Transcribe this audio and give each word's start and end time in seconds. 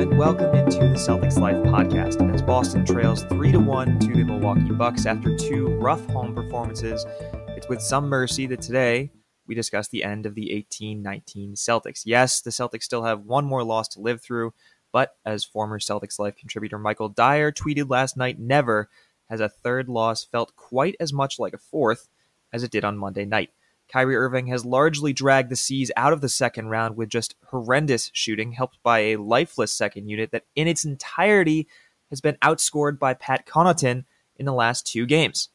and 0.00 0.16
welcome 0.16 0.54
into 0.54 0.78
the 0.78 0.94
Celtics 0.94 1.38
Life 1.38 1.56
podcast. 1.56 2.26
As 2.32 2.40
Boston 2.40 2.86
trails 2.86 3.22
three 3.24 3.52
to 3.52 3.60
one 3.60 3.98
to 3.98 4.06
the 4.14 4.24
Milwaukee 4.24 4.70
Bucks 4.70 5.04
after 5.04 5.36
two 5.36 5.76
rough 5.76 6.02
home 6.06 6.34
performances, 6.34 7.04
it's 7.48 7.68
with 7.68 7.82
some 7.82 8.08
mercy 8.08 8.46
that 8.46 8.62
today 8.62 9.10
we 9.46 9.54
discuss 9.54 9.88
the 9.88 10.02
end 10.02 10.24
of 10.24 10.34
the 10.34 10.66
18-19 10.72 11.52
Celtics. 11.52 12.04
Yes, 12.06 12.40
the 12.40 12.48
Celtics 12.48 12.84
still 12.84 13.02
have 13.02 13.26
one 13.26 13.44
more 13.44 13.62
loss 13.62 13.88
to 13.88 14.00
live 14.00 14.22
through, 14.22 14.54
but 14.90 15.16
as 15.26 15.44
former 15.44 15.78
Celtics 15.78 16.18
Life 16.18 16.34
contributor 16.34 16.78
Michael 16.78 17.10
Dyer 17.10 17.52
tweeted 17.52 17.90
last 17.90 18.16
night, 18.16 18.38
never 18.38 18.88
has 19.28 19.40
a 19.40 19.50
third 19.50 19.90
loss 19.90 20.24
felt 20.24 20.56
quite 20.56 20.96
as 20.98 21.12
much 21.12 21.38
like 21.38 21.52
a 21.52 21.58
fourth 21.58 22.08
as 22.54 22.62
it 22.62 22.70
did 22.70 22.86
on 22.86 22.96
Monday 22.96 23.26
night. 23.26 23.50
Kyrie 23.90 24.16
Irving 24.16 24.46
has 24.46 24.64
largely 24.64 25.12
dragged 25.12 25.50
the 25.50 25.56
C's 25.56 25.90
out 25.96 26.12
of 26.12 26.20
the 26.20 26.28
second 26.28 26.68
round 26.68 26.96
with 26.96 27.08
just 27.08 27.34
horrendous 27.46 28.10
shooting, 28.12 28.52
helped 28.52 28.78
by 28.82 29.00
a 29.00 29.16
lifeless 29.16 29.72
second 29.72 30.08
unit 30.08 30.30
that 30.30 30.44
in 30.54 30.68
its 30.68 30.84
entirety 30.84 31.66
has 32.10 32.20
been 32.20 32.36
outscored 32.42 32.98
by 32.98 33.14
Pat 33.14 33.46
Connaughton 33.46 34.04
in 34.36 34.46
the 34.46 34.52
last 34.52 34.86
two 34.86 35.06
games. 35.06 35.48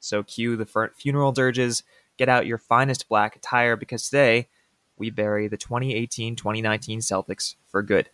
So 0.00 0.22
cue 0.22 0.56
the 0.56 0.90
funeral 0.96 1.32
dirges, 1.32 1.82
get 2.16 2.28
out 2.28 2.46
your 2.46 2.58
finest 2.58 3.08
black 3.08 3.36
attire 3.36 3.76
because 3.76 4.04
today 4.04 4.48
we 4.96 5.10
bury 5.10 5.48
the 5.48 5.58
2018-2019 5.58 6.98
Celtics 6.98 7.56
for 7.66 7.82
good. 7.82 8.10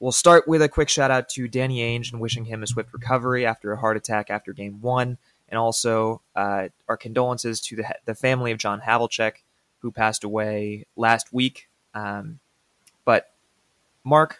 We'll 0.00 0.12
start 0.12 0.48
with 0.48 0.62
a 0.62 0.68
quick 0.68 0.88
shout 0.88 1.10
out 1.10 1.28
to 1.30 1.48
Danny 1.48 1.78
Ainge 1.78 2.12
and 2.12 2.20
wishing 2.20 2.46
him 2.46 2.62
a 2.62 2.66
swift 2.66 2.92
recovery 2.92 3.46
after 3.46 3.72
a 3.72 3.78
heart 3.78 3.96
attack 3.96 4.30
after 4.30 4.52
game 4.52 4.80
one 4.80 5.16
and 5.52 5.58
also 5.58 6.22
uh, 6.34 6.68
our 6.88 6.96
condolences 6.96 7.60
to 7.60 7.76
the 7.76 7.84
the 8.06 8.14
family 8.14 8.50
of 8.50 8.58
John 8.58 8.80
Havlicek, 8.80 9.34
who 9.80 9.92
passed 9.92 10.24
away 10.24 10.86
last 10.96 11.32
week. 11.32 11.68
Um, 11.94 12.40
but 13.04 13.30
Mark, 14.02 14.38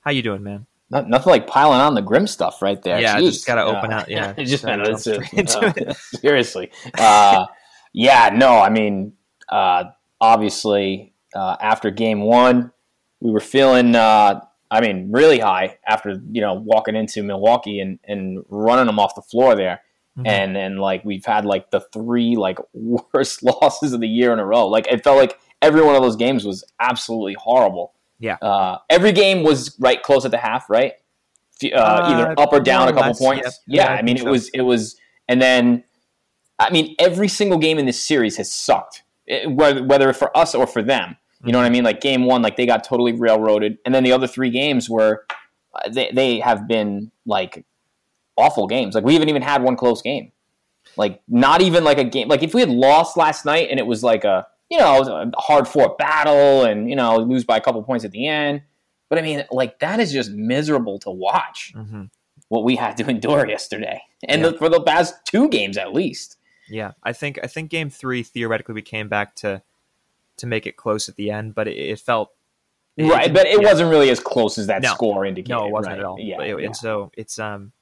how 0.00 0.10
you 0.10 0.22
doing, 0.22 0.42
man? 0.42 0.66
Not, 0.90 1.08
nothing 1.08 1.30
like 1.30 1.46
piling 1.46 1.80
on 1.80 1.94
the 1.94 2.02
grim 2.02 2.26
stuff 2.26 2.60
right 2.60 2.82
there. 2.82 3.00
Yeah, 3.00 3.18
Jeez. 3.18 3.24
just 3.26 3.46
gotta 3.46 3.62
open 3.62 3.92
uh, 3.92 3.98
out. 3.98 4.08
Yeah, 4.08 4.32
just 4.32 4.64
uh, 4.64 5.94
seriously. 5.94 6.72
Uh, 6.98 7.46
yeah, 7.92 8.30
no, 8.34 8.58
I 8.58 8.70
mean, 8.70 9.12
uh, 9.48 9.84
obviously, 10.20 11.14
uh, 11.34 11.56
after 11.60 11.90
game 11.90 12.22
one, 12.22 12.72
we 13.20 13.30
were 13.30 13.40
feeling 13.40 13.94
I 14.70 14.82
mean, 14.82 15.10
really 15.12 15.38
high 15.38 15.78
after 15.86 16.20
you 16.32 16.40
know 16.40 16.54
walking 16.54 16.96
into 16.96 17.22
Milwaukee 17.22 17.80
and, 17.80 18.00
and 18.04 18.44
running 18.48 18.86
them 18.86 18.98
off 18.98 19.14
the 19.14 19.22
floor 19.22 19.54
there. 19.54 19.80
Mm-hmm. 20.18 20.26
And 20.26 20.56
and 20.56 20.80
like 20.80 21.04
we've 21.04 21.24
had 21.24 21.44
like 21.44 21.70
the 21.70 21.80
three 21.92 22.34
like 22.34 22.58
worst 22.72 23.42
losses 23.62 23.92
of 23.92 24.00
the 24.00 24.08
year 24.08 24.32
in 24.32 24.38
a 24.38 24.44
row. 24.44 24.66
Like 24.66 24.86
it 24.88 25.04
felt 25.04 25.16
like 25.16 25.38
every 25.62 25.82
one 25.82 25.94
of 25.94 26.02
those 26.02 26.16
games 26.16 26.44
was 26.44 26.64
absolutely 26.80 27.36
horrible. 27.38 27.94
Yeah. 28.18 28.36
Uh, 28.42 28.78
every 28.90 29.12
game 29.12 29.44
was 29.44 29.76
right 29.78 30.02
close 30.02 30.24
at 30.24 30.32
the 30.32 30.38
half, 30.38 30.68
right? 30.68 30.94
Uh, 31.64 31.68
uh, 31.76 32.02
either 32.06 32.40
up 32.40 32.52
or 32.52 32.60
down 32.60 32.88
a 32.88 32.92
couple 32.92 33.08
less, 33.08 33.18
points. 33.18 33.60
Yeah, 33.66 33.84
yeah, 33.84 33.98
I 33.98 34.02
mean 34.02 34.16
it 34.16 34.22
so. 34.22 34.30
was 34.30 34.48
it 34.50 34.60
was, 34.62 34.96
and 35.28 35.40
then 35.42 35.84
I 36.58 36.70
mean 36.70 36.94
every 36.98 37.28
single 37.28 37.58
game 37.58 37.78
in 37.78 37.86
this 37.86 38.02
series 38.02 38.36
has 38.36 38.52
sucked, 38.52 39.02
it, 39.26 39.50
whether 39.50 39.82
whether 39.82 40.12
for 40.12 40.36
us 40.36 40.54
or 40.54 40.66
for 40.66 40.82
them. 40.82 41.16
You 41.44 41.52
know 41.52 41.58
what 41.58 41.64
I 41.64 41.68
mm-hmm. 41.68 41.74
mean? 41.74 41.84
Like 41.84 42.00
game 42.00 42.24
one, 42.24 42.42
like 42.42 42.56
they 42.56 42.66
got 42.66 42.82
totally 42.84 43.12
railroaded, 43.12 43.78
and 43.84 43.94
then 43.94 44.02
the 44.04 44.12
other 44.12 44.26
three 44.26 44.50
games 44.50 44.90
were 44.90 45.24
uh, 45.74 45.88
they 45.88 46.10
they 46.12 46.40
have 46.40 46.66
been 46.66 47.10
like 47.26 47.64
awful 48.38 48.66
games. 48.66 48.94
Like 48.94 49.04
we 49.04 49.12
haven't 49.14 49.28
even 49.28 49.42
had 49.42 49.62
one 49.62 49.76
close 49.76 50.00
game. 50.00 50.32
Like 50.96 51.20
not 51.28 51.60
even 51.60 51.84
like 51.84 51.98
a 51.98 52.04
game. 52.04 52.28
Like 52.28 52.42
if 52.42 52.54
we 52.54 52.60
had 52.60 52.70
lost 52.70 53.16
last 53.16 53.44
night 53.44 53.68
and 53.70 53.78
it 53.78 53.86
was 53.86 54.02
like 54.02 54.24
a 54.24 54.46
you 54.70 54.78
know 54.78 55.02
a 55.02 55.40
hard 55.40 55.66
fought 55.66 55.98
battle 55.98 56.64
and 56.64 56.88
you 56.88 56.96
know 56.96 57.16
lose 57.16 57.44
by 57.44 57.56
a 57.56 57.60
couple 57.60 57.82
points 57.82 58.04
at 58.04 58.12
the 58.12 58.26
end. 58.26 58.62
But 59.08 59.18
I 59.18 59.22
mean, 59.22 59.44
like 59.50 59.78
that 59.80 60.00
is 60.00 60.12
just 60.12 60.30
miserable 60.30 60.98
to 61.00 61.10
watch. 61.10 61.72
Mm-hmm. 61.74 62.04
What 62.48 62.64
we 62.64 62.76
had 62.76 62.96
to 62.96 63.08
endure 63.08 63.46
yesterday, 63.46 64.00
and 64.26 64.40
yeah. 64.40 64.50
the, 64.50 64.56
for 64.58 64.70
the 64.70 64.80
past 64.80 65.14
two 65.26 65.48
games 65.48 65.76
at 65.76 65.92
least. 65.92 66.36
Yeah, 66.70 66.92
I 67.02 67.12
think 67.12 67.38
I 67.42 67.46
think 67.46 67.70
game 67.70 67.90
three 67.90 68.22
theoretically 68.22 68.74
we 68.74 68.82
came 68.82 69.08
back 69.08 69.34
to 69.36 69.62
to 70.38 70.46
make 70.46 70.66
it 70.66 70.76
close 70.76 71.08
at 71.08 71.16
the 71.16 71.30
end, 71.30 71.54
but 71.54 71.68
it, 71.68 71.76
it 71.76 72.00
felt 72.00 72.32
right. 72.98 73.32
but 73.32 73.46
it 73.46 73.60
yeah. 73.60 73.68
wasn't 73.68 73.90
really 73.90 74.08
as 74.10 74.20
close 74.20 74.56
as 74.56 74.66
that 74.68 74.82
no. 74.82 74.94
score 74.94 75.26
indicated. 75.26 75.50
No, 75.50 75.66
it 75.66 75.72
wasn't 75.72 75.92
right? 75.92 75.98
at 75.98 76.04
all. 76.04 76.18
Yeah, 76.18 76.40
it, 76.40 76.60
yeah, 76.60 76.66
and 76.66 76.76
so 76.76 77.10
it's 77.16 77.38
um 77.38 77.72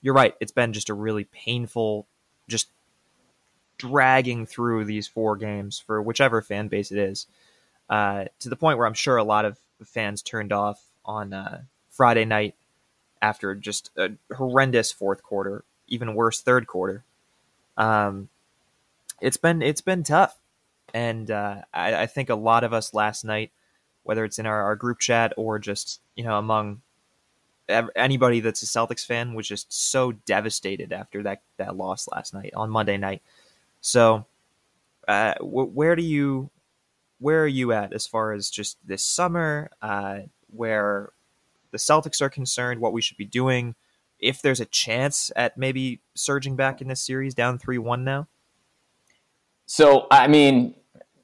you're 0.00 0.14
right. 0.14 0.34
It's 0.40 0.52
been 0.52 0.72
just 0.72 0.90
a 0.90 0.94
really 0.94 1.24
painful, 1.24 2.06
just 2.48 2.68
dragging 3.78 4.46
through 4.46 4.84
these 4.84 5.06
four 5.06 5.36
games 5.36 5.78
for 5.78 6.02
whichever 6.02 6.42
fan 6.42 6.68
base 6.68 6.90
it 6.90 6.98
is, 6.98 7.26
uh, 7.88 8.24
to 8.40 8.48
the 8.48 8.56
point 8.56 8.78
where 8.78 8.86
I'm 8.86 8.94
sure 8.94 9.16
a 9.16 9.24
lot 9.24 9.44
of 9.44 9.58
fans 9.84 10.22
turned 10.22 10.52
off 10.52 10.82
on 11.04 11.32
uh, 11.32 11.62
Friday 11.90 12.24
night 12.24 12.54
after 13.22 13.54
just 13.54 13.90
a 13.96 14.10
horrendous 14.34 14.92
fourth 14.92 15.22
quarter, 15.22 15.64
even 15.86 16.14
worse 16.14 16.40
third 16.40 16.66
quarter. 16.66 17.04
Um, 17.76 18.28
it's 19.20 19.36
been 19.36 19.62
it's 19.62 19.80
been 19.80 20.02
tough, 20.02 20.36
and 20.92 21.30
uh, 21.30 21.62
I, 21.72 22.02
I, 22.02 22.06
think 22.06 22.28
a 22.28 22.34
lot 22.34 22.64
of 22.64 22.72
us 22.72 22.94
last 22.94 23.24
night, 23.24 23.52
whether 24.02 24.24
it's 24.24 24.38
in 24.38 24.46
our, 24.46 24.62
our 24.62 24.76
group 24.76 24.98
chat 24.98 25.32
or 25.36 25.58
just 25.58 26.00
you 26.16 26.24
know 26.24 26.38
among 26.38 26.82
anybody 27.68 28.40
that's 28.40 28.62
a 28.62 28.66
Celtics 28.66 29.04
fan 29.04 29.34
was 29.34 29.46
just 29.46 29.72
so 29.72 30.12
devastated 30.12 30.92
after 30.92 31.22
that 31.22 31.42
that 31.56 31.76
loss 31.76 32.08
last 32.08 32.34
night 32.34 32.52
on 32.56 32.70
Monday 32.70 32.96
night. 32.96 33.22
So, 33.80 34.26
uh, 35.06 35.34
where 35.40 35.96
do 35.96 36.02
you 36.02 36.50
where 37.20 37.42
are 37.42 37.48
you 37.48 37.72
at 37.72 37.92
as 37.92 38.06
far 38.06 38.32
as 38.32 38.48
just 38.48 38.78
this 38.86 39.04
summer, 39.04 39.70
uh, 39.82 40.20
where 40.54 41.10
the 41.70 41.78
Celtics 41.78 42.20
are 42.20 42.30
concerned, 42.30 42.80
what 42.80 42.92
we 42.92 43.02
should 43.02 43.16
be 43.16 43.24
doing, 43.24 43.74
if 44.20 44.40
there's 44.40 44.60
a 44.60 44.64
chance 44.64 45.30
at 45.36 45.58
maybe 45.58 46.00
surging 46.14 46.56
back 46.56 46.80
in 46.80 46.88
this 46.88 47.00
series 47.00 47.34
down 47.34 47.58
three 47.58 47.78
one 47.78 48.04
now? 48.04 48.26
So, 49.66 50.06
I 50.10 50.28
mean, 50.28 50.74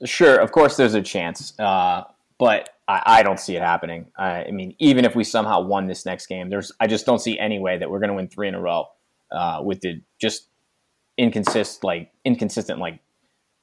sure, 0.04 0.36
of 0.36 0.52
course, 0.52 0.76
there's 0.76 0.94
a 0.94 1.02
chance, 1.02 1.58
uh, 1.58 2.02
but 2.38 2.70
I, 2.88 3.02
I 3.06 3.22
don't 3.22 3.40
see 3.40 3.56
it 3.56 3.62
happening. 3.62 4.06
I, 4.16 4.44
I, 4.44 4.50
mean, 4.50 4.74
even 4.78 5.04
if 5.04 5.14
we 5.14 5.24
somehow 5.24 5.60
won 5.60 5.86
this 5.86 6.04
next 6.04 6.26
game, 6.26 6.50
there's 6.50 6.72
I 6.80 6.86
just 6.86 7.06
don't 7.06 7.20
see 7.20 7.38
any 7.38 7.58
way 7.58 7.78
that 7.78 7.90
we're 7.90 8.00
going 8.00 8.08
to 8.08 8.14
win 8.14 8.28
three 8.28 8.48
in 8.48 8.54
a 8.54 8.60
row 8.60 8.86
uh, 9.32 9.60
with 9.62 9.80
the 9.80 10.00
just 10.20 10.48
inconsistent, 11.16 11.84
like 11.84 12.12
inconsistent, 12.24 12.78
like 12.78 13.00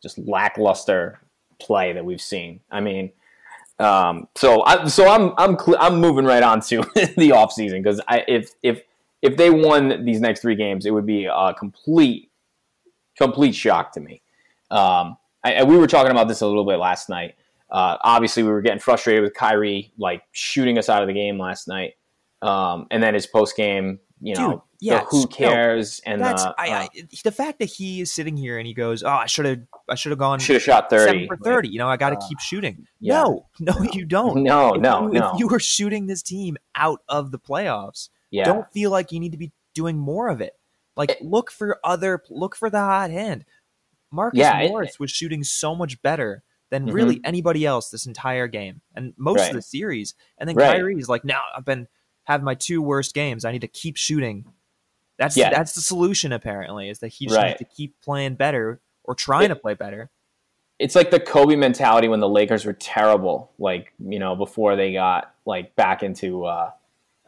just 0.02 0.18
lackluster 0.18 1.20
play 1.60 1.94
that 1.94 2.06
we've 2.06 2.22
seen. 2.22 2.62
I 2.72 2.80
mean, 2.82 3.12
um, 3.80 4.28
so 4.36 4.64
I, 4.64 4.86
so 4.88 5.08
I'm 5.08 5.34
I'm 5.38 5.58
cl- 5.58 5.78
I'm 5.80 6.00
moving 6.00 6.26
right 6.26 6.44
on 6.44 6.62
to 6.62 6.78
the 6.96 7.32
offseason 7.34 7.84
because 7.84 8.02
I 8.08 8.24
if 8.28 8.52
if 8.64 8.82
if 9.22 9.38
they 9.38 9.50
won 9.50 10.06
these 10.06 10.20
next 10.20 10.42
three 10.42 10.56
games, 10.56 10.86
it 10.86 10.92
would 10.92 11.06
be 11.06 11.26
a 11.26 11.54
complete 11.58 12.32
complete 13.18 13.54
shock 13.54 13.92
to 13.94 14.00
me. 14.00 14.22
Um, 14.70 15.18
I, 15.44 15.64
we 15.64 15.78
were 15.78 15.88
talking 15.88 16.12
about 16.12 16.28
this 16.28 16.42
a 16.42 16.48
little 16.48 16.66
bit 16.66 16.78
last 16.78 17.10
night. 17.10 17.36
Uh, 17.72 17.98
obviously, 18.02 18.44
we 18.44 18.50
were 18.50 18.62
getting 18.62 18.80
frustrated 18.80 19.24
with 19.24 19.34
Kyrie 19.34 19.94
like 19.98 20.24
shooting 20.32 20.78
us 20.78 20.90
out 20.90 21.02
of 21.02 21.08
the 21.08 21.14
game 21.14 21.40
last 21.40 21.68
night, 21.68 21.94
um, 22.42 22.88
and 22.92 23.02
then 23.02 23.14
his 23.14 23.26
post 23.26 23.56
game, 23.56 24.00
you 24.20 24.36
know, 24.36 24.50
Dude, 24.50 24.62
yeah, 24.82 25.06
who 25.10 25.26
cares? 25.28 26.02
No, 26.06 26.14
and 26.14 26.22
that's, 26.22 26.44
uh, 26.44 26.54
I, 26.58 26.70
I, 26.70 26.90
the 27.24 27.32
fact 27.32 27.60
that 27.60 27.66
he 27.66 28.02
is 28.02 28.12
sitting 28.12 28.36
here 28.36 28.58
and 28.58 28.68
he 28.68 28.74
goes, 28.74 29.04
"Oh, 29.04 29.10
I 29.10 29.26
should 29.26 29.46
have, 29.46 29.60
I 29.88 29.96
should 29.96 30.10
have 30.10 30.20
gone, 30.20 30.40
should 30.40 30.56
have 30.56 30.64
shot 30.64 30.90
thirty 30.90 31.28
for 31.28 31.38
thirty. 31.38 31.70
You 31.70 31.80
know, 31.80 31.88
I 31.88 31.96
got 31.96 32.10
to 32.10 32.18
uh, 32.18 32.28
keep 32.28 32.40
shooting." 32.40 32.86
Yeah. 33.00 33.24
No, 33.24 33.48
no, 33.60 33.84
you 33.94 34.06
don't. 34.06 34.44
No, 34.44 34.74
if 34.74 34.82
no, 34.82 35.04
you, 35.04 35.20
no. 35.20 35.32
If 35.34 35.40
you 35.40 35.48
were 35.48 35.60
shooting 35.60 36.08
this 36.08 36.22
team 36.22 36.58
out 36.76 37.00
of 37.08 37.32
the 37.32 37.40
playoffs, 37.40 38.10
yeah. 38.32 38.44
don't 38.44 38.70
feel 38.74 38.92
like 38.92 39.12
you 39.12 39.20
need 39.20 39.32
to 39.32 39.38
be 39.38 39.52
doing 39.74 39.98
more 39.98 40.28
of 40.28 40.42
it. 40.42 40.54
Like, 40.98 41.12
it, 41.12 41.22
look 41.22 41.52
for 41.52 41.80
other, 41.84 42.22
look 42.30 42.56
for 42.56 42.70
the 42.70 42.80
hot 42.80 43.12
hand. 43.12 43.46
Marcus 44.12 44.40
yeah, 44.40 44.68
Morris 44.68 44.96
it, 44.96 45.00
was 45.00 45.10
shooting 45.10 45.44
so 45.44 45.74
much 45.74 46.02
better 46.02 46.44
than 46.72 46.86
mm-hmm. 46.86 46.96
really 46.96 47.22
anybody 47.24 47.66
else 47.66 47.90
this 47.90 48.08
entire 48.08 48.48
game 48.48 48.82
and 48.96 49.14
most 49.18 49.40
right. 49.40 49.50
of 49.50 49.56
the 49.56 49.62
series. 49.62 50.16
And 50.40 50.50
then 50.50 50.56
right. 50.56 50.78
Kyrie's 50.78 51.08
like, 51.08 51.24
now 51.24 51.42
I've 51.56 51.66
been 51.66 51.88
having 52.24 52.46
my 52.46 52.56
two 52.56 52.82
worst 52.82 53.14
games. 53.14 53.46
I 53.46 53.52
need 53.52 53.62
to 53.62 53.68
keep 53.68 53.98
shooting. 53.98 54.46
That's 55.18 55.38
yeah. 55.38 55.52
that's 55.52 55.74
the 55.74 55.82
solution 55.82 56.32
apparently 56.32 56.90
is 56.90 57.00
that 57.00 57.10
he 57.10 57.28
just 57.28 57.38
right. 57.38 57.48
needs 57.50 57.60
to 57.60 57.66
keep 57.66 58.02
playing 58.02 58.36
better 58.36 58.82
or 59.04 59.14
trying 59.14 59.46
it, 59.46 59.50
to 59.50 59.56
play 59.56 59.76
better. 59.76 60.10
It's 60.80 60.96
like 60.96 61.12
the 61.12 61.20
Kobe 61.20 61.56
mentality 61.56 62.08
when 62.08 62.22
the 62.22 62.30
Lakers 62.30 62.66
were 62.66 62.74
terrible, 62.74 63.52
like 63.60 63.94
you 64.00 64.18
know 64.18 64.36
before 64.36 64.76
they 64.76 64.94
got 64.94 65.36
like 65.46 65.76
back 65.76 66.02
into 66.02 66.46
uh, 66.46 66.72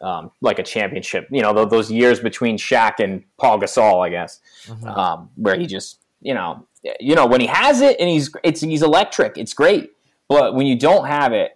um, 0.01 0.31
like 0.41 0.57
a 0.57 0.63
championship. 0.63 1.27
You 1.29 1.43
know 1.43 1.65
those 1.65 1.91
years 1.91 2.19
between 2.19 2.57
Shaq 2.57 2.93
and 2.97 3.23
Paul 3.37 3.59
Gasol, 3.59 4.03
I 4.03 4.09
guess, 4.09 4.39
mm-hmm. 4.65 4.87
um, 4.87 5.29
where 5.35 5.55
he 5.55 5.67
just 5.67 6.02
you 6.23 6.33
know 6.33 6.65
you 6.99 7.15
know 7.15 7.25
when 7.25 7.41
he 7.41 7.47
has 7.47 7.81
it 7.81 7.97
and 7.99 8.09
he's 8.09 8.31
it's 8.43 8.61
he's 8.61 8.81
electric. 8.81 9.37
It's 9.37 9.53
great, 9.53 9.91
but 10.27 10.55
when 10.55 10.65
you 10.65 10.77
don't 10.77 11.05
have 11.05 11.33
it, 11.33 11.51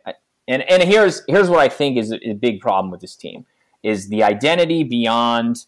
and 0.47 0.61
and 0.69 0.83
here's 0.83 1.23
here's 1.27 1.49
what 1.49 1.59
I 1.59 1.69
think 1.69 1.97
is 1.97 2.11
a, 2.11 2.33
big 2.33 2.59
problem 2.59 2.91
with 2.91 3.01
this 3.01 3.15
team 3.15 3.45
is 3.83 4.09
the 4.09 4.23
identity 4.23 4.83
beyond 4.83 5.65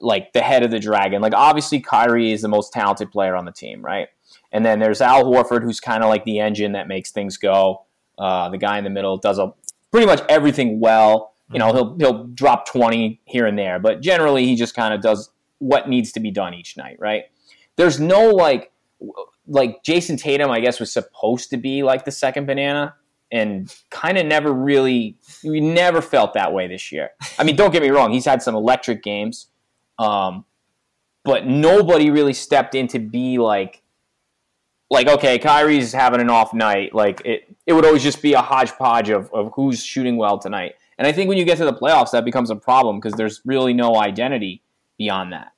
like 0.00 0.32
the 0.32 0.40
head 0.40 0.62
of 0.62 0.70
the 0.70 0.80
dragon. 0.80 1.22
Like 1.22 1.34
obviously 1.34 1.80
Kyrie 1.80 2.32
is 2.32 2.42
the 2.42 2.48
most 2.48 2.72
talented 2.72 3.10
player 3.10 3.36
on 3.36 3.44
the 3.44 3.52
team, 3.52 3.82
right? 3.82 4.08
And 4.52 4.64
then 4.64 4.78
there's 4.78 5.00
Al 5.00 5.24
Horford, 5.24 5.62
who's 5.62 5.80
kind 5.80 6.02
of 6.02 6.08
like 6.08 6.24
the 6.24 6.40
engine 6.40 6.72
that 6.72 6.88
makes 6.88 7.10
things 7.10 7.36
go. 7.36 7.84
Uh, 8.18 8.48
the 8.48 8.58
guy 8.58 8.78
in 8.78 8.84
the 8.84 8.90
middle 8.90 9.16
does 9.16 9.38
a 9.38 9.52
pretty 9.90 10.06
much 10.06 10.22
everything 10.28 10.80
well. 10.80 11.34
You 11.52 11.58
know, 11.58 11.72
he'll 11.72 11.96
he'll 11.98 12.24
drop 12.28 12.66
twenty 12.66 13.20
here 13.24 13.46
and 13.46 13.58
there, 13.58 13.78
but 13.78 14.00
generally 14.00 14.46
he 14.46 14.56
just 14.56 14.74
kind 14.74 14.94
of 14.94 15.00
does 15.00 15.30
what 15.58 15.88
needs 15.88 16.12
to 16.12 16.20
be 16.20 16.30
done 16.30 16.54
each 16.54 16.76
night, 16.76 16.96
right? 16.98 17.24
There's 17.76 18.00
no 18.00 18.30
like 18.30 18.72
like 19.46 19.82
Jayson 19.82 20.18
Tatum, 20.18 20.50
I 20.50 20.60
guess, 20.60 20.80
was 20.80 20.92
supposed 20.92 21.50
to 21.50 21.56
be 21.56 21.82
like 21.82 22.04
the 22.04 22.10
second 22.10 22.46
banana, 22.46 22.94
and 23.30 23.74
kind 23.90 24.18
of 24.18 24.26
never 24.26 24.52
really 24.52 25.16
we 25.42 25.60
never 25.60 26.00
felt 26.00 26.34
that 26.34 26.52
way 26.52 26.66
this 26.68 26.92
year. 26.92 27.10
I 27.38 27.44
mean, 27.44 27.56
don't 27.56 27.72
get 27.72 27.82
me 27.82 27.90
wrong, 27.90 28.12
he's 28.12 28.24
had 28.24 28.42
some 28.42 28.54
electric 28.54 29.02
games, 29.02 29.48
um, 29.98 30.44
but 31.24 31.46
nobody 31.46 32.10
really 32.10 32.32
stepped 32.32 32.74
in 32.74 32.86
to 32.88 32.98
be 32.98 33.38
like 33.38 33.82
like 34.90 35.08
okay, 35.08 35.38
Kyrie's 35.38 35.92
having 35.92 36.20
an 36.20 36.30
off 36.30 36.54
night. 36.54 36.94
Like 36.94 37.22
it, 37.24 37.54
it 37.66 37.72
would 37.72 37.84
always 37.84 38.02
just 38.02 38.22
be 38.22 38.34
a 38.34 38.42
hodgepodge 38.42 39.10
of, 39.10 39.32
of 39.32 39.52
who's 39.54 39.84
shooting 39.84 40.16
well 40.16 40.38
tonight. 40.38 40.74
And 40.98 41.06
I 41.06 41.12
think 41.12 41.28
when 41.28 41.38
you 41.38 41.44
get 41.44 41.58
to 41.58 41.64
the 41.64 41.72
playoffs, 41.72 42.12
that 42.12 42.24
becomes 42.24 42.50
a 42.50 42.56
problem 42.56 43.00
because 43.00 43.14
there's 43.14 43.40
really 43.44 43.72
no 43.72 43.96
identity 43.96 44.62
beyond 44.96 45.32
that. 45.32 45.53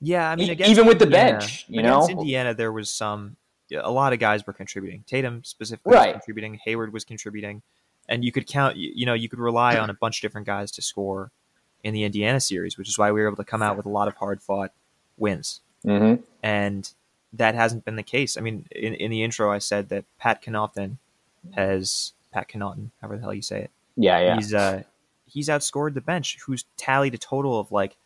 Yeah, 0.00 0.30
I 0.30 0.36
mean, 0.36 0.60
even 0.62 0.86
with 0.86 0.98
the 0.98 1.06
bench, 1.06 1.66
you 1.68 1.82
know, 1.82 2.08
Indiana, 2.08 2.54
there 2.54 2.72
was 2.72 2.90
some. 2.90 3.36
A 3.72 3.90
lot 3.90 4.12
of 4.12 4.18
guys 4.18 4.44
were 4.46 4.52
contributing. 4.52 5.04
Tatum 5.06 5.44
specifically 5.44 5.92
right. 5.92 6.14
was 6.14 6.22
contributing. 6.22 6.58
Hayward 6.64 6.92
was 6.92 7.04
contributing, 7.04 7.62
and 8.08 8.24
you 8.24 8.32
could 8.32 8.46
count. 8.46 8.76
You 8.76 9.06
know, 9.06 9.14
you 9.14 9.28
could 9.28 9.38
rely 9.38 9.76
on 9.76 9.90
a 9.90 9.94
bunch 9.94 10.18
of 10.18 10.22
different 10.22 10.46
guys 10.46 10.72
to 10.72 10.82
score 10.82 11.30
in 11.84 11.94
the 11.94 12.04
Indiana 12.04 12.40
series, 12.40 12.76
which 12.76 12.88
is 12.88 12.98
why 12.98 13.12
we 13.12 13.20
were 13.20 13.28
able 13.28 13.36
to 13.36 13.44
come 13.44 13.62
out 13.62 13.76
with 13.76 13.86
a 13.86 13.90
lot 13.90 14.08
of 14.08 14.14
hard 14.16 14.42
fought 14.42 14.72
wins. 15.16 15.60
Mm-hmm. 15.86 16.22
And 16.42 16.92
that 17.32 17.54
hasn't 17.54 17.84
been 17.84 17.96
the 17.96 18.02
case. 18.02 18.36
I 18.36 18.40
mean, 18.40 18.66
in, 18.72 18.94
in 18.94 19.10
the 19.10 19.22
intro, 19.22 19.52
I 19.52 19.58
said 19.58 19.88
that 19.90 20.04
Pat 20.18 20.42
Connaughton 20.42 20.96
has 21.52 22.12
Pat 22.32 22.48
Connaughton, 22.48 22.90
however 23.00 23.16
the 23.16 23.22
hell 23.22 23.34
you 23.34 23.42
say 23.42 23.62
it. 23.62 23.70
Yeah, 23.96 24.18
yeah. 24.20 24.34
He's 24.36 24.52
uh, 24.52 24.82
he's 25.26 25.48
outscored 25.48 25.94
the 25.94 26.00
bench, 26.00 26.38
who's 26.44 26.64
tallied 26.76 27.14
a 27.14 27.18
total 27.18 27.58
of 27.58 27.70
like 27.70 27.96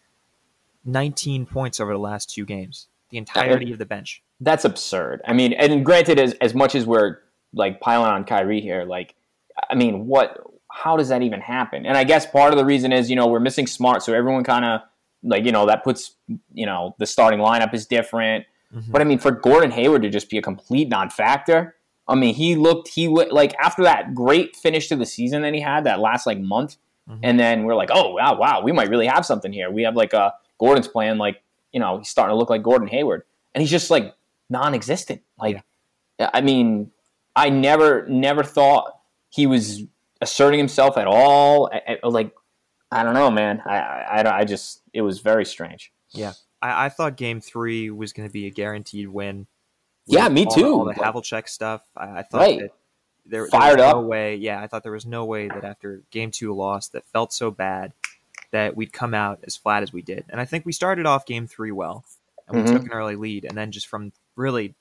19 0.84 1.46
points 1.46 1.80
over 1.80 1.92
the 1.92 1.98
last 1.98 2.30
two 2.30 2.44
games. 2.44 2.88
The 3.10 3.18
entirety 3.18 3.72
of 3.72 3.78
the 3.78 3.86
bench. 3.86 4.22
That's 4.40 4.64
absurd. 4.64 5.22
I 5.26 5.32
mean, 5.32 5.52
and 5.52 5.84
granted, 5.84 6.18
as 6.18 6.32
as 6.40 6.54
much 6.54 6.74
as 6.74 6.84
we're 6.86 7.18
like 7.52 7.80
piling 7.80 8.10
on 8.10 8.24
Kyrie 8.24 8.60
here, 8.60 8.84
like, 8.84 9.14
I 9.70 9.74
mean, 9.74 10.06
what? 10.06 10.38
How 10.70 10.96
does 10.96 11.08
that 11.10 11.22
even 11.22 11.40
happen? 11.40 11.86
And 11.86 11.96
I 11.96 12.02
guess 12.02 12.26
part 12.26 12.52
of 12.52 12.58
the 12.58 12.64
reason 12.64 12.92
is 12.92 13.08
you 13.08 13.16
know 13.16 13.28
we're 13.28 13.40
missing 13.40 13.66
Smart, 13.66 14.02
so 14.02 14.12
everyone 14.12 14.42
kind 14.42 14.64
of 14.64 14.80
like 15.22 15.44
you 15.44 15.52
know 15.52 15.66
that 15.66 15.84
puts 15.84 16.16
you 16.52 16.66
know 16.66 16.96
the 16.98 17.06
starting 17.06 17.38
lineup 17.38 17.72
is 17.72 17.86
different. 17.86 18.46
Mm-hmm. 18.74 18.90
But 18.90 19.00
I 19.00 19.04
mean, 19.04 19.18
for 19.18 19.30
Gordon 19.30 19.70
Hayward 19.70 20.02
to 20.02 20.10
just 20.10 20.28
be 20.28 20.38
a 20.38 20.42
complete 20.42 20.88
non-factor, 20.88 21.76
I 22.08 22.14
mean, 22.16 22.34
he 22.34 22.56
looked 22.56 22.88
he 22.88 23.08
like 23.08 23.54
after 23.60 23.84
that 23.84 24.14
great 24.14 24.56
finish 24.56 24.88
to 24.88 24.96
the 24.96 25.06
season 25.06 25.42
that 25.42 25.54
he 25.54 25.60
had 25.60 25.84
that 25.84 26.00
last 26.00 26.26
like 26.26 26.40
month, 26.40 26.76
mm-hmm. 27.08 27.20
and 27.22 27.38
then 27.38 27.64
we're 27.64 27.76
like, 27.76 27.90
oh 27.92 28.14
wow, 28.14 28.36
wow, 28.36 28.60
we 28.62 28.72
might 28.72 28.88
really 28.88 29.06
have 29.06 29.24
something 29.24 29.52
here. 29.52 29.70
We 29.70 29.84
have 29.84 29.94
like 29.94 30.12
a 30.12 30.34
Gordon's 30.58 30.88
playing 30.88 31.18
like 31.18 31.42
you 31.72 31.80
know 31.80 31.98
he's 31.98 32.08
starting 32.08 32.32
to 32.32 32.38
look 32.38 32.50
like 32.50 32.62
Gordon 32.62 32.88
Hayward, 32.88 33.24
and 33.54 33.62
he's 33.62 33.70
just 33.70 33.90
like 33.90 34.14
non-existent. 34.50 35.22
Like, 35.38 35.62
yeah. 36.18 36.30
I 36.32 36.40
mean, 36.40 36.90
I 37.34 37.50
never 37.50 38.06
never 38.08 38.42
thought 38.42 38.98
he 39.30 39.46
was 39.46 39.82
asserting 40.20 40.58
himself 40.58 40.96
at 40.96 41.06
all. 41.06 41.70
I, 41.72 41.98
I, 42.02 42.06
like, 42.06 42.32
I 42.90 43.02
don't 43.02 43.14
know, 43.14 43.30
man. 43.30 43.62
I, 43.66 43.78
I 43.78 44.38
I 44.40 44.44
just 44.44 44.82
it 44.92 45.02
was 45.02 45.20
very 45.20 45.44
strange. 45.44 45.92
Yeah, 46.10 46.32
I, 46.62 46.86
I 46.86 46.88
thought 46.88 47.16
Game 47.16 47.40
Three 47.40 47.90
was 47.90 48.12
going 48.12 48.28
to 48.28 48.32
be 48.32 48.46
a 48.46 48.50
guaranteed 48.50 49.08
win. 49.08 49.46
Yeah, 50.06 50.28
me 50.28 50.44
all 50.46 50.54
too. 50.54 50.62
The, 50.62 50.68
all 50.68 50.84
the 50.84 50.94
Havlicek 50.94 51.48
stuff. 51.48 51.82
I, 51.96 52.18
I 52.18 52.22
thought 52.22 52.38
right. 52.38 52.60
that 52.60 52.70
there, 53.26 53.46
fired 53.48 53.78
there 53.78 53.86
up. 53.86 53.96
No 53.96 54.02
way. 54.02 54.36
Yeah, 54.36 54.60
I 54.60 54.66
thought 54.66 54.82
there 54.82 54.92
was 54.92 55.06
no 55.06 55.24
way 55.24 55.48
that 55.48 55.64
after 55.64 56.02
Game 56.10 56.30
Two 56.30 56.54
loss 56.54 56.88
that 56.88 57.06
felt 57.08 57.32
so 57.32 57.50
bad 57.50 57.92
that 58.54 58.76
we'd 58.76 58.92
come 58.92 59.14
out 59.14 59.40
as 59.44 59.56
flat 59.56 59.82
as 59.82 59.92
we 59.92 60.00
did. 60.00 60.24
And 60.28 60.40
I 60.40 60.44
think 60.44 60.64
we 60.64 60.70
started 60.70 61.06
off 61.06 61.26
Game 61.26 61.48
Three 61.48 61.72
well, 61.72 62.04
and 62.46 62.56
we 62.56 62.62
mm-hmm. 62.62 62.76
took 62.76 62.86
an 62.86 62.92
early 62.92 63.16
lead, 63.16 63.44
and 63.44 63.58
then 63.58 63.72
just 63.72 63.88
from 63.88 64.12
really 64.36 64.76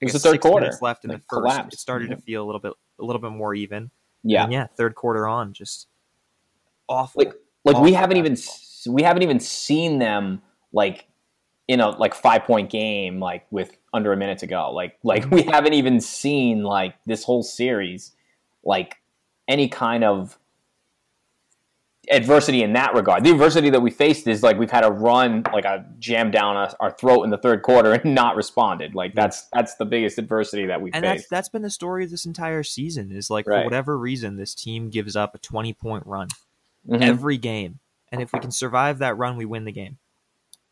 it 0.00 0.06
was 0.06 0.14
the 0.14 0.18
third 0.18 0.40
quarter 0.40 0.64
minutes 0.64 0.80
left 0.80 1.04
in 1.04 1.10
like 1.10 1.18
the 1.18 1.24
first, 1.28 1.42
collapsed. 1.42 1.74
it 1.74 1.78
started 1.78 2.08
mm-hmm. 2.08 2.20
to 2.20 2.24
feel 2.24 2.42
a 2.42 2.46
little 2.46 2.60
bit 2.60 2.72
a 2.98 3.04
little 3.04 3.20
bit 3.20 3.32
more 3.32 3.54
even. 3.54 3.90
Yeah, 4.24 4.44
and 4.44 4.52
yeah. 4.52 4.66
Third 4.66 4.94
quarter 4.94 5.28
on, 5.28 5.52
just 5.52 5.88
awful. 6.88 7.22
Like 7.22 7.34
like 7.64 7.76
awful 7.76 7.84
we 7.84 7.92
haven't 7.92 8.16
even 8.16 8.34
we 8.88 9.02
haven't 9.02 9.22
even 9.22 9.40
seen 9.40 9.98
them 9.98 10.40
like 10.72 11.06
in 11.68 11.80
a 11.80 11.90
like 11.90 12.14
five 12.14 12.44
point 12.44 12.70
game 12.70 13.20
like 13.20 13.46
with 13.50 13.76
under 13.92 14.10
a 14.10 14.16
minute 14.16 14.38
to 14.38 14.46
go. 14.46 14.72
Like 14.72 14.96
like 15.02 15.30
we 15.30 15.42
haven't 15.42 15.74
even 15.74 16.00
seen 16.00 16.62
like 16.62 16.94
this 17.04 17.24
whole 17.24 17.42
series 17.42 18.12
like 18.64 18.96
any 19.46 19.68
kind 19.68 20.02
of 20.02 20.38
adversity 22.10 22.62
in 22.62 22.72
that 22.74 22.94
regard. 22.94 23.24
The 23.24 23.30
adversity 23.30 23.70
that 23.70 23.80
we 23.80 23.90
faced 23.90 24.26
is 24.26 24.42
like 24.42 24.58
we've 24.58 24.70
had 24.70 24.84
a 24.84 24.90
run 24.90 25.42
like 25.52 25.64
a 25.64 25.84
jam 25.98 26.30
down 26.30 26.56
our, 26.56 26.70
our 26.80 26.90
throat 26.90 27.22
in 27.24 27.30
the 27.30 27.38
third 27.38 27.62
quarter 27.62 27.92
and 27.92 28.14
not 28.14 28.36
responded. 28.36 28.94
Like 28.94 29.14
that's 29.14 29.42
that's 29.52 29.74
the 29.76 29.84
biggest 29.84 30.18
adversity 30.18 30.66
that 30.66 30.80
we 30.80 30.90
and 30.92 31.04
faced. 31.04 31.16
that's 31.22 31.28
that's 31.28 31.48
been 31.48 31.62
the 31.62 31.70
story 31.70 32.04
of 32.04 32.10
this 32.10 32.24
entire 32.26 32.62
season. 32.62 33.12
Is 33.12 33.30
like 33.30 33.46
Right. 33.46 33.60
for 33.60 33.64
whatever 33.64 33.98
reason, 33.98 34.36
this 34.36 34.54
team 34.54 34.90
gives 34.90 35.16
up 35.16 35.34
a 35.34 35.38
twenty 35.38 35.72
point 35.72 36.06
run 36.06 36.28
Mhm. 36.88 37.02
every 37.02 37.36
game, 37.36 37.78
and 38.10 38.22
if 38.22 38.32
we 38.32 38.40
can 38.40 38.50
survive 38.50 38.98
that 38.98 39.16
run, 39.18 39.36
we 39.36 39.44
win 39.44 39.64
the 39.64 39.72
game. 39.72 39.98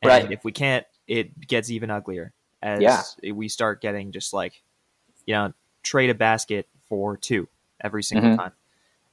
And 0.03 0.09
Right. 0.09 0.31
if 0.33 0.45
we 0.45 0.53
can't, 0.53 0.87
it 1.09 1.47
gets 1.47 1.71
even 1.71 1.91
uglier 1.91 2.33
as 2.63 2.81
Yeah. 2.81 3.03
we 3.33 3.49
start 3.49 3.81
getting 3.81 4.13
just 4.13 4.33
like 4.33 4.63
you 5.27 5.35
know 5.35 5.53
trade 5.83 6.11
a 6.11 6.15
basket 6.15 6.67
for 6.89 7.17
two 7.17 7.49
every 7.81 8.03
single 8.03 8.31
Mhm. 8.31 8.37
time. 8.37 8.53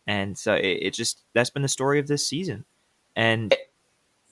And 0.05 0.37
so 0.37 0.53
it, 0.53 0.79
it 0.81 0.93
just 0.93 1.21
that's 1.33 1.49
been 1.49 1.61
the 1.61 1.67
story 1.67 1.99
of 1.99 2.07
this 2.07 2.27
season, 2.27 2.65
and 3.15 3.53
it, 3.53 3.59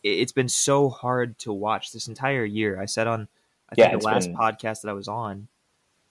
it's 0.03 0.31
been 0.33 0.49
so 0.49 0.89
hard 0.89 1.37
to 1.39 1.53
watch 1.53 1.91
this 1.93 2.07
entire 2.07 2.43
year. 2.45 2.79
I 2.81 2.85
said 2.85 3.07
on 3.07 3.27
I 3.69 3.75
Yeah, 3.77 3.85
think 3.85 3.95
it's 3.95 4.05
the 4.05 4.11
last 4.11 4.27
been- 4.27 4.35
podcast 4.37 4.81
that 4.81 4.89
I 4.89 4.93
was 4.93 5.07
on 5.07 5.47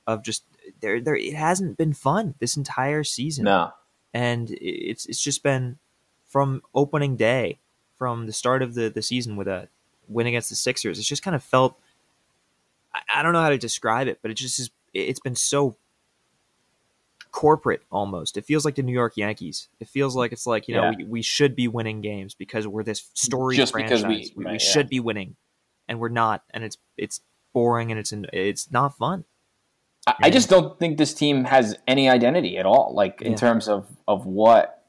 of 0.07 0.23
just 0.23 0.45
there 0.81 1.01
there 1.01 1.15
it 1.17 1.35
hasn't 1.35 1.77
been 1.77 1.93
fun 1.93 2.35
this 2.39 2.57
entire 2.57 3.05
season, 3.05 3.45
no. 3.45 3.73
and 4.15 4.51
it's 4.61 5.05
it's 5.07 5.23
just 5.23 5.43
been 5.43 5.79
from 6.27 6.63
opening 6.75 7.17
day, 7.17 7.59
from 7.99 8.27
the 8.27 8.33
start 8.33 8.63
of 8.63 8.75
the 8.75 8.89
the 8.89 9.03
season 9.03 9.37
with 9.37 9.47
a 9.49 9.69
win 10.09 10.27
against 10.27 10.49
the 10.49 10.57
Sixers. 10.57 10.99
It's 10.99 11.07
just 11.07 11.23
kind 11.23 11.37
of 11.37 11.43
felt 11.43 11.79
I, 12.95 13.01
I 13.17 13.23
don't 13.23 13.35
know 13.35 13.43
how 13.43 13.51
to 13.51 13.59
describe 13.59 14.09
it, 14.09 14.21
but 14.23 14.31
it 14.31 14.35
just 14.35 14.59
is. 14.59 14.71
It's 14.95 15.21
been 15.21 15.37
so 15.37 15.77
corporate 17.33 17.83
almost. 17.91 18.37
It 18.37 18.45
feels 18.45 18.65
like 18.65 18.75
the 18.75 18.83
New 18.83 18.93
York 18.93 19.17
Yankees. 19.17 19.69
It 19.81 19.89
feels 19.89 20.17
like 20.17 20.33
it's 20.33 20.47
like 20.47 20.69
you 20.69 20.75
know 20.75 20.91
Yeah. 20.91 20.97
we, 20.99 21.05
we 21.05 21.23
should 21.23 21.55
be 21.57 21.69
winning 21.69 22.01
games 22.01 22.35
because 22.35 22.67
we're 22.67 22.85
this 22.85 23.11
story 23.15 23.57
Just 23.57 23.73
franchise. 23.73 24.03
because 24.03 24.07
we- 24.07 24.33
we, 24.37 24.45
right, 24.45 24.53
yeah. 24.55 24.59
should 24.59 24.89
be 24.89 25.01
winning, 25.01 25.37
and 25.89 26.01
we're 26.01 26.09
not, 26.09 26.43
and 26.51 26.65
it's 26.65 26.77
it's 26.97 27.21
boring 27.53 27.91
and 27.91 27.99
it's 27.99 28.13
it's 28.33 28.71
not 28.71 28.97
fun. 28.97 29.25
I, 30.07 30.15
I 30.25 30.31
just 30.31 30.49
don't 30.49 30.79
think 30.79 30.97
this 30.99 31.13
team 31.15 31.45
has 31.45 31.77
any 31.87 32.09
identity 32.09 32.57
at 32.59 32.67
all, 32.67 32.93
like 32.95 33.21
in 33.23 33.33
Yeah. 33.33 33.39
terms 33.39 33.69
of 33.69 33.87
of 34.09 34.27
what 34.27 34.85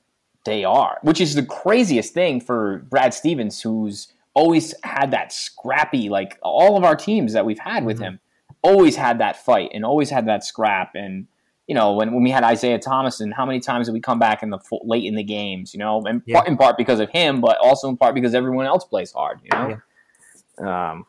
they 0.46 0.64
are, 0.64 0.98
which 1.04 1.22
is 1.22 1.36
the 1.36 1.44
craziest 1.46 2.14
thing 2.14 2.40
for 2.42 2.80
Brad 2.90 3.14
Stevens, 3.14 3.62
who's 3.62 4.08
always 4.34 4.74
had 4.84 5.12
that 5.12 5.32
scrappy, 5.34 6.10
like 6.10 6.40
all 6.42 6.78
of 6.78 6.84
our 6.84 6.96
teams 6.96 7.34
that 7.34 7.46
we've 7.46 7.60
had 7.60 7.86
with 7.86 8.00
Mhm. 8.00 8.04
him, 8.04 8.20
always 8.64 8.96
had 8.96 9.20
that 9.20 9.36
fight 9.36 9.70
and 9.74 9.84
always 9.86 10.10
had 10.10 10.26
that 10.28 10.44
scrap. 10.44 10.96
And 10.96 11.28
you 11.72 11.76
know, 11.76 11.94
when, 11.94 12.12
when 12.12 12.22
we 12.22 12.30
had 12.30 12.44
Isaiah 12.44 12.78
Thomas, 12.78 13.22
and 13.22 13.34
how 13.34 13.46
many 13.46 13.62
times 13.62 13.88
did 13.88 13.94
we 13.94 14.02
come 14.02 14.20
back 14.20 14.44
in 14.44 14.50
the 14.50 14.60
full, 14.60 14.82
late 14.84 15.06
in 15.06 15.16
the 15.16 15.24
games? 15.24 15.74
You 15.74 15.78
know, 15.80 16.02
and 16.02 16.22
Yeah. 16.26 16.40
part, 16.40 16.50
in 16.50 16.58
part 16.58 16.78
because 16.78 17.00
of 17.00 17.10
him, 17.12 17.40
but 17.40 17.58
also 17.64 17.88
in 17.88 17.96
part 17.96 18.14
because 18.14 18.36
everyone 18.36 18.66
else 18.66 18.84
plays 18.84 19.14
hard. 19.14 19.40
You 19.42 19.50
know, 19.54 20.68
um, 20.68 21.06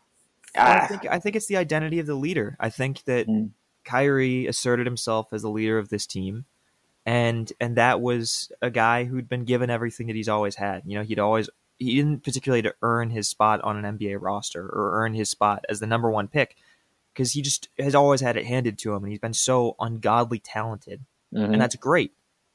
Well, 0.54 0.66
I 0.68 0.78
ah, 0.78 0.86
think 0.86 1.04
I 1.10 1.18
think 1.18 1.34
it's 1.34 1.46
the 1.46 1.56
identity 1.56 1.98
of 1.98 2.06
the 2.06 2.14
leader. 2.14 2.56
I 2.60 2.70
think 2.70 3.02
that 3.06 3.26
Mm. 3.26 3.50
Kyrie 3.84 4.46
asserted 4.46 4.86
himself 4.86 5.32
as 5.32 5.42
the 5.42 5.50
leader 5.50 5.78
of 5.78 5.88
this 5.88 6.06
team, 6.06 6.44
and 7.04 7.52
and 7.60 7.74
that 7.76 8.00
was 8.00 8.52
a 8.62 8.70
guy 8.70 9.06
who'd 9.06 9.28
been 9.28 9.44
given 9.44 9.68
everything 9.68 10.06
that 10.06 10.14
he's 10.14 10.28
always 10.28 10.54
had. 10.54 10.84
You 10.86 10.96
know, 10.96 11.02
he'd 11.02 11.18
always 11.18 11.50
he 11.78 11.96
didn't 11.96 12.22
particularly 12.22 12.62
to 12.62 12.74
earn 12.82 13.10
his 13.10 13.28
spot 13.28 13.60
on 13.62 13.84
an 13.84 13.98
NBA 13.98 14.18
roster 14.20 14.62
or 14.62 15.02
earn 15.02 15.14
his 15.14 15.28
spot 15.28 15.64
as 15.68 15.80
the 15.80 15.88
number 15.88 16.08
one 16.08 16.28
pick 16.28 16.54
because 17.12 17.32
he 17.32 17.42
just 17.42 17.68
has 17.78 17.94
always 17.94 18.20
had 18.20 18.36
it 18.36 18.46
handed 18.46 18.78
to 18.78 18.94
him, 18.94 19.02
and 19.04 19.10
he's 19.12 19.20
been 19.20 19.34
so 19.34 19.76
ungodly 19.78 20.38
talented, 20.38 21.04
mhm. 21.32 21.52
and 21.52 21.60
that's 21.60 21.76
great. 21.76 22.12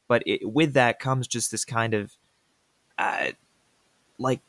But 0.08 0.24
it, 0.26 0.50
with 0.52 0.74
that 0.74 1.00
comes 1.00 1.28
just 1.28 1.52
this 1.52 1.66
kind 1.66 1.94
of, 1.94 2.14
uh, 2.98 3.32
like, 4.18 4.42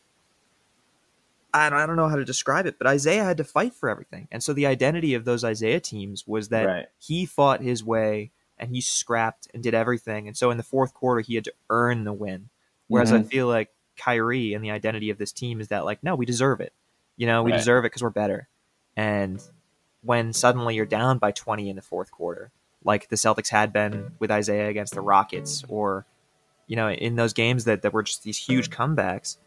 I 1.53 1.71
don't, 1.71 1.79
I 1.79 1.87
don't 1.87 1.97
know 1.97 2.09
how 2.09 2.17
to 2.17 2.25
describe 2.25 2.67
it, 2.67 2.77
but 2.79 2.87
Isaiah 2.87 3.25
had 3.25 3.39
to 3.39 3.45
fight 3.45 3.75
for 3.75 3.89
everything, 3.89 4.29
and 4.31 4.43
so 4.43 4.53
the 4.53 4.67
identity 4.67 5.15
of 5.15 5.25
those 5.25 5.45
Isaiah 5.45 5.81
teams 5.81 6.27
was 6.27 6.49
that 6.51 6.67
Right. 6.67 6.87
he 6.99 7.27
fought 7.27 7.61
his 7.63 7.83
way 7.85 8.31
and 8.59 8.71
he 8.71 8.81
scrapped 8.81 9.49
and 9.55 9.63
did 9.63 9.75
everything, 9.75 10.27
and 10.27 10.37
so 10.37 10.51
in 10.51 10.57
the 10.57 10.63
fourth 10.63 10.93
quarter 10.95 11.21
he 11.21 11.35
had 11.37 11.45
to 11.45 11.55
earn 11.71 12.05
the 12.05 12.13
win. 12.13 12.49
Whereas 12.89 13.13
I 13.13 13.21
Mhm. 13.21 13.27
feel 13.29 13.47
like 13.47 13.71
Kyrie 13.97 14.55
and 14.55 14.65
the 14.65 14.71
identity 14.71 15.11
of 15.11 15.19
this 15.19 15.33
team 15.33 15.61
is 15.61 15.69
that 15.69 15.85
like, 15.85 16.03
no, 16.03 16.15
we 16.17 16.25
deserve 16.25 16.61
it. 16.61 16.73
You 17.17 17.27
know, 17.27 17.43
we 17.43 17.51
Right. 17.53 17.59
deserve 17.59 17.85
it 17.85 17.89
because 17.89 18.03
we're 18.03 18.11
better. 18.11 18.49
And 18.97 19.43
when 20.03 20.33
suddenly 20.33 20.75
you're 20.75 20.87
down 20.87 21.19
by 21.19 21.33
20 21.33 21.69
in 21.69 21.77
the 21.77 21.83
fourth 21.83 22.11
quarter, 22.11 22.51
like 22.85 23.09
the 23.09 23.17
Celtics 23.17 23.49
had 23.49 23.73
been 23.73 24.13
with 24.19 24.31
Isaiah 24.31 24.69
against 24.69 24.95
the 24.95 25.01
Rockets, 25.01 25.65
or 25.69 26.07
you 26.67 26.77
know, 26.77 26.91
in 26.91 27.17
those 27.17 27.33
games 27.33 27.65
that, 27.65 27.83
that 27.83 27.93
were 27.93 28.03
just 28.03 28.23
these 28.23 28.39
huge 28.39 28.71
comebacks, 28.71 29.39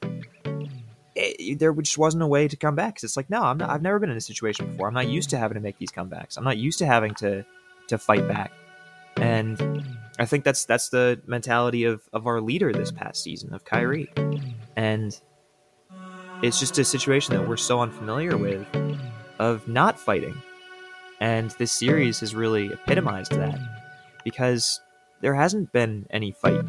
it, 1.15 1.59
there 1.59 1.73
just 1.73 1.97
wasn't 1.97 2.23
a 2.23 2.27
way 2.27 2.47
to 2.47 2.55
come 2.55 2.75
back. 2.75 2.95
Cause 2.95 3.03
it's 3.03 3.17
like, 3.17 3.29
no, 3.29 3.41
I'm 3.41 3.57
not, 3.57 3.69
I've 3.69 3.81
never 3.81 3.99
been 3.99 4.09
in 4.09 4.17
a 4.17 4.21
situation 4.21 4.71
before. 4.71 4.87
I'm 4.87 4.93
not 4.93 5.07
used 5.07 5.29
to 5.29 5.37
having 5.37 5.55
to 5.55 5.61
make 5.61 5.77
these 5.77 5.91
comebacks. 5.91 6.37
I'm 6.37 6.43
not 6.43 6.57
used 6.57 6.79
to 6.79 6.85
having 6.85 7.13
to 7.15 7.45
to 7.87 7.97
fight 7.97 8.27
back. 8.27 8.51
And 9.17 9.85
I 10.17 10.25
think 10.25 10.43
that's 10.43 10.65
that's 10.65 10.89
the 10.89 11.21
mentality 11.27 11.83
of, 11.83 12.01
of 12.13 12.25
our 12.27 12.41
leader 12.41 12.73
this 12.73 12.91
past 12.91 13.23
season, 13.23 13.53
of 13.53 13.65
Kyrie. 13.65 14.11
And 14.75 15.19
it's 16.41 16.59
just 16.59 16.77
a 16.79 16.83
situation 16.83 17.35
that 17.35 17.47
we're 17.47 17.57
so 17.57 17.81
unfamiliar 17.81 18.35
with 18.37 18.65
of 19.41 19.67
not 19.67 19.99
fighting. 19.99 20.35
And 21.19 21.51
this 21.57 21.71
series 21.71 22.19
has 22.21 22.33
really 22.35 22.67
epitomized 22.71 23.31
that 23.33 23.59
because 24.23 24.79
there 25.21 25.33
hasn't 25.33 25.71
been 25.71 26.05
any 26.11 26.31
fight, 26.31 26.63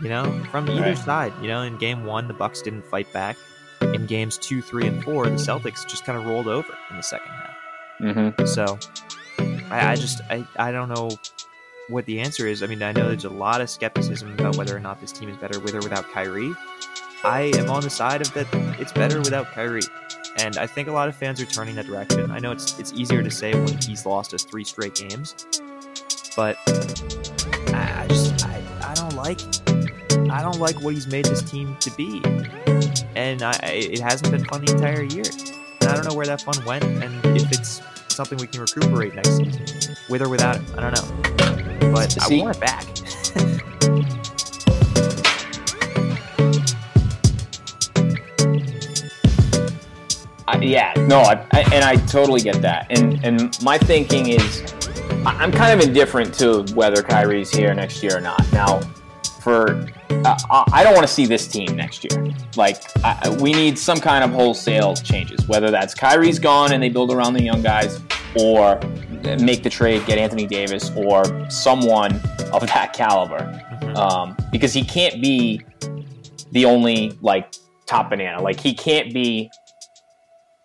you 0.00 0.08
know, 0.08 0.24
from 0.50 0.68
either 0.68 0.80
Right. 0.82 0.98
side. 0.98 1.32
You 1.42 1.48
know, 1.48 1.62
in 1.62 1.76
game 1.78 2.04
one, 2.04 2.28
the 2.28 2.34
Bucks 2.34 2.62
didn't 2.62 2.84
fight 2.84 3.10
back. 3.12 3.36
In 3.82 4.06
games 4.06 4.36
two, 4.38 4.60
three, 4.60 4.86
and 4.86 5.02
four, 5.02 5.24
the 5.24 5.36
Celtics 5.36 5.86
just 5.88 6.04
kind 6.04 6.18
of 6.18 6.26
rolled 6.26 6.46
over 6.46 6.72
in 6.90 6.96
the 6.96 7.02
second 7.02 7.28
half. 7.30 7.56
Mm-hmm. 8.00 8.44
So 8.46 8.78
I, 9.70 9.92
I 9.92 9.96
just 9.96 10.20
I, 10.30 10.46
I 10.58 10.70
don't 10.70 10.88
know 10.90 11.10
what 11.88 12.04
the 12.06 12.20
answer 12.20 12.46
is. 12.46 12.62
I 12.62 12.66
mean, 12.66 12.82
I 12.82 12.92
know 12.92 13.08
there's 13.08 13.24
a 13.24 13.30
lot 13.30 13.60
of 13.62 13.68
skepticism 13.70 14.32
about 14.34 14.56
whether 14.56 14.76
or 14.76 14.80
not 14.80 15.00
this 15.00 15.12
team 15.12 15.28
is 15.30 15.36
better 15.38 15.58
with 15.58 15.74
or 15.74 15.80
without 15.80 16.10
Kyrie. 16.12 16.54
I 17.24 17.52
am 17.56 17.68
on 17.70 17.82
the 17.82 17.90
side 17.90 18.20
of 18.20 18.32
that 18.34 18.46
it's 18.78 18.92
better 18.92 19.18
without 19.18 19.46
Kyrie. 19.52 19.82
And 20.38 20.56
I 20.56 20.66
think 20.66 20.88
a 20.88 20.92
lot 20.92 21.08
of 21.08 21.16
fans 21.16 21.40
are 21.40 21.46
turning 21.46 21.74
that 21.76 21.86
direction. 21.86 22.30
I 22.30 22.38
know 22.38 22.52
it's 22.52 22.78
it's 22.78 22.92
easier 22.92 23.22
to 23.22 23.30
say 23.30 23.52
when 23.52 23.76
he's 23.78 24.06
lost 24.06 24.32
us 24.32 24.44
three 24.44 24.64
straight 24.64 24.94
games, 24.94 25.34
but 26.36 26.56
I, 27.74 28.02
I 28.02 28.06
just 28.08 28.46
I, 28.46 28.62
I 28.82 28.94
don't 28.94 29.14
like 29.14 29.40
I 30.30 30.42
don't 30.42 30.58
like 30.58 30.80
what 30.80 30.94
he's 30.94 31.06
made 31.06 31.24
this 31.24 31.42
team 31.42 31.76
to 31.80 31.90
be, 31.92 32.22
and 33.16 33.42
I, 33.42 33.52
it 33.62 34.00
hasn't 34.00 34.30
been 34.30 34.44
fun 34.44 34.64
the 34.64 34.72
entire 34.72 35.02
year. 35.02 35.24
And 35.80 35.90
I 35.90 35.94
don't 35.94 36.06
know 36.06 36.14
where 36.14 36.26
that 36.26 36.42
fun 36.42 36.64
went, 36.64 36.84
and 36.84 37.24
if 37.36 37.50
it's 37.52 37.82
something 38.08 38.38
we 38.38 38.46
can 38.46 38.60
recuperate 38.60 39.14
next 39.14 39.36
season, 39.36 39.96
with 40.08 40.22
or 40.22 40.28
without 40.28 40.56
it. 40.56 40.62
I 40.76 40.90
don't 40.90 40.94
know, 40.94 41.92
but 41.92 42.16
I 42.22 42.36
want 42.36 42.56
it 42.56 42.60
back. 42.60 42.99
Yeah, 50.60 50.92
no, 51.08 51.20
I, 51.20 51.46
I, 51.52 51.60
and 51.72 51.84
I 51.84 51.96
totally 52.06 52.40
get 52.40 52.60
that. 52.62 52.86
And 52.90 53.22
and 53.24 53.62
my 53.62 53.78
thinking 53.78 54.28
is, 54.28 54.74
I'm 55.26 55.52
kind 55.52 55.78
of 55.78 55.86
indifferent 55.86 56.34
to 56.34 56.62
whether 56.74 57.02
Kyrie's 57.02 57.50
here 57.50 57.72
next 57.74 58.02
year 58.02 58.16
or 58.16 58.20
not. 58.20 58.44
Now, 58.52 58.80
for 59.40 59.86
uh, 60.10 60.64
I 60.72 60.82
don't 60.82 60.94
want 60.94 61.06
to 61.06 61.12
see 61.12 61.26
this 61.26 61.48
team 61.48 61.76
next 61.76 62.04
year. 62.04 62.32
Like 62.56 62.76
I, 63.04 63.34
we 63.40 63.52
need 63.52 63.78
some 63.78 63.98
kind 63.98 64.22
of 64.24 64.30
wholesale 64.30 64.94
changes, 64.94 65.46
whether 65.48 65.70
that's 65.70 65.94
Kyrie's 65.94 66.38
gone 66.38 66.72
and 66.72 66.82
they 66.82 66.88
build 66.90 67.10
around 67.12 67.34
the 67.34 67.42
young 67.42 67.62
guys, 67.62 68.00
or 68.38 68.78
make 69.40 69.62
the 69.62 69.70
trade, 69.70 70.04
get 70.06 70.18
Anthony 70.18 70.46
Davis, 70.46 70.90
or 70.96 71.24
someone 71.50 72.14
of 72.52 72.66
that 72.66 72.92
caliber 72.94 73.38
Mhm. 73.80 73.96
um, 73.96 74.36
because 74.52 74.72
he 74.74 74.84
can't 74.84 75.22
be 75.22 75.62
the 76.52 76.64
only 76.66 77.16
like 77.22 77.54
top 77.86 78.10
banana. 78.10 78.42
Like 78.42 78.60
he 78.60 78.74
can't 78.74 79.12
be 79.14 79.50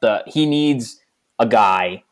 the 0.05 0.23
he 0.31 0.45
needs 0.45 0.99
a 1.39 1.45
guy 1.47 2.03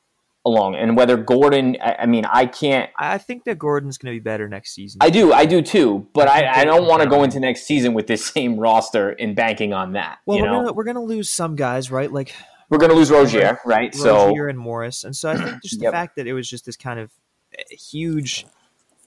along. 0.46 0.76
And 0.76 0.98
whether 0.98 1.16
Gordon, 1.16 1.78
I, 1.82 1.96
I 2.00 2.06
mean, 2.06 2.26
I 2.26 2.46
can't. 2.46 2.90
I 2.98 3.18
think 3.18 3.46
that 3.46 3.58
Gordon's 3.58 3.98
going 3.98 4.14
to 4.14 4.20
be 4.20 4.24
better 4.24 4.50
next 4.50 4.74
season. 4.76 5.00
I 5.02 5.10
do, 5.10 5.32
I 5.32 5.46
do 5.46 5.62
too. 5.62 6.06
But 6.14 6.28
I, 6.28 6.62
I 6.62 6.66
don't 6.66 6.86
want 6.86 7.02
to 7.02 7.08
go 7.08 7.24
into 7.24 7.40
next 7.40 7.64
season 7.64 7.94
with 7.94 8.08
this 8.08 8.26
same 8.36 8.60
roster 8.60 9.12
and 9.12 9.36
banking 9.36 9.72
on 9.74 9.94
that. 9.94 10.20
well, 10.26 10.38
you 10.38 10.44
we're 10.44 10.50
know, 10.50 10.60
gonna 10.62 10.74
we're 10.74 10.84
gonna 10.84 11.04
lose 11.04 11.30
some 11.30 11.56
guys, 11.56 11.90
right? 11.92 12.12
Like 12.12 12.36
we're 12.70 12.78
gonna 12.80 12.94
lose 12.94 13.10
Rozier, 13.12 13.60
right? 13.66 13.94
So 13.96 14.28
Rozier 14.28 14.48
and 14.50 14.60
Morris, 14.60 15.04
and 15.06 15.16
so 15.16 15.30
I 15.30 15.38
think 15.38 15.62
just 15.62 15.80
the 15.80 15.84
Yep. 15.86 15.94
fact 15.94 16.16
that 16.18 16.28
it 16.28 16.34
was 16.34 16.50
just 16.50 16.66
this 16.66 16.76
kind 16.78 17.00
of 17.00 17.12
uh, 17.58 17.64
huge 17.70 18.46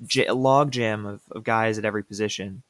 j- 0.06 0.30
log 0.30 0.70
jam 0.70 1.04
of, 1.04 1.20
of 1.32 1.42
guys 1.44 1.76
at 1.78 1.84
every 1.84 2.02
position. 2.04 2.62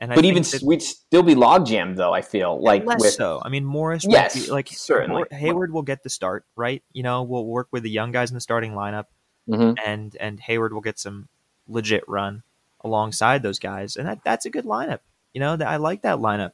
And 0.00 0.12
but 0.14 0.24
even 0.24 0.42
that- 0.42 0.62
we'd 0.62 0.82
still 0.82 1.22
be 1.22 1.34
log 1.34 1.66
jammed 1.66 1.96
though. 1.96 2.12
I 2.12 2.20
feel 2.20 2.60
like 2.60 2.84
less 2.84 3.00
with 3.00 3.12
so. 3.14 3.40
I 3.44 3.48
mean, 3.48 3.64
Morris. 3.64 4.04
Yes, 4.08 4.46
be- 4.46 4.50
like 4.52 4.68
certainly. 4.68 5.22
Hayward 5.30 5.72
will 5.72 5.82
get 5.82 6.02
the 6.02 6.10
start, 6.10 6.44
right? 6.56 6.82
You 6.92 7.02
know, 7.04 7.22
we'll 7.22 7.46
work 7.46 7.68
with 7.70 7.82
the 7.84 7.90
young 7.90 8.10
guys 8.12 8.30
in 8.30 8.34
the 8.34 8.40
starting 8.40 8.72
lineup, 8.72 9.06
Mhm. 9.48 9.76
and 9.84 10.16
and 10.20 10.40
Hayward 10.40 10.72
will 10.72 10.80
get 10.80 10.98
some 10.98 11.28
legit 11.68 12.06
run 12.08 12.42
alongside 12.82 13.42
those 13.42 13.58
guys, 13.58 13.96
and 13.96 14.06
that 14.08 14.18
that's 14.24 14.44
a 14.46 14.50
good 14.50 14.64
lineup. 14.64 14.98
You 15.32 15.40
know, 15.40 15.56
that 15.56 15.66
I 15.68 15.76
like 15.76 16.02
that 16.02 16.18
lineup, 16.18 16.52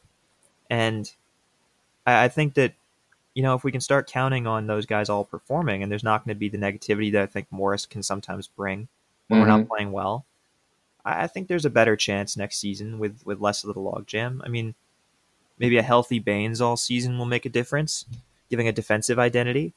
and 0.68 1.10
I, 2.06 2.24
I 2.24 2.28
think 2.28 2.54
that 2.54 2.74
you 3.34 3.42
know 3.42 3.54
if 3.54 3.64
we 3.64 3.72
can 3.72 3.80
start 3.80 4.06
counting 4.06 4.46
on 4.46 4.66
those 4.66 4.86
guys 4.86 5.08
all 5.08 5.24
performing, 5.24 5.82
and 5.82 5.90
there's 5.90 6.04
not 6.04 6.24
going 6.24 6.34
to 6.34 6.38
be 6.38 6.48
the 6.50 6.58
negativity 6.58 7.10
that 7.12 7.22
I 7.22 7.26
think 7.26 7.46
Morris 7.50 7.86
can 7.86 8.02
sometimes 8.02 8.46
bring 8.48 8.88
when 9.28 9.40
we're 9.40 9.46
not 9.46 9.66
playing 9.68 9.92
well. 9.92 10.24
I 11.04 11.24
I 11.24 11.26
think 11.26 11.48
there's 11.48 11.64
a 11.64 11.70
better 11.70 11.96
chance 11.96 12.36
next 12.36 12.58
season 12.58 12.98
with 12.98 13.20
with 13.24 13.40
less 13.40 13.64
of 13.64 13.74
the 13.74 13.80
logjam. 13.80 14.40
I 14.44 14.48
mean, 14.48 14.74
maybe 15.58 15.76
a 15.78 15.82
healthy 15.82 16.18
Baynes 16.18 16.60
all 16.60 16.76
season 16.76 17.18
will 17.18 17.26
make 17.26 17.46
a 17.46 17.50
difference, 17.50 18.06
giving 18.48 18.66
a 18.68 18.72
defensive 18.72 19.18
identity. 19.18 19.72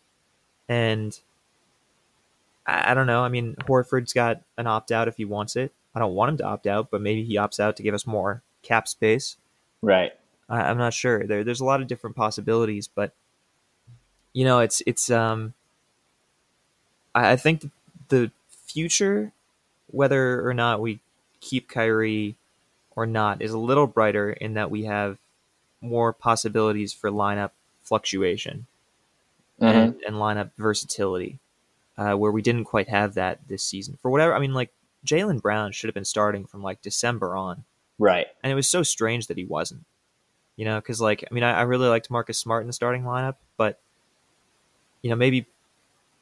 And 0.70 1.20
I, 2.66 2.92
I 2.92 2.94
don't 2.94 3.08
know. 3.08 3.24
I 3.24 3.30
mean, 3.30 3.56
Horford's 3.68 4.14
got 4.14 4.42
an 4.58 4.66
opt 4.68 4.92
out 4.92 5.08
if 5.08 5.18
he 5.18 5.26
wants 5.26 5.56
it. 5.56 5.74
I 5.94 6.00
don't 6.00 6.16
want 6.16 6.30
him 6.30 6.38
to 6.38 6.46
opt 6.46 6.66
out, 6.66 6.90
but 6.90 7.02
maybe 7.02 7.24
he 7.24 7.36
opts 7.36 7.60
out 7.60 7.78
to 7.78 7.84
give 7.84 7.94
us 7.94 8.08
more 8.08 8.42
cap 8.64 8.88
space. 8.88 9.38
right. 9.82 10.14
I, 10.50 10.62
I'm 10.62 10.78
not 10.78 10.94
sure. 10.94 11.26
There, 11.26 11.44
there's 11.44 11.62
a 11.62 11.66
lot 11.66 11.82
of 11.82 11.88
different 11.88 12.16
possibilities, 12.16 12.88
but 12.88 13.14
you 14.34 14.46
know, 14.46 14.60
it's 14.60 14.82
it's 14.86 15.10
um. 15.12 15.54
I, 17.16 17.34
I 17.34 17.36
think 17.36 17.70
the 18.10 18.32
future, 18.66 19.32
whether 19.88 20.46
or 20.48 20.54
not 20.54 20.82
we 20.82 21.00
keep 21.44 21.68
Kyrie 21.70 22.36
or 22.96 23.06
not, 23.06 23.42
is 23.42 23.52
a 23.52 23.58
little 23.58 23.88
brighter 23.88 24.32
in 24.32 24.54
that 24.54 24.72
we 24.72 24.84
have 24.86 25.18
more 25.82 26.14
possibilities 26.14 26.94
for 26.94 27.10
lineup 27.12 27.52
fluctuation 27.84 28.66
Mhm. 29.62 29.68
and, 29.68 30.02
and 30.08 30.16
lineup 30.16 30.52
versatility, 30.58 31.40
uh, 31.98 32.14
where 32.14 32.32
we 32.32 32.42
didn't 32.42 32.64
quite 32.66 32.88
have 32.90 33.14
that 33.16 33.48
this 33.48 33.64
season. 33.64 33.98
For 34.02 34.10
whatever, 34.10 34.34
I 34.34 34.40
mean, 34.40 34.54
like 34.54 34.72
Jaylen 35.06 35.42
Brown 35.42 35.72
should 35.74 35.88
have 35.90 35.94
been 35.94 36.06
starting 36.06 36.46
from 36.46 36.64
like 36.64 36.82
December 36.82 37.36
on 37.36 37.66
Right. 38.00 38.28
and 38.42 38.52
it 38.52 38.56
was 38.56 38.68
so 38.70 38.82
strange 38.84 39.28
that 39.28 39.38
he 39.38 39.46
wasn't. 39.46 39.86
You 40.56 40.66
know, 40.66 40.80
because 40.80 41.02
like 41.02 41.24
I 41.30 41.34
mean, 41.34 41.44
I, 41.44 41.60
I 41.60 41.62
really 41.64 41.88
liked 41.88 42.10
Marcus 42.12 42.38
Smart 42.40 42.62
in 42.62 42.68
the 42.68 42.74
starting 42.74 43.04
lineup, 43.04 43.36
but 43.58 43.80
you 45.02 45.10
know 45.10 45.16
maybe 45.16 45.46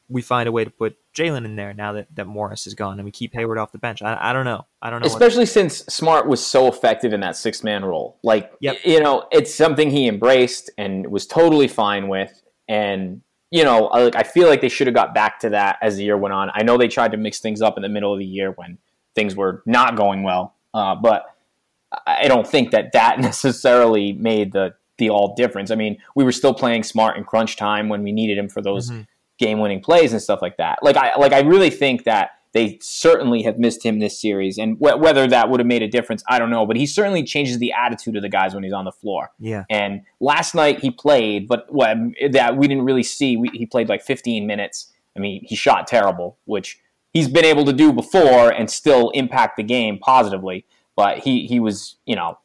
we 0.08 0.20
find 0.22 0.48
a 0.48 0.52
way 0.52 0.64
to 0.64 0.70
put 0.70 0.96
Jaylen 1.14 1.44
in 1.44 1.56
there 1.56 1.74
now 1.74 1.92
that, 1.92 2.06
that 2.14 2.26
Morris 2.26 2.66
is 2.66 2.74
gone, 2.74 2.98
and 2.98 3.04
we 3.04 3.10
keep 3.10 3.34
Hayward 3.34 3.58
off 3.58 3.70
the 3.72 3.78
bench. 3.78 4.00
I, 4.02 4.16
I 4.30 4.32
don't 4.32 4.44
know. 4.44 4.66
I 4.80 4.90
don't 4.90 5.00
know. 5.00 5.06
Especially 5.06 5.46
since 5.46 5.78
Smart 5.86 6.26
was 6.26 6.44
so 6.44 6.68
effective 6.68 7.12
in 7.12 7.20
that 7.20 7.36
six 7.36 7.62
man 7.62 7.84
role. 7.84 8.18
Like, 8.22 8.52
Yep. 8.60 8.78
you 8.84 9.00
know, 9.00 9.26
it's 9.30 9.54
something 9.54 9.90
he 9.90 10.08
embraced 10.08 10.70
and 10.78 11.06
was 11.10 11.26
totally 11.26 11.68
fine 11.68 12.08
with. 12.08 12.42
And, 12.68 13.20
you 13.50 13.62
know, 13.64 13.88
I- 13.88 14.04
like 14.04 14.16
I 14.16 14.22
feel 14.22 14.48
like 14.48 14.60
they 14.62 14.68
should 14.70 14.86
have 14.86 14.94
got 14.94 15.14
back 15.14 15.38
to 15.40 15.50
that 15.50 15.76
as 15.82 15.96
the 15.96 16.04
year 16.04 16.16
went 16.16 16.32
on. 16.32 16.50
I 16.54 16.62
know 16.62 16.78
they 16.78 16.88
tried 16.88 17.12
to 17.12 17.18
mix 17.18 17.40
things 17.40 17.60
up 17.60 17.76
in 17.76 17.82
the 17.82 17.88
middle 17.90 18.12
of 18.12 18.18
the 18.18 18.24
year 18.24 18.52
when 18.52 18.78
things 19.14 19.36
were 19.36 19.62
not 19.66 19.96
going 19.96 20.22
well, 20.22 20.54
uh, 20.72 20.94
but 20.94 21.26
I 22.06 22.26
don't 22.28 22.46
think 22.46 22.70
that 22.70 22.92
that 22.92 23.20
necessarily 23.46 24.12
made 24.14 24.52
the 24.52 24.74
the 24.98 25.10
all 25.10 25.34
difference. 25.34 25.70
I 25.70 25.74
mean, 25.74 25.98
we 26.14 26.22
were 26.22 26.32
still 26.32 26.54
playing 26.54 26.82
Smart 26.84 27.16
in 27.16 27.24
crunch 27.24 27.56
time 27.56 27.88
when 27.88 28.02
we 28.02 28.12
needed 28.12 28.38
him 28.38 28.48
for 28.48 28.62
those 28.62 28.90
Mhm. 28.90 29.06
Game 29.38 29.60
winning 29.60 29.80
plays 29.80 30.12
and 30.12 30.22
stuff 30.22 30.40
like 30.42 30.56
that. 30.56 30.78
Like 30.82 30.96
I 30.96 31.16
like 31.16 31.32
I 31.32 31.40
really 31.40 31.70
think 31.70 32.04
that 32.04 32.30
they 32.52 32.78
certainly 32.82 33.42
have 33.42 33.58
missed 33.58 33.82
him 33.84 33.98
this 33.98 34.20
series, 34.20 34.58
and 34.58 34.76
wh- 34.76 35.00
whether 35.00 35.26
that 35.26 35.48
would 35.48 35.58
have 35.58 35.66
made 35.66 35.82
a 35.82 35.88
difference, 35.88 36.22
I 36.28 36.38
don't 36.38 36.50
know. 36.50 36.66
But 36.66 36.76
he 36.76 36.86
certainly 36.86 37.24
changes 37.24 37.58
the 37.58 37.72
attitude 37.72 38.14
of 38.14 38.22
the 38.22 38.28
guys 38.28 38.54
when 38.54 38.62
he's 38.62 38.74
on 38.74 38.84
the 38.84 38.92
floor. 38.92 39.30
yeah, 39.38 39.64
And 39.70 40.02
last 40.20 40.54
night 40.54 40.80
he 40.80 40.90
played, 40.90 41.48
but 41.48 41.72
what 41.72 41.90
um, 41.90 42.14
that 42.30 42.56
we 42.56 42.68
didn't 42.68 42.84
really 42.84 43.02
see. 43.02 43.36
We, 43.36 43.48
he 43.52 43.66
played 43.66 43.88
like 43.88 44.02
15 44.02 44.46
minutes. 44.46 44.92
I 45.16 45.20
mean, 45.20 45.42
he 45.44 45.56
shot 45.56 45.86
terrible, 45.86 46.36
which 46.44 46.78
he's 47.12 47.28
been 47.28 47.44
able 47.44 47.64
to 47.64 47.72
do 47.72 47.92
before 47.92 48.50
and 48.50 48.70
still 48.70 49.10
impact 49.10 49.56
the 49.56 49.62
game 49.62 49.98
positively. 49.98 50.66
But 50.94 51.18
he 51.18 51.46
he 51.46 51.58
was 51.58 51.96
you 52.04 52.16
know 52.16 52.38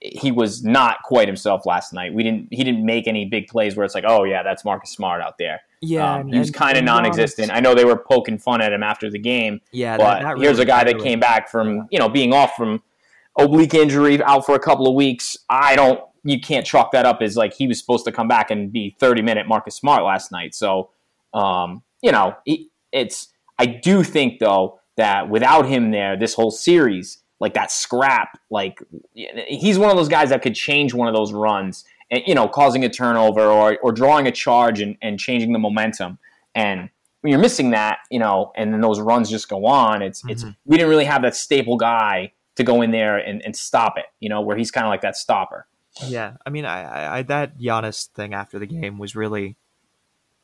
he 0.00 0.32
was 0.32 0.64
not 0.64 1.02
quite 1.04 1.28
himself 1.28 1.66
last 1.66 1.92
night. 1.92 2.14
We 2.14 2.22
didn't 2.22 2.48
he 2.50 2.64
didn't 2.64 2.86
make 2.86 3.06
any 3.06 3.26
big 3.26 3.48
plays 3.48 3.76
where 3.76 3.84
it's 3.84 3.94
like 3.94 4.04
oh 4.06 4.24
yeah 4.24 4.42
that's 4.42 4.64
Marcus 4.64 4.90
Smart 4.90 5.20
out 5.20 5.36
there. 5.38 5.60
Yeah. 5.80 6.14
Um, 6.14 6.20
and- 6.22 6.32
he 6.34 6.38
was 6.38 6.50
kind 6.50 6.76
of 6.76 6.84
non-existent. 6.84 7.50
I 7.52 7.60
know 7.60 7.74
they 7.74 7.84
were 7.84 7.96
poking 7.96 8.38
fun 8.38 8.60
at 8.60 8.72
him 8.72 8.82
after 8.82 9.10
the 9.10 9.18
game, 9.18 9.60
Yeah, 9.72 9.96
but 9.96 10.22
that 10.22 10.38
here's 10.38 10.58
a 10.58 10.64
guy 10.64 10.84
that 10.84 10.98
came 11.00 11.20
back 11.20 11.50
from 11.50 11.86
you 11.90 11.98
know 11.98 12.08
being 12.08 12.32
off 12.32 12.56
from 12.56 12.82
oblique 13.36 13.74
injury, 13.74 14.22
out 14.22 14.46
for 14.46 14.54
a 14.54 14.60
couple 14.60 14.88
of 14.88 14.94
weeks. 14.94 15.36
I 15.48 15.76
don't. 15.76 16.00
You 16.24 16.40
can't 16.40 16.66
chalk 16.66 16.90
that 16.92 17.06
up 17.06 17.22
as 17.22 17.36
like 17.36 17.54
he 17.54 17.68
was 17.68 17.78
supposed 17.78 18.04
to 18.06 18.12
come 18.12 18.26
back 18.26 18.50
and 18.50 18.72
be 18.72 18.96
30 18.98 19.22
minute 19.22 19.46
Marcus 19.46 19.76
Smart 19.76 20.02
last 20.02 20.32
night. 20.32 20.54
So, 20.56 20.90
um, 21.32 21.82
you 22.02 22.10
know, 22.12 22.34
it, 22.44 22.68
it's. 22.92 23.28
I 23.58 23.66
do 23.66 24.02
think 24.02 24.40
though 24.40 24.80
that 24.96 25.28
without 25.28 25.66
him 25.66 25.90
there, 25.92 26.16
this 26.16 26.34
whole 26.34 26.50
series 26.50 27.18
like 27.38 27.54
that 27.54 27.70
scrap. 27.70 28.38
Like 28.50 28.82
he's 29.14 29.78
one 29.78 29.90
of 29.90 29.96
those 29.96 30.08
guys 30.08 30.30
that 30.30 30.42
could 30.42 30.54
change 30.54 30.94
one 30.94 31.08
of 31.08 31.14
those 31.14 31.32
runs, 31.32 31.84
and 32.10 32.22
you 32.26 32.34
know, 32.34 32.48
causing 32.48 32.84
a 32.84 32.88
turnover 32.88 33.42
or 33.42 33.78
or 33.82 33.92
drawing 33.92 34.26
a 34.26 34.32
charge 34.32 34.80
and, 34.80 34.96
and 35.02 35.18
changing 35.18 35.52
the 35.52 35.58
momentum. 35.58 36.18
And 36.54 36.90
when 37.20 37.30
you're 37.30 37.40
missing 37.40 37.70
that, 37.70 37.98
you 38.10 38.18
know, 38.18 38.52
and 38.56 38.72
then 38.72 38.80
those 38.80 39.00
runs 39.00 39.28
just 39.30 39.48
go 39.48 39.66
on, 39.66 40.02
it's 40.02 40.20
mm-hmm. 40.20 40.30
it's 40.30 40.44
we 40.64 40.76
didn't 40.76 40.90
really 40.90 41.04
have 41.04 41.22
that 41.22 41.34
staple 41.34 41.76
guy 41.76 42.32
to 42.56 42.64
go 42.64 42.82
in 42.82 42.90
there 42.90 43.18
and, 43.18 43.44
and 43.44 43.54
stop 43.54 43.98
it, 43.98 44.06
you 44.20 44.28
know, 44.28 44.40
where 44.40 44.56
he's 44.56 44.70
kind 44.70 44.86
of 44.86 44.90
like 44.90 45.02
that 45.02 45.16
stopper. 45.16 45.66
Yeah, 46.06 46.34
I 46.44 46.50
mean, 46.50 46.64
I, 46.64 47.18
I 47.18 47.22
that 47.22 47.58
Giannis 47.58 48.08
thing 48.08 48.34
after 48.34 48.58
the 48.58 48.66
game 48.66 48.98
was 48.98 49.16
really, 49.16 49.56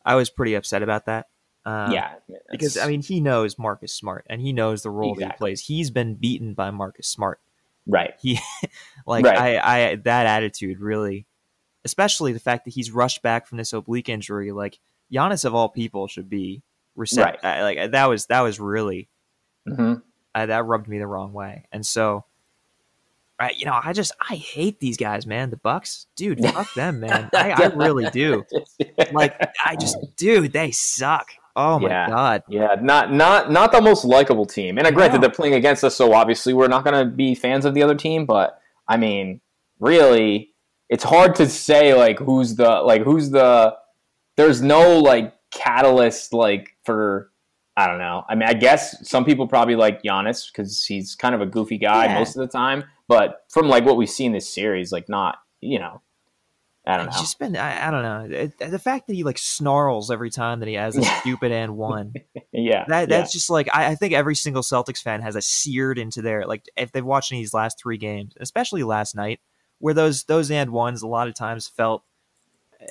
I 0.05 0.15
was 0.15 0.31
pretty 0.31 0.55
upset 0.55 0.83
about 0.83 1.07
that. 1.07 1.27
Uh, 1.65 1.91
yeah, 1.93 2.15
because 2.51 2.77
I 2.77 2.89
mean, 2.89 3.03
he 3.03 3.21
knows 3.21 3.59
Marcus 3.59 3.95
Smart 3.95 4.27
and 4.29 4.41
he 4.41 4.53
knows 4.53 4.83
the 4.83 4.91
role 4.91 5.13
exactly. 5.13 5.25
that 5.25 5.35
he 5.35 5.39
plays. 5.39 5.61
He's 5.67 5.91
been 5.91 6.15
beaten 6.15 6.55
by 6.55 6.71
Marcus 6.71 7.07
Smart. 7.07 7.41
Right. 7.87 8.15
He, 8.21 8.41
like, 9.07 9.25
right. 9.25 9.39
I, 9.39 9.91
I, 9.91 9.97
that 9.97 10.27
attitude 10.27 10.81
really, 10.81 11.27
especially 11.85 12.33
the 12.33 12.41
fact 12.41 12.65
that 12.65 12.75
he's 12.75 12.91
rushed 12.91 13.23
back 13.23 13.47
from 13.47 13.59
this 13.59 13.73
oblique 13.73 14.09
injury. 14.09 14.53
Like, 14.53 14.79
Giannis 15.13 15.45
of 15.45 15.55
all 15.55 15.69
people 15.69 16.07
should 16.09 16.29
be 16.29 16.63
receptive. 16.97 17.41
Right. 17.43 17.63
like 17.63 17.91
that 17.93 18.09
was 18.09 18.27
that 18.27 18.41
was 18.41 18.61
really, 18.61 19.09
mm-hmm. 19.69 19.95
uh, 20.35 20.47
that 20.47 20.65
rubbed 20.65 20.89
me 20.89 20.99
the 20.99 21.07
wrong 21.07 21.33
way, 21.33 21.67
and 21.73 21.85
so 21.85 22.25
I, 23.43 23.51
you 23.57 23.67
know, 23.67 23.79
I 23.83 23.93
just 23.93 24.13
I 24.31 24.37
hate 24.37 24.79
these 24.79 24.97
guys, 24.97 25.27
man. 25.27 25.51
The 25.51 25.57
Bucks, 25.57 26.07
dude, 26.15 26.41
fuck 26.45 26.73
them, 26.75 27.01
man. 27.01 27.29
I, 27.35 27.51
I 27.51 27.67
really 27.75 28.09
do. 28.11 28.45
Like, 29.13 29.37
I 29.65 29.75
just, 29.77 29.97
dude, 30.17 30.53
they 30.53 30.71
suck. 30.71 31.27
Oh 31.55 31.79
my 31.79 31.89
yeah. 31.89 32.09
god. 32.09 32.43
Yeah, 32.49 32.77
not 32.81 33.13
not 33.13 33.51
not 33.51 33.73
the 33.73 33.81
most 33.83 34.05
likable 34.05 34.47
team. 34.47 34.79
And 34.79 34.87
I 34.87 34.91
granted, 34.91 35.17
no. 35.17 35.23
they're 35.23 35.31
playing 35.31 35.55
against 35.55 35.85
us, 35.85 35.97
so 35.97 36.15
obviously 36.15 36.55
we're 36.55 36.69
not 36.69 36.85
going 36.85 36.97
to 36.97 37.05
be 37.05 37.35
fans 37.35 37.65
of 37.65 37.75
the 37.75 37.83
other 37.83 37.97
team. 37.97 38.27
But 38.27 38.59
I 38.89 38.97
mean, 38.97 39.41
really, 39.81 40.52
it's 40.93 41.05
hard 41.05 41.35
to 41.37 41.49
say 41.49 41.95
like 41.95 42.19
who's 42.19 42.55
the 42.57 42.69
like 42.69 43.03
who's 43.03 43.31
the. 43.31 43.75
There's 44.37 44.61
no 44.61 44.99
like 44.99 45.33
catalyst 45.51 46.35
like 46.35 46.77
for 46.85 47.31
I 47.79 47.87
don't 47.87 47.99
know. 47.99 48.25
I 48.29 48.35
mean, 48.35 48.47
I 48.47 48.53
guess 48.53 49.09
some 49.09 49.25
people 49.25 49.49
probably 49.49 49.75
like 49.75 50.03
Giannis 50.03 50.53
because 50.53 50.85
he's 50.85 51.15
kind 51.15 51.35
of 51.35 51.41
a 51.41 51.47
goofy 51.47 51.79
guy 51.79 52.05
yeah. 52.05 52.19
most 52.19 52.37
of 52.37 52.43
the 52.43 52.47
time. 52.47 52.85
But 53.09 53.47
from 53.49 53.69
like 53.69 53.87
what 53.87 53.97
we 53.97 54.05
see 54.05 54.27
in 54.27 54.33
this 54.33 54.53
series, 54.53 54.93
like 54.93 55.09
not 55.09 55.39
you 55.63 55.79
know, 55.79 56.03
I 56.87 56.99
don't 56.99 57.07
know. 57.07 57.13
just 57.13 57.39
been 57.39 57.57
I, 57.57 57.89
I 57.89 57.91
don't 57.91 58.03
know 58.03 58.37
it, 58.39 58.59
the 58.59 58.79
fact 58.79 59.07
that 59.07 59.15
he 59.15 59.25
like 59.25 59.39
snarls 59.39 60.11
every 60.11 60.29
time 60.29 60.61
that 60.61 60.69
he 60.69 60.75
has 60.75 60.99
a 60.99 61.05
stupid 61.05 61.53
and 61.53 61.75
one. 61.79 62.13
yeah, 62.53 62.85
that 62.89 63.09
that's 63.09 63.35
yeah. 63.35 63.39
just 63.39 63.49
like 63.49 63.71
I, 63.73 63.93
I, 63.93 63.95
think 63.95 64.13
every 64.13 64.35
single 64.35 64.63
Celtics 64.63 65.01
fan 65.01 65.23
has 65.23 65.37
a 65.37 65.43
seared 65.43 65.99
into 65.99 66.21
their 66.21 66.45
like 66.47 66.67
if 66.77 66.93
they've 66.93 67.03
watched 67.03 67.33
any 67.33 67.41
of 67.41 67.45
these 67.45 67.55
last 67.55 67.81
three 67.81 67.97
games, 67.97 68.35
especially 68.39 68.83
last 68.83 69.17
night, 69.17 69.41
where 69.83 69.93
those 69.93 70.25
those 70.25 70.51
and 70.51 70.71
ones 70.71 71.03
a 71.03 71.09
lot 71.09 71.27
of 71.27 71.35
times 71.35 71.67
felt 71.67 72.03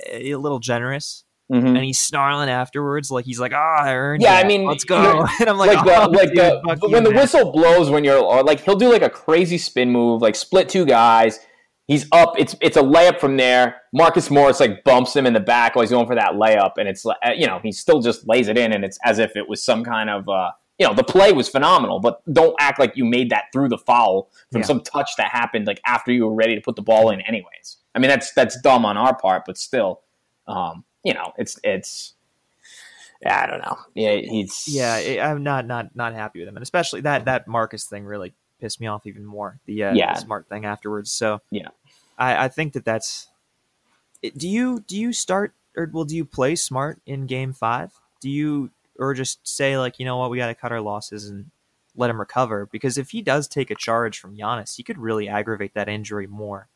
a 0.10 0.36
little 0.36 0.60
generous 0.60 1.24
Mm-hmm. 1.52 1.68
and 1.68 1.84
he's 1.84 2.00
snarling 2.00 2.48
afterwards, 2.48 3.12
like 3.12 3.26
he's 3.26 3.38
like, 3.38 3.52
"Ah, 3.54 3.80
oh, 3.82 3.84
I 3.84 3.94
earned." 3.94 4.22
Yeah, 4.22 4.40
it. 4.40 4.46
I 4.46 4.48
mean, 4.48 4.64
let's 4.64 4.86
go. 4.86 5.28
And 5.42 5.50
I'm 5.50 5.58
like, 5.58 5.76
like, 5.76 5.86
oh, 5.86 6.10
the, 6.10 6.18
like 6.18 6.30
dude, 6.30 6.80
the, 6.80 6.88
when 6.88 7.04
the 7.04 7.12
whistle 7.12 7.52
blows 7.52 7.90
when 7.90 8.06
you're 8.06 8.22
like, 8.42 8.62
he'll 8.62 8.78
do 8.78 8.90
like 8.90 9.02
a 9.02 9.10
crazy 9.10 9.58
spin 9.58 9.92
move, 9.92 10.22
like 10.22 10.38
split 10.38 10.70
two 10.70 10.86
guys. 10.86 11.42
He's 11.88 12.08
up. 12.14 12.36
It's 12.38 12.56
it's 12.62 12.78
a 12.78 12.82
layup 12.82 13.20
from 13.20 13.36
there. 13.36 13.82
Marcus 13.92 14.32
Morris 14.32 14.62
like 14.62 14.86
bumps 14.86 15.14
him 15.14 15.26
in 15.26 15.34
the 15.34 15.42
back 15.42 15.76
while 15.76 15.84
he's 15.84 15.92
going 15.92 16.08
for 16.08 16.16
that 16.16 16.36
layup, 16.36 16.78
and 16.78 16.88
it's 16.88 17.04
like 17.04 17.18
you 17.36 17.48
know 17.48 17.60
he 17.62 17.74
still 17.74 18.00
just 18.00 18.26
lays 18.30 18.48
it 18.48 18.58
in, 18.58 18.72
and 18.72 18.86
it's 18.86 18.98
as 19.04 19.20
if 19.20 19.36
it 19.36 19.50
was 19.50 19.62
some 19.62 19.84
kind 19.84 20.10
of 20.10 20.30
uh, 20.30 20.52
you 20.82 20.88
know 20.88 20.96
the 20.96 21.04
play 21.04 21.32
was 21.32 21.48
phenomenal, 21.48 22.00
but 22.00 22.24
don't 22.34 22.56
act 22.60 22.80
like 22.80 22.98
you 22.98 23.06
made 23.06 23.30
that 23.30 23.46
through 23.54 23.70
the 23.70 23.78
foul 23.78 24.32
from 24.52 24.62
yeah. 24.62 24.66
some 24.66 24.82
touch 24.82 25.12
that 25.18 25.30
happened 25.30 25.68
like 25.68 25.80
after 25.86 26.12
you 26.12 26.26
were 26.26 26.34
ready 26.34 26.56
to 26.56 26.62
put 26.62 26.76
the 26.76 26.82
ball 26.82 27.12
in, 27.12 27.22
anyways. 27.22 27.78
I 27.94 28.00
mean 28.00 28.10
that's 28.10 28.34
that's 28.34 28.60
dumb 28.62 28.84
on 28.84 28.98
our 28.98 29.16
part, 29.16 29.44
but 29.46 29.60
still, 29.60 30.02
um, 30.48 30.84
you 31.04 31.14
know 31.14 31.34
it's 31.38 31.60
it's 31.64 32.16
I 33.24 33.46
don't 33.46 33.60
know. 33.60 33.78
Yeah, 33.94 34.16
he's 34.16 34.64
yeah. 34.68 35.30
I'm 35.30 35.44
not 35.44 35.68
not 35.68 35.96
not 35.96 36.16
happy 36.16 36.40
with 36.40 36.48
him, 36.48 36.58
and 36.58 36.64
especially 36.64 37.02
that 37.02 37.26
that 37.26 37.48
Marcus 37.48 37.86
thing 37.86 38.06
really 38.06 38.34
pissed 38.60 38.82
me 38.82 38.88
off 38.88 39.06
even 39.06 39.24
more. 39.24 39.60
The, 39.68 39.84
uh, 39.84 39.94
yeah. 39.94 40.16
the 40.16 40.22
smart 40.22 40.50
thing 40.50 40.66
afterwards. 40.66 41.12
So 41.12 41.42
yeah, 41.52 41.70
I, 42.18 42.46
I 42.46 42.48
think 42.48 42.74
that 42.74 42.86
that's. 42.86 43.28
Do 44.36 44.50
you 44.50 44.80
do 44.80 44.98
you 44.98 45.14
start 45.14 45.54
or 45.78 45.88
well 45.94 46.06
do 46.06 46.16
you 46.16 46.26
play 46.26 46.56
smart 46.56 47.00
in 47.06 47.28
game 47.28 47.54
five? 47.54 47.92
Do 48.20 48.32
you 48.32 48.72
or 48.98 49.14
just 49.14 49.48
say 49.48 49.78
like 49.78 50.00
you 50.00 50.06
know 50.06 50.18
what 50.18 50.30
we 50.30 50.38
got 50.38 50.48
to 50.48 50.56
cut 50.56 50.72
our 50.72 50.82
losses 50.82 51.28
and 51.28 51.52
let 51.96 52.10
him 52.10 52.20
recover 52.20 52.68
because 52.72 52.98
if 52.98 53.10
he 53.12 53.22
does 53.22 53.48
take 53.48 53.70
a 53.70 53.76
charge 53.76 54.20
from 54.20 54.38
Giannis, 54.38 54.78
he 54.78 54.84
could 54.84 54.98
really 54.98 55.28
aggravate 55.28 55.74
that 55.74 55.90
injury 55.90 56.28
more. 56.28 56.70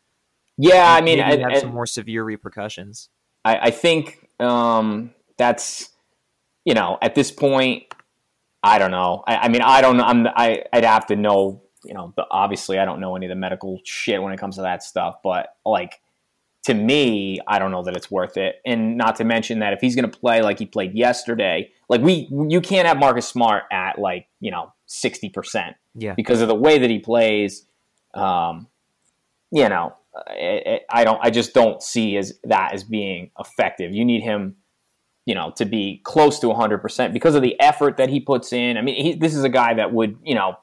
Yeah, 0.57 0.93
I 0.93 1.01
mean, 1.01 1.19
I, 1.19 1.37
have 1.37 1.59
some 1.59 1.73
more 1.73 1.85
severe 1.85 2.23
repercussions. 2.23 3.09
I, 3.43 3.57
I 3.57 3.71
think 3.71 4.29
um, 4.39 5.13
that's 5.37 5.89
you 6.65 6.73
know, 6.73 6.97
at 7.01 7.15
this 7.15 7.31
point, 7.31 7.83
I 8.63 8.79
don't 8.79 8.91
know. 8.91 9.23
I, 9.27 9.35
I 9.37 9.47
mean, 9.47 9.61
I 9.61 9.79
don't 9.81 9.97
know. 9.97 10.03
I'm, 10.03 10.27
I, 10.27 10.63
I'd 10.73 10.83
have 10.83 11.05
to 11.07 11.15
know, 11.15 11.61
you 11.85 11.93
know, 11.93 12.13
obviously 12.31 12.79
I 12.79 12.85
don't 12.85 12.99
know 12.99 13.15
any 13.15 13.27
of 13.27 13.29
the 13.29 13.35
medical 13.35 13.79
shit 13.85 14.21
when 14.21 14.33
it 14.33 14.39
comes 14.39 14.55
to 14.55 14.63
that 14.63 14.83
stuff, 14.83 15.17
but 15.23 15.49
like, 15.65 16.01
to 16.63 16.73
me, 16.73 17.39
I 17.47 17.59
don't 17.59 17.69
know 17.71 17.83
that 17.83 17.95
it's 17.95 18.09
worth 18.09 18.37
it. 18.37 18.55
And 18.65 18.97
not 18.97 19.17
to 19.17 19.23
mention 19.23 19.59
that 19.59 19.73
if 19.73 19.79
he's 19.81 19.95
going 19.95 20.09
to 20.09 20.17
play 20.17 20.41
like 20.41 20.57
he 20.57 20.65
played 20.65 20.95
yesterday, 20.95 21.71
like 21.89 22.01
we, 22.01 22.27
you 22.49 22.61
can't 22.61 22.87
have 22.87 22.97
Marcus 22.97 23.27
Smart 23.27 23.63
at 23.71 23.99
like, 23.99 24.27
you 24.39 24.51
know, 24.51 24.73
60%. 24.87 25.75
Yeah. 25.95 26.13
Because 26.15 26.41
of 26.41 26.47
the 26.47 26.55
way 26.55 26.77
that 26.77 26.89
he 26.89 26.99
plays. 26.99 27.65
Um, 28.13 28.67
you 29.51 29.69
know, 29.69 29.95
I, 30.15 30.81
I 30.89 31.03
don't, 31.03 31.19
I 31.21 31.29
just 31.29 31.53
don't 31.53 31.81
see 31.81 32.17
as 32.17 32.39
that 32.43 32.73
as 32.73 32.83
being 32.83 33.31
effective. 33.39 33.93
You 33.93 34.05
need 34.05 34.23
him 34.23 34.55
you 35.25 35.33
know, 35.33 35.51
to 35.55 35.65
be 35.65 36.01
close 36.03 36.39
to 36.39 36.47
100% 36.47 37.11
because 37.11 37.35
of 37.35 37.41
the 37.41 37.59
effort 37.59 37.97
that 37.97 38.09
he 38.09 38.19
puts 38.19 38.53
in. 38.53 38.77
I 38.77 38.81
mean, 38.81 39.03
he, 39.03 39.13
this 39.15 39.33
is 39.33 39.43
a 39.43 39.49
guy 39.49 39.73
that 39.73 39.91
would, 39.91 40.17
you 40.23 40.35
know, 40.35 40.55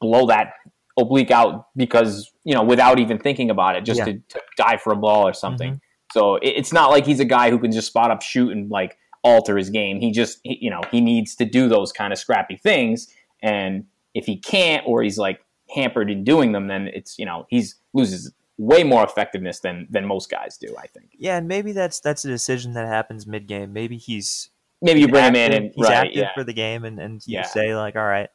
blow 0.00 0.26
that 0.28 0.52
oblique 0.96 1.32
out 1.32 1.66
because, 1.76 2.32
you 2.44 2.54
know, 2.54 2.62
without 2.62 3.00
even 3.00 3.18
thinking 3.18 3.50
about 3.50 3.74
it, 3.74 3.84
just 3.84 3.98
yeah. 3.98 4.04
to, 4.04 4.12
to, 4.12 4.40
die 4.56 4.76
for 4.76 4.92
a 4.92 4.96
ball 4.96 5.26
or 5.26 5.32
something. 5.32 5.72
Mm-hmm. 5.72 6.12
So 6.12 6.36
it, 6.36 6.50
it's 6.56 6.72
not 6.72 6.90
like 6.90 7.04
he's 7.04 7.18
a 7.18 7.24
guy 7.24 7.50
who 7.50 7.58
can 7.58 7.72
just 7.72 7.88
spot 7.88 8.12
up, 8.12 8.22
shoot, 8.22 8.52
and 8.52 8.70
like 8.70 8.96
alter 9.24 9.56
his 9.56 9.70
game. 9.70 10.00
He 10.00 10.12
just, 10.12 10.38
he, 10.44 10.58
you 10.60 10.70
know, 10.70 10.82
he 10.90 11.00
needs 11.00 11.34
to 11.36 11.44
do 11.44 11.68
those 11.68 11.90
kind 11.90 12.12
of 12.12 12.18
scrappy 12.18 12.56
things. 12.56 13.08
And 13.42 13.86
if 14.14 14.26
he 14.26 14.36
can't, 14.36 14.86
or 14.86 15.02
he's 15.02 15.18
like 15.18 15.40
hampered 15.74 16.10
in 16.10 16.22
doing 16.22 16.52
them, 16.52 16.68
then 16.68 16.88
it's, 16.88 17.18
you 17.18 17.24
know, 17.24 17.46
he's 17.48 17.76
loses 17.92 18.32
way 18.56 18.84
more 18.84 19.02
effectiveness 19.02 19.60
than 19.60 19.86
than 19.90 20.06
most 20.06 20.30
guys 20.30 20.56
do. 20.56 20.74
I 20.78 20.86
think. 20.86 21.10
Yeah, 21.18 21.38
and 21.38 21.48
maybe 21.48 21.72
that's 21.72 22.00
that's 22.00 22.24
a 22.24 22.28
decision 22.28 22.74
that 22.74 22.86
happens 22.86 23.26
mid 23.26 23.46
game. 23.46 23.72
Maybe 23.72 23.96
he's 23.96 24.50
maybe 24.80 25.00
you 25.00 25.08
bring 25.08 25.24
active, 25.24 25.42
him 25.42 25.52
in 25.52 25.62
and 25.64 25.72
he's 25.74 25.84
right, 25.84 25.94
active 25.94 26.16
yeah. 26.16 26.34
for 26.34 26.44
the 26.44 26.52
game, 26.52 26.84
and 26.84 27.00
and 27.00 27.26
you 27.26 27.38
yeah. 27.38 27.46
say 27.46 27.74
like, 27.74 27.96
all 27.96 28.04
right, 28.04 28.28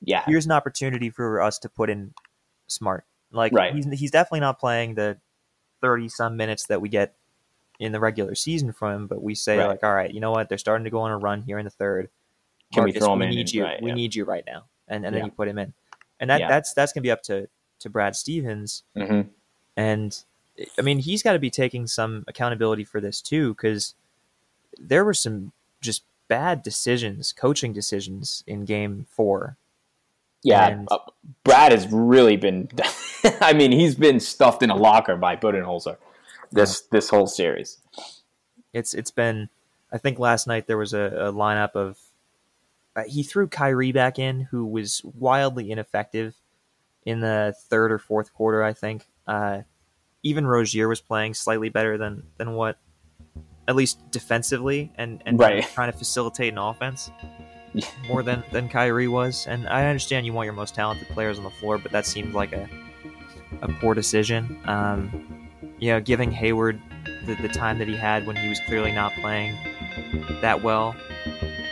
yeah, 0.00 0.24
here's 0.26 0.46
an 0.46 0.52
opportunity 0.52 1.10
for 1.10 1.40
us 1.40 1.58
to 1.60 1.68
put 1.68 1.90
in 1.90 2.12
smart. 2.66 3.04
Like 3.30 3.52
right. 3.52 3.74
he's 3.74 3.86
he's 3.98 4.10
definitely 4.10 4.40
not 4.40 4.58
playing 4.58 4.94
the 4.94 5.18
thirty 5.80 6.08
some 6.08 6.36
minutes 6.36 6.66
that 6.66 6.80
we 6.80 6.88
get 6.88 7.14
in 7.78 7.92
the 7.92 8.00
regular 8.00 8.34
season 8.34 8.72
from 8.72 8.94
him, 8.94 9.06
but 9.06 9.22
we 9.22 9.34
say 9.34 9.58
right. 9.58 9.66
like, 9.66 9.82
all 9.82 9.94
right, 9.94 10.12
you 10.12 10.20
know 10.20 10.30
what? 10.30 10.48
They're 10.48 10.58
starting 10.58 10.84
to 10.84 10.90
go 10.90 11.00
on 11.00 11.10
a 11.10 11.18
run 11.18 11.42
here 11.42 11.58
in 11.58 11.64
the 11.64 11.70
third. 11.70 12.08
Can 12.72 12.82
Marcus, 12.82 12.94
we 12.94 13.00
throw 13.00 13.12
him 13.12 13.18
we 13.20 13.26
in? 13.26 13.30
Need 13.30 13.52
you. 13.52 13.64
Right, 13.64 13.82
we 13.82 13.90
yeah. 13.90 13.94
need 13.94 14.14
you 14.14 14.24
right 14.24 14.44
now, 14.46 14.64
and 14.88 15.04
and 15.04 15.14
then 15.14 15.24
you 15.24 15.30
put 15.30 15.48
him 15.48 15.58
in, 15.58 15.72
and 16.20 16.30
that 16.30 16.42
that's 16.48 16.72
that's 16.74 16.92
gonna 16.92 17.02
be 17.02 17.10
up 17.10 17.22
to 17.24 17.48
to 17.80 17.90
Brad 17.90 18.16
Stevens. 18.16 18.84
Mm-hmm. 18.96 19.28
And 19.76 20.24
I 20.78 20.82
mean, 20.82 20.98
he's 20.98 21.22
got 21.22 21.32
to 21.32 21.38
be 21.38 21.50
taking 21.50 21.86
some 21.86 22.24
accountability 22.28 22.84
for 22.84 23.00
this 23.00 23.20
too, 23.20 23.54
because 23.54 23.94
there 24.78 25.04
were 25.04 25.14
some 25.14 25.52
just 25.80 26.04
bad 26.28 26.62
decisions, 26.62 27.32
coaching 27.32 27.72
decisions 27.72 28.44
in 28.46 28.64
Game 28.64 29.06
Four. 29.10 29.56
Yeah, 30.44 30.68
and, 30.68 30.88
uh, 30.90 30.98
Brad 31.44 31.72
has 31.72 31.86
really 31.88 32.36
been. 32.36 32.68
I 33.40 33.52
mean, 33.52 33.70
he's 33.72 33.94
been 33.94 34.18
stuffed 34.18 34.62
in 34.62 34.70
a 34.70 34.76
locker 34.76 35.16
by 35.16 35.36
Budenholzer 35.36 35.96
this 36.52 36.82
yeah. 36.82 36.88
this 36.98 37.10
whole 37.10 37.26
series. 37.26 37.78
It's 38.72 38.94
it's 38.94 39.10
been. 39.10 39.48
I 39.92 39.98
think 39.98 40.18
last 40.18 40.46
night 40.46 40.66
there 40.66 40.78
was 40.78 40.94
a, 40.94 41.00
a 41.00 41.32
lineup 41.32 41.74
of. 41.74 41.98
Uh, 42.94 43.04
he 43.06 43.22
threw 43.22 43.48
Kyrie 43.48 43.92
back 43.92 44.18
in, 44.18 44.40
who 44.40 44.66
was 44.66 45.00
wildly 45.04 45.70
ineffective 45.70 46.34
in 47.06 47.20
the 47.20 47.54
third 47.68 47.90
or 47.90 47.98
fourth 47.98 48.32
quarter. 48.32 48.62
I 48.62 48.72
think. 48.72 49.06
Uh, 49.26 49.62
even 50.22 50.46
Rozier 50.46 50.88
was 50.88 51.00
playing 51.00 51.34
slightly 51.34 51.68
better 51.68 51.98
than 51.98 52.24
than 52.38 52.52
what 52.52 52.78
at 53.68 53.76
least 53.76 53.98
defensively 54.10 54.92
and 54.96 55.22
and 55.26 55.38
right. 55.38 55.64
trying 55.74 55.90
to 55.90 55.96
facilitate 55.96 56.52
an 56.52 56.58
offense 56.58 57.10
more 58.08 58.22
than 58.22 58.44
than 58.52 58.68
Kyrie 58.68 59.08
was. 59.08 59.46
And 59.46 59.68
I 59.68 59.86
understand 59.86 60.26
you 60.26 60.32
want 60.32 60.46
your 60.46 60.54
most 60.54 60.74
talented 60.74 61.08
players 61.08 61.38
on 61.38 61.44
the 61.44 61.50
floor, 61.50 61.78
but 61.78 61.92
that 61.92 62.06
seemed 62.06 62.34
like 62.34 62.52
a 62.52 62.68
a 63.60 63.68
poor 63.68 63.94
decision. 63.94 64.58
Um, 64.64 65.41
you 65.82 65.88
know, 65.88 66.00
giving 66.00 66.30
Hayward 66.30 66.80
the, 67.26 67.34
the 67.34 67.48
time 67.48 67.80
that 67.80 67.88
he 67.88 67.96
had 67.96 68.24
when 68.24 68.36
he 68.36 68.48
was 68.48 68.60
clearly 68.60 68.92
not 68.92 69.12
playing 69.14 69.52
that 70.40 70.62
well, 70.62 70.94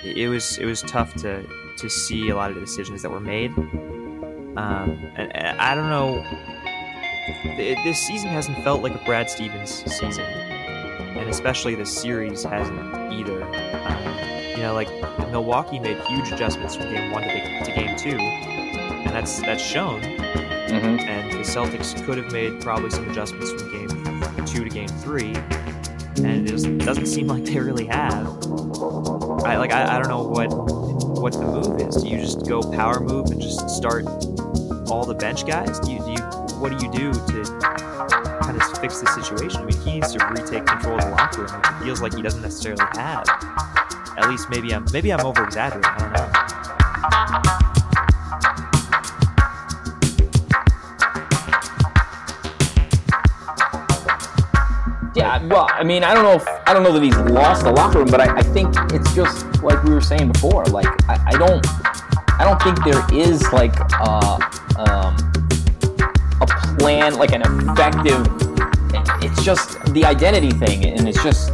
it 0.03 0.29
was 0.29 0.59
it 0.59 0.65
was 0.65 0.83
tough 0.83 1.15
to 1.15 1.47
to 1.77 1.89
see 1.89 2.29
a 2.29 2.35
lot 2.35 2.51
of 2.51 2.57
the 2.57 2.61
decisions 2.61 3.03
that 3.03 3.11
were 3.11 3.21
made. 3.21 3.53
Um, 3.57 5.13
and, 5.17 5.37
and 5.37 5.61
I 5.61 5.77
don't 5.77 5.89
know. 5.89 6.25
th- 7.57 7.79
This 7.85 7.99
season 8.05 8.31
hasn't 8.31 8.65
felt 8.65 8.83
like 8.83 9.01
a 9.01 9.05
Brad 9.05 9.31
Stevens 9.31 9.71
season, 9.71 10.25
and 10.25 11.31
especially 11.31 11.77
this 11.77 11.97
series 11.97 12.43
hasn't 12.43 13.13
either. 13.13 13.45
Um, 13.45 14.57
you 14.57 14.63
know, 14.67 14.75
like 14.75 14.89
Milwaukee 15.31 15.79
made 15.79 15.99
huge 16.09 16.33
adjustments 16.33 16.75
from 16.75 16.87
game 16.93 17.13
one 17.13 17.23
to, 17.23 17.29
the, 17.29 17.65
to 17.65 17.73
game 17.77 17.97
two, 17.97 18.19
and 18.19 19.11
that's 19.11 19.39
that's 19.43 19.63
shown. 19.63 20.03
Hmm 20.71 20.99
And 21.01 21.33
the 21.33 21.39
Celtics 21.39 22.05
could 22.05 22.19
have 22.19 22.33
made 22.33 22.61
probably 22.61 22.91
some 22.91 23.09
adjustments 23.11 23.51
from 23.53 23.71
game 23.73 24.47
two 24.47 24.65
to 24.65 24.71
game 24.71 24.89
three, 24.89 25.35
and 26.17 26.27
it 26.27 26.47
just 26.47 26.79
doesn't 26.79 27.07
seem 27.07 27.27
like 27.27 27.45
they 27.45 27.59
really 27.59 27.87
have. 27.87 28.27
I 29.45 29.57
like 29.57 29.73
I, 29.73 29.97
I 29.97 29.99
don't 29.99 30.09
know 30.09 30.23
what 30.23 30.49
what 31.21 31.33
the 31.33 31.41
move 31.41 31.81
is. 31.81 32.03
Do 32.03 32.09
you 32.09 32.19
just 32.19 32.47
go 32.47 32.63
power 32.63 33.01
move 33.01 33.31
and 33.31 33.41
just 33.41 33.69
start 33.71 34.07
all 34.91 35.05
the 35.05 35.15
bench 35.15 35.47
guys? 35.47 35.79
Do 35.81 35.93
you 35.93 35.99
do 35.99 36.13
you 36.13 36.21
what 36.61 36.77
do 36.77 36.85
you 36.85 36.93
do 36.93 37.13
to 37.13 37.45
kind 38.43 38.61
of 38.61 38.79
fix 38.79 39.01
the 39.01 39.07
situation? 39.07 39.61
I 39.61 39.65
mean, 39.65 39.81
he 39.81 39.95
needs 39.95 40.13
to 40.13 40.27
retake 40.27 40.67
control 40.67 40.97
of 40.97 41.05
the 41.05 41.11
locker 41.11 41.43
room, 41.43 41.53
which 41.57 41.71
it 41.71 41.85
feels 41.85 42.01
like 42.01 42.15
he 42.15 42.23
doesn't 42.23 42.43
necessarily 42.43 42.85
have. 42.95 43.25
At 44.17 44.29
least 44.29 44.51
maybe 44.51 44.75
I'm 44.75 44.85
maybe 44.93 45.13
I'm 45.13 45.25
over 45.25 45.45
exaggerating. 45.45 45.91
I 45.91 45.99
don't 45.99 46.13
know. 46.13 46.20
I 55.81 55.83
mean, 55.83 56.05
I 56.05 56.13
don't 56.13 56.25
know 56.25 56.35
if 56.35 56.47
I 56.67 56.75
don't 56.75 56.83
know 56.83 56.93
that 56.93 57.03
he's 57.03 57.17
lost 57.17 57.65
the 57.65 57.73
locker 57.73 58.01
room, 58.01 58.09
but 58.11 58.21
I, 58.21 58.37
I 58.37 58.43
think 58.43 58.75
it's 58.93 59.15
just 59.15 59.63
like 59.63 59.83
we 59.83 59.95
were 59.95 60.03
saying 60.03 60.31
before. 60.31 60.67
Like, 60.67 60.85
I, 61.09 61.19
I 61.29 61.39
don't, 61.39 61.67
I 62.39 62.45
don't 62.45 62.61
think 62.61 62.85
there 62.85 63.03
is 63.19 63.51
like 63.51 63.73
uh, 63.99 64.39
um, 64.77 65.17
a 66.43 66.47
plan, 66.77 67.15
like 67.15 67.33
an 67.33 67.41
effective. 67.41 68.27
It's 69.25 69.43
just 69.43 69.83
the 69.95 70.05
identity 70.05 70.51
thing, 70.51 70.85
and 70.85 71.09
it's 71.09 71.23
just 71.23 71.49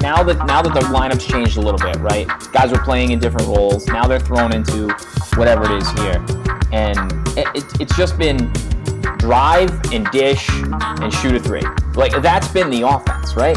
now 0.00 0.22
that 0.22 0.42
now 0.46 0.62
that 0.62 0.72
the 0.72 0.80
lineup's 0.88 1.26
changed 1.26 1.58
a 1.58 1.60
little 1.60 1.78
bit, 1.78 1.96
right? 1.96 2.26
Guys 2.54 2.72
are 2.72 2.82
playing 2.82 3.10
in 3.10 3.18
different 3.18 3.48
roles. 3.48 3.86
Now 3.86 4.06
they're 4.06 4.18
thrown 4.18 4.54
into 4.54 4.88
whatever 5.34 5.64
it 5.64 5.72
is 5.72 5.90
here, 5.90 6.24
and 6.72 7.12
it, 7.36 7.46
it, 7.54 7.80
it's 7.82 7.96
just 7.98 8.16
been 8.16 8.50
drive 9.18 9.70
and 9.92 10.10
dish 10.10 10.48
and 10.48 11.12
shoot 11.12 11.34
a 11.34 11.38
three. 11.38 11.64
Like 11.96 12.12
that's 12.22 12.48
been 12.48 12.70
the 12.70 12.82
offense, 12.82 13.34
right? 13.36 13.56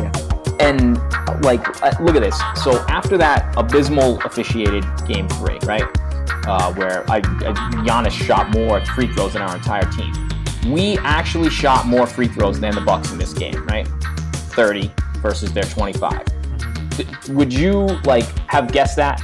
And 0.61 0.97
like, 1.43 1.61
uh, 1.83 1.91
look 2.01 2.15
at 2.15 2.21
this. 2.21 2.37
So 2.63 2.79
after 2.87 3.17
that 3.17 3.53
abysmal 3.57 4.19
officiated 4.21 4.83
game 5.07 5.27
three, 5.29 5.57
right, 5.63 5.83
uh, 6.47 6.73
where 6.73 7.09
I, 7.09 7.17
I 7.17 7.21
Giannis 7.85 8.11
shot 8.11 8.49
more 8.51 8.83
free 8.87 9.07
throws 9.13 9.33
than 9.33 9.41
our 9.41 9.55
entire 9.55 9.89
team, 9.91 10.13
we 10.67 10.97
actually 10.99 11.49
shot 11.49 11.85
more 11.85 12.05
free 12.05 12.27
throws 12.27 12.59
than 12.59 12.75
the 12.75 12.81
Bucks 12.81 13.11
in 13.11 13.17
this 13.17 13.33
game, 13.33 13.65
right? 13.67 13.87
Thirty 14.51 14.91
versus 15.21 15.53
their 15.53 15.63
twenty-five. 15.63 16.25
Would 17.29 17.53
you 17.53 17.85
like 18.03 18.25
have 18.47 18.71
guessed 18.71 18.95
that? 18.97 19.21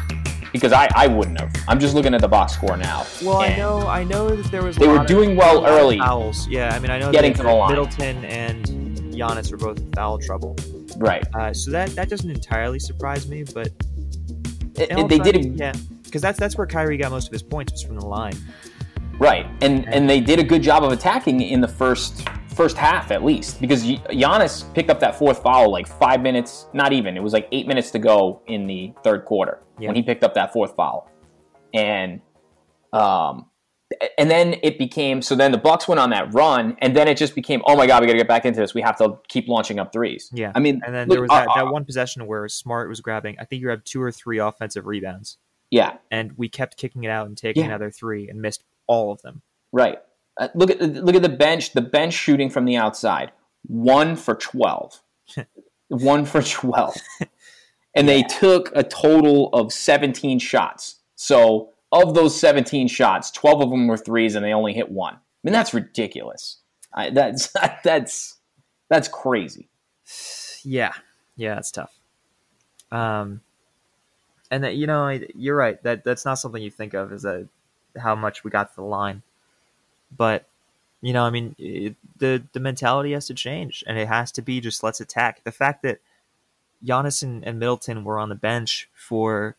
Because 0.54 0.72
I, 0.72 0.88
I 0.96 1.08
wouldn't 1.08 1.38
have. 1.42 1.54
I'm 1.68 1.82
just 1.82 1.96
looking 1.96 2.14
at 2.14 2.22
the 2.22 2.30
box 2.30 2.54
score 2.54 2.78
now. 2.78 3.06
Well, 3.22 3.42
I 3.42 3.58
know, 3.58 3.86
I 3.88 4.06
know 4.06 4.34
that 4.34 4.50
there 4.52 4.64
was. 4.64 4.78
a 4.78 4.80
They 4.80 4.88
were 4.88 5.04
doing 5.04 5.36
well 5.36 5.58
a 5.58 5.60
lot 5.60 5.70
of 5.70 5.78
early. 5.78 5.98
Fouls, 5.98 6.48
yeah. 6.48 6.74
I 6.74 6.80
mean, 6.80 6.92
I 6.92 6.98
know 6.98 7.12
Getting 7.12 7.34
that 7.34 7.40
to 7.40 7.44
the 7.44 7.54
line. 7.54 7.72
Middleton 7.72 8.24
and 8.24 8.85
Giannis 9.16 9.52
were 9.52 9.58
both 9.58 9.80
in 9.80 9.92
foul 9.94 10.20
trouble, 10.20 10.56
Right. 10.98 11.24
uh, 11.36 11.54
so 11.54 11.72
that 11.72 11.90
that 11.92 12.10
doesn't 12.10 12.30
entirely 12.30 12.80
surprise 12.80 13.28
me. 13.28 13.44
But 13.54 13.70
It- 14.78 14.92
also, 14.92 15.08
they 15.08 15.20
did 15.20 15.58
yeah, 15.60 15.74
because 16.04 16.22
that's 16.22 16.40
that's 16.40 16.58
where 16.58 16.68
Kyrie 16.68 16.98
got 16.98 17.12
most 17.12 17.28
of 17.28 17.34
his 17.34 17.44
points 17.44 17.72
was 17.74 17.82
from 17.84 17.98
the 18.00 18.06
line. 18.06 18.36
Right, 19.18 19.46
and 19.62 19.88
and 19.94 20.10
they 20.10 20.20
did 20.20 20.40
a 20.40 20.44
good 20.44 20.62
job 20.62 20.84
of 20.84 20.92
attacking 20.92 21.40
in 21.42 21.62
the 21.62 21.68
first 21.68 22.28
first 22.50 22.78
half 22.78 23.12
at 23.12 23.22
least 23.24 23.60
because 23.60 23.84
Gi- 23.84 23.98
Giannis 24.12 24.74
picked 24.74 24.90
up 24.90 25.00
that 25.02 25.16
fourth 25.18 25.42
foul 25.44 25.70
like 25.72 25.88
five 25.88 26.22
minutes, 26.22 26.68
not 26.74 26.94
even. 26.94 27.18
It 27.18 27.24
was 27.24 27.34
like 27.34 27.48
eight 27.52 27.68
minutes 27.68 27.92
to 27.92 28.00
go 28.00 28.42
in 28.48 28.66
the 28.68 28.94
third 29.04 29.26
quarter 29.26 29.60
Yeah. 29.80 29.88
when 29.90 29.96
he 29.98 30.02
picked 30.04 30.24
up 30.24 30.34
that 30.36 30.54
fourth 30.54 30.74
foul, 30.76 31.10
and 31.74 32.22
um, 32.94 33.48
and 34.18 34.30
then 34.30 34.56
it 34.64 34.78
became 34.78 35.22
so. 35.22 35.36
Then 35.36 35.52
the 35.52 35.58
Bucks 35.58 35.88
went 35.88 36.00
on 36.00 36.10
that 36.12 36.34
run, 36.34 36.78
and 36.80 36.96
then 36.96 37.08
it 37.08 37.18
just 37.18 37.36
became 37.36 37.62
oh 37.66 37.76
my 37.76 37.88
god, 37.88 38.02
we 38.02 38.08
got 38.08 38.14
to 38.14 38.20
get 38.20 38.28
back 38.28 38.46
into 38.46 38.60
this. 38.60 38.74
We 38.74 38.82
have 38.82 38.98
to 38.98 39.18
keep 39.28 39.48
launching 39.48 39.80
up 39.80 39.92
threes. 39.94 40.30
Yeah. 40.34 40.52
I 40.56 40.60
mean, 40.60 40.82
And 40.86 40.94
then 40.94 41.08
look, 41.08 41.16
there 41.16 41.22
was 41.22 41.30
that, 41.30 41.48
uh, 41.50 41.66
that 41.66 41.72
one 41.72 41.86
possession 41.86 42.26
where 42.28 42.48
Smart 42.48 42.90
was 42.90 43.02
grabbing. 43.02 43.38
I 43.40 43.46
think 43.46 43.62
you 43.62 43.70
had 43.70 43.86
two 43.86 44.02
or 44.02 44.12
three 44.12 44.38
offensive 44.40 44.86
rebounds, 44.86 45.38
yeah, 45.72 45.98
and 46.12 46.32
we 46.38 46.50
kept 46.50 46.78
kicking 46.78 47.04
it 47.04 47.10
out 47.10 47.28
and 47.28 47.38
taking 47.38 47.64
Yeah. 47.64 47.70
another 47.70 47.92
three 47.92 48.30
and 48.30 48.42
missed 48.42 48.64
all 48.88 49.12
of 49.12 49.22
them. 49.22 49.42
Right. 49.72 50.00
Uh, 50.38 50.50
look 50.56 50.70
at 50.70 50.82
look 50.82 51.16
at 51.16 51.22
the 51.22 51.30
bench. 51.30 51.74
The 51.74 51.82
bench 51.82 52.14
shooting 52.14 52.50
from 52.50 52.66
the 52.66 52.76
outside, 52.76 53.32
one 53.68 54.16
for 54.16 54.36
twelve, 54.36 55.02
one 55.88 56.26
for 56.26 56.42
twelve, 56.42 56.96
and 57.96 58.08
they 58.10 58.24
took 58.24 58.72
a 58.76 58.84
total 58.84 59.50
of 59.54 59.72
seventeen 59.72 60.40
shots. 60.40 60.96
So 61.16 61.70
of 62.02 62.16
those 62.16 62.40
seventeen 62.40 62.88
shots, 62.88 63.32
twelve 63.32 63.62
of 63.62 63.70
them 63.70 63.88
were 63.88 63.98
threes, 63.98 64.36
and 64.36 64.44
they 64.44 64.54
only 64.54 64.74
hit 64.74 64.92
one. 64.92 65.16
I 65.16 65.20
mean, 65.44 65.54
that's 65.54 65.74
ridiculous. 65.74 66.58
I, 66.94 67.10
that's 67.10 67.54
that's 67.84 68.38
that's 68.90 69.08
crazy. 69.08 69.70
Yeah, 70.64 70.94
yeah, 71.36 71.58
it's 71.58 71.72
tough. 71.72 71.98
Um, 72.92 73.42
and 74.52 74.64
that 74.64 74.76
you 74.76 74.88
know, 74.88 75.20
you're 75.36 75.56
right. 75.56 75.82
That 75.84 76.04
that's 76.04 76.26
not 76.26 76.36
something 76.36 76.62
you 76.62 76.72
think 76.72 76.94
of 76.94 77.12
is 77.12 77.24
that 77.24 77.48
how 77.98 78.16
much 78.16 78.44
we 78.44 78.52
got 78.52 78.70
to 78.70 78.76
the 78.76 78.84
line, 78.84 79.22
but 80.16 80.46
you 81.02 81.14
know, 81.14 81.24
I 81.24 81.30
mean, 81.30 81.56
it, 81.60 81.96
the 82.18 82.44
the 82.54 82.60
mentality 82.60 83.12
has 83.14 83.28
to 83.28 83.34
change, 83.34 83.84
and 83.88 83.98
it 83.98 84.08
has 84.08 84.32
to 84.34 84.42
be 84.42 84.62
just 84.62 84.84
let's 84.84 85.02
attack. 85.02 85.44
The 85.44 85.52
fact 85.52 85.84
that 85.84 86.00
Giannis 86.84 87.24
and, 87.24 87.46
and 87.46 87.60
Middleton 87.60 88.04
were 88.04 88.20
on 88.20 88.30
the 88.30 88.36
bench 88.36 88.90
for 88.94 89.56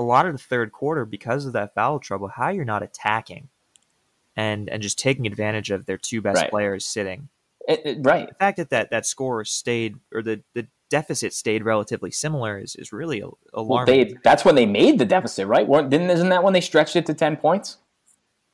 a 0.00 0.02
lot 0.02 0.26
of 0.26 0.32
the 0.32 0.38
third 0.38 0.72
quarter 0.72 1.04
because 1.04 1.44
of 1.46 1.52
that 1.52 1.74
foul 1.74 1.98
trouble. 1.98 2.28
How 2.28 2.48
you're 2.48 2.64
not 2.64 2.82
attacking, 2.82 3.48
and 4.36 4.68
and 4.70 4.82
just 4.82 4.98
taking 4.98 5.26
advantage 5.26 5.70
of 5.70 5.86
their 5.86 5.98
two 5.98 6.20
best 6.22 6.40
Right. 6.42 6.50
players 6.50 6.84
sitting 6.84 7.28
It- 7.68 7.82
it- 7.84 7.98
right. 8.00 8.28
the 8.28 8.34
fact 8.34 8.56
that 8.58 8.70
that, 8.70 8.90
that 8.90 9.06
score 9.06 9.44
stayed 9.44 9.96
or 10.14 10.22
the, 10.22 10.42
the 10.54 10.66
deficit 10.88 11.32
stayed 11.34 11.62
relatively 11.64 12.10
similar 12.10 12.58
is, 12.58 12.74
is 12.76 12.92
really 12.92 13.20
a- 13.20 13.62
Well, 13.62 13.84
they, 13.86 14.14
that's 14.24 14.44
when 14.44 14.54
they 14.56 14.66
made 14.66 14.98
the 14.98 15.04
deficit, 15.04 15.46
right? 15.46 15.66
Weren't, 15.66 15.90
didn't 15.90 16.10
isn't 16.10 16.30
that 16.30 16.42
when 16.42 16.52
they 16.52 16.60
stretched 16.60 16.96
it 16.96 17.06
to 17.06 17.14
ten 17.14 17.36
points? 17.36 17.76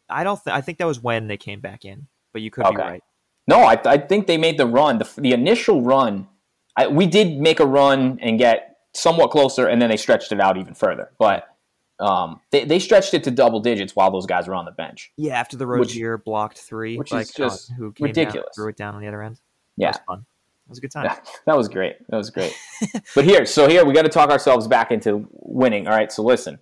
I 0.09 0.23
don't. 0.25 0.43
Th- 0.43 0.55
I 0.55 0.61
think 0.61 0.79
that 0.79 0.87
was 0.87 1.01
when 1.03 1.27
they 1.29 1.37
came 1.37 1.61
back 1.61 1.85
in, 1.85 2.07
but 2.33 2.43
you 2.43 2.51
could 2.51 2.69
be 2.71 2.77
right. 2.77 3.03
No, 3.49 3.61
I, 3.61 3.81
I 3.85 3.99
think 3.99 4.27
they 4.27 4.39
made 4.39 4.59
the 4.59 4.67
run. 4.67 4.99
The, 4.99 5.09
the 5.19 5.33
initial 5.33 5.83
run, 5.83 6.29
I, 6.77 6.89
we 6.89 7.07
did 7.07 7.39
make 7.41 7.59
a 7.61 7.67
run 7.67 8.19
and 8.21 8.39
get 8.39 8.76
somewhat 8.97 9.31
closer, 9.31 9.67
and 9.67 9.81
then 9.81 9.91
they 9.91 9.97
stretched 9.97 10.33
it 10.33 10.41
out 10.41 10.57
even 10.57 10.75
further. 10.75 11.11
But 11.19 11.47
um, 11.99 12.41
they, 12.51 12.65
they 12.65 12.79
stretched 12.79 13.15
it 13.15 13.25
to 13.25 13.31
double 13.31 13.61
digits 13.61 13.97
while 13.97 14.11
those 14.11 14.27
guys 14.27 14.49
were 14.49 14.55
on 14.55 14.65
the 14.65 14.71
bench. 14.73 15.13
Yeah, 15.17 15.39
after 15.39 15.57
the 15.57 15.67
Rozier 15.67 16.19
blocked 16.19 16.59
three, 16.59 16.99
which 16.99 17.13
like 17.13 17.23
is 17.27 17.33
just 17.33 17.71
uh, 17.71 17.75
who 17.75 17.93
came 17.93 18.07
down, 18.13 18.25
ridiculous. 18.25 18.49
threw 18.55 18.69
it 18.69 18.77
down 18.77 18.95
on 18.95 19.01
the 19.01 19.09
other 19.09 19.23
end. 19.23 19.41
Yeah, 19.77 19.93
That 19.93 20.01
was 20.01 20.07
fun. 20.07 20.19
It 20.21 20.71
was 20.71 20.79
a 20.79 20.81
good 20.81 20.91
time. 20.91 21.05
Yeah, 21.05 21.19
that 21.47 21.57
was 21.57 21.69
great. 21.69 21.97
That 22.09 22.17
was 22.17 22.31
great. 22.31 22.53
but 23.15 23.25
here, 23.25 23.47
so 23.47 23.69
here 23.69 23.85
we 23.85 23.93
got 23.95 24.03
to 24.03 24.09
talk 24.09 24.31
ourselves 24.31 24.67
back 24.67 24.91
into 24.91 25.29
winning. 25.33 25.87
All 25.87 25.95
right, 25.95 26.11
so 26.11 26.23
listen. 26.23 26.59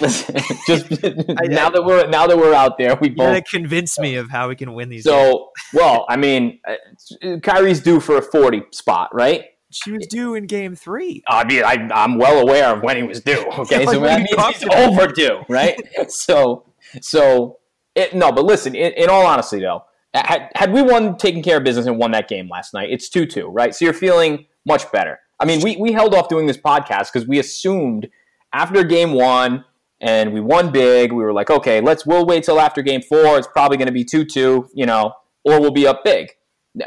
listen, 0.00 0.34
just 0.66 0.90
now 0.90 1.68
that 1.70 1.82
we're 1.84 2.06
now 2.08 2.26
that 2.26 2.36
we're 2.36 2.54
out 2.54 2.78
there, 2.78 2.96
we 3.00 3.10
You 3.10 3.16
both 3.16 3.44
convince 3.50 3.98
me 3.98 4.14
of 4.16 4.30
how 4.30 4.48
we 4.48 4.56
can 4.56 4.74
win 4.74 4.88
these. 4.88 5.04
games. 5.04 5.14
So, 5.14 5.50
well, 5.74 6.06
I 6.08 6.16
mean, 6.16 6.60
uh, 6.66 7.36
Kyrie's 7.42 7.80
due 7.80 8.00
for 8.00 8.16
a 8.16 8.22
40 8.22 8.62
spot, 8.72 9.14
right? 9.14 9.44
She 9.72 9.92
was 9.92 10.06
due 10.06 10.34
in 10.34 10.46
game 10.46 10.74
three. 10.74 11.22
I 11.28 11.44
mean, 11.44 11.64
I, 11.64 11.88
I'm 11.92 12.18
well 12.18 12.40
aware 12.40 12.74
of 12.74 12.82
when 12.82 12.96
he 12.96 13.02
was 13.02 13.20
due. 13.20 13.44
Okay, 13.58 13.84
Yeah, 13.84 13.90
so 13.90 14.00
like 14.00 14.08
that 14.08 14.16
we 14.16 14.24
means 14.24 14.30
talked 14.30 14.58
he's 14.58 14.68
overdue, 14.74 15.40
right? 15.48 15.80
so, 16.08 16.66
so 17.00 17.58
it, 17.94 18.14
no, 18.14 18.32
but 18.32 18.44
listen. 18.44 18.74
In, 18.74 18.92
in 18.92 19.08
all 19.08 19.26
honesty, 19.26 19.60
though, 19.60 19.84
had, 20.14 20.50
had 20.54 20.72
we 20.72 20.82
won, 20.82 21.16
taken 21.16 21.42
care 21.42 21.58
of 21.58 21.64
business, 21.64 21.86
and 21.86 21.98
won 21.98 22.10
that 22.12 22.28
game 22.28 22.48
last 22.48 22.74
night, 22.74 22.90
it's 22.90 23.08
two 23.08 23.26
two, 23.26 23.48
right? 23.48 23.74
So 23.74 23.84
you're 23.84 23.94
feeling 23.94 24.46
much 24.66 24.90
better. 24.92 25.20
I 25.38 25.44
mean, 25.44 25.60
we 25.60 25.76
we 25.76 25.92
held 25.92 26.14
off 26.14 26.28
doing 26.28 26.46
this 26.46 26.56
podcast 26.56 27.12
because 27.12 27.26
we 27.26 27.38
assumed 27.38 28.08
after 28.52 28.84
game 28.84 29.12
one 29.12 29.64
and 30.00 30.32
we 30.32 30.40
won 30.40 30.72
big, 30.72 31.12
we 31.12 31.22
were 31.22 31.32
like, 31.32 31.50
okay, 31.50 31.80
let's 31.80 32.04
we'll 32.04 32.26
wait 32.26 32.44
till 32.44 32.60
after 32.60 32.82
game 32.82 33.02
four. 33.02 33.38
It's 33.38 33.48
probably 33.48 33.76
going 33.76 33.86
to 33.86 33.92
be 33.92 34.04
two 34.04 34.24
two, 34.24 34.68
you 34.74 34.86
know, 34.86 35.14
or 35.44 35.60
we'll 35.60 35.72
be 35.72 35.86
up 35.86 36.04
big. 36.04 36.32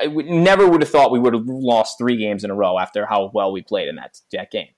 I 0.02 0.08
would- 0.08 0.26
never 0.26 0.68
would 0.68 0.82
have 0.82 0.90
thought 0.90 1.12
we 1.12 1.20
would 1.20 1.34
have 1.34 1.46
lost 1.46 1.98
three 1.98 2.18
games 2.18 2.44
in 2.44 2.50
a 2.50 2.56
row 2.56 2.80
after 2.80 3.06
how 3.06 3.32
well 3.34 3.52
we 3.52 3.62
played 3.62 3.88
in 3.88 3.96
that, 3.96 4.20
that 4.32 4.52
game. 4.52 4.70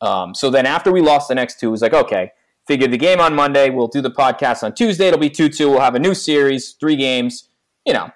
Um, 0.00 0.34
so 0.34 0.50
then 0.50 0.66
after 0.66 0.92
we 0.92 1.00
lost 1.00 1.28
the 1.28 1.34
next 1.34 1.60
two, 1.60 1.68
it 1.68 1.70
was 1.70 1.82
like, 1.82 1.94
okay, 1.94 2.32
figure 2.66 2.88
the 2.88 2.98
game 2.98 3.20
on 3.20 3.34
Monday. 3.34 3.70
We'll 3.70 3.88
do 3.88 4.00
the 4.00 4.10
podcast 4.10 4.62
on 4.62 4.74
Tuesday. 4.74 5.06
It'll 5.08 5.18
be 5.18 5.30
2 5.30 5.48
2. 5.48 5.70
We'll 5.70 5.80
have 5.80 5.94
a 5.94 5.98
new 6.00 6.14
series, 6.14 6.72
three 6.72 6.96
games, 6.96 7.48
you 7.86 7.92
know. 7.92 8.10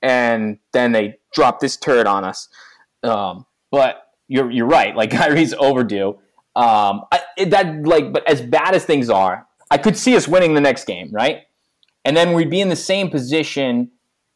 And 0.00 0.58
then 0.72 0.92
they 0.92 1.18
dropped 1.34 1.60
this 1.60 1.76
turd 1.76 2.06
on 2.06 2.24
us. 2.24 2.48
Um, 3.02 3.46
but 3.70 4.08
you're, 4.28 4.50
you're 4.50 4.66
right. 4.66 4.96
Like, 4.96 5.10
Kyrie's 5.12 5.54
overdue. 5.54 6.18
Um, 6.54 7.02
I, 7.10 7.20
that 7.46 7.86
like, 7.86 8.12
but 8.12 8.28
as 8.28 8.40
bad 8.42 8.74
as 8.74 8.84
things 8.84 9.08
are, 9.10 9.46
I 9.70 9.78
could 9.78 9.96
see 9.96 10.16
us 10.16 10.28
winning 10.28 10.54
the 10.54 10.60
next 10.60 10.84
game, 10.84 11.10
right? 11.12 11.42
And 12.04 12.16
then 12.16 12.34
we'd 12.34 12.50
be 12.50 12.60
in 12.60 12.68
the 12.68 12.76
same 12.76 13.08
position 13.08 13.91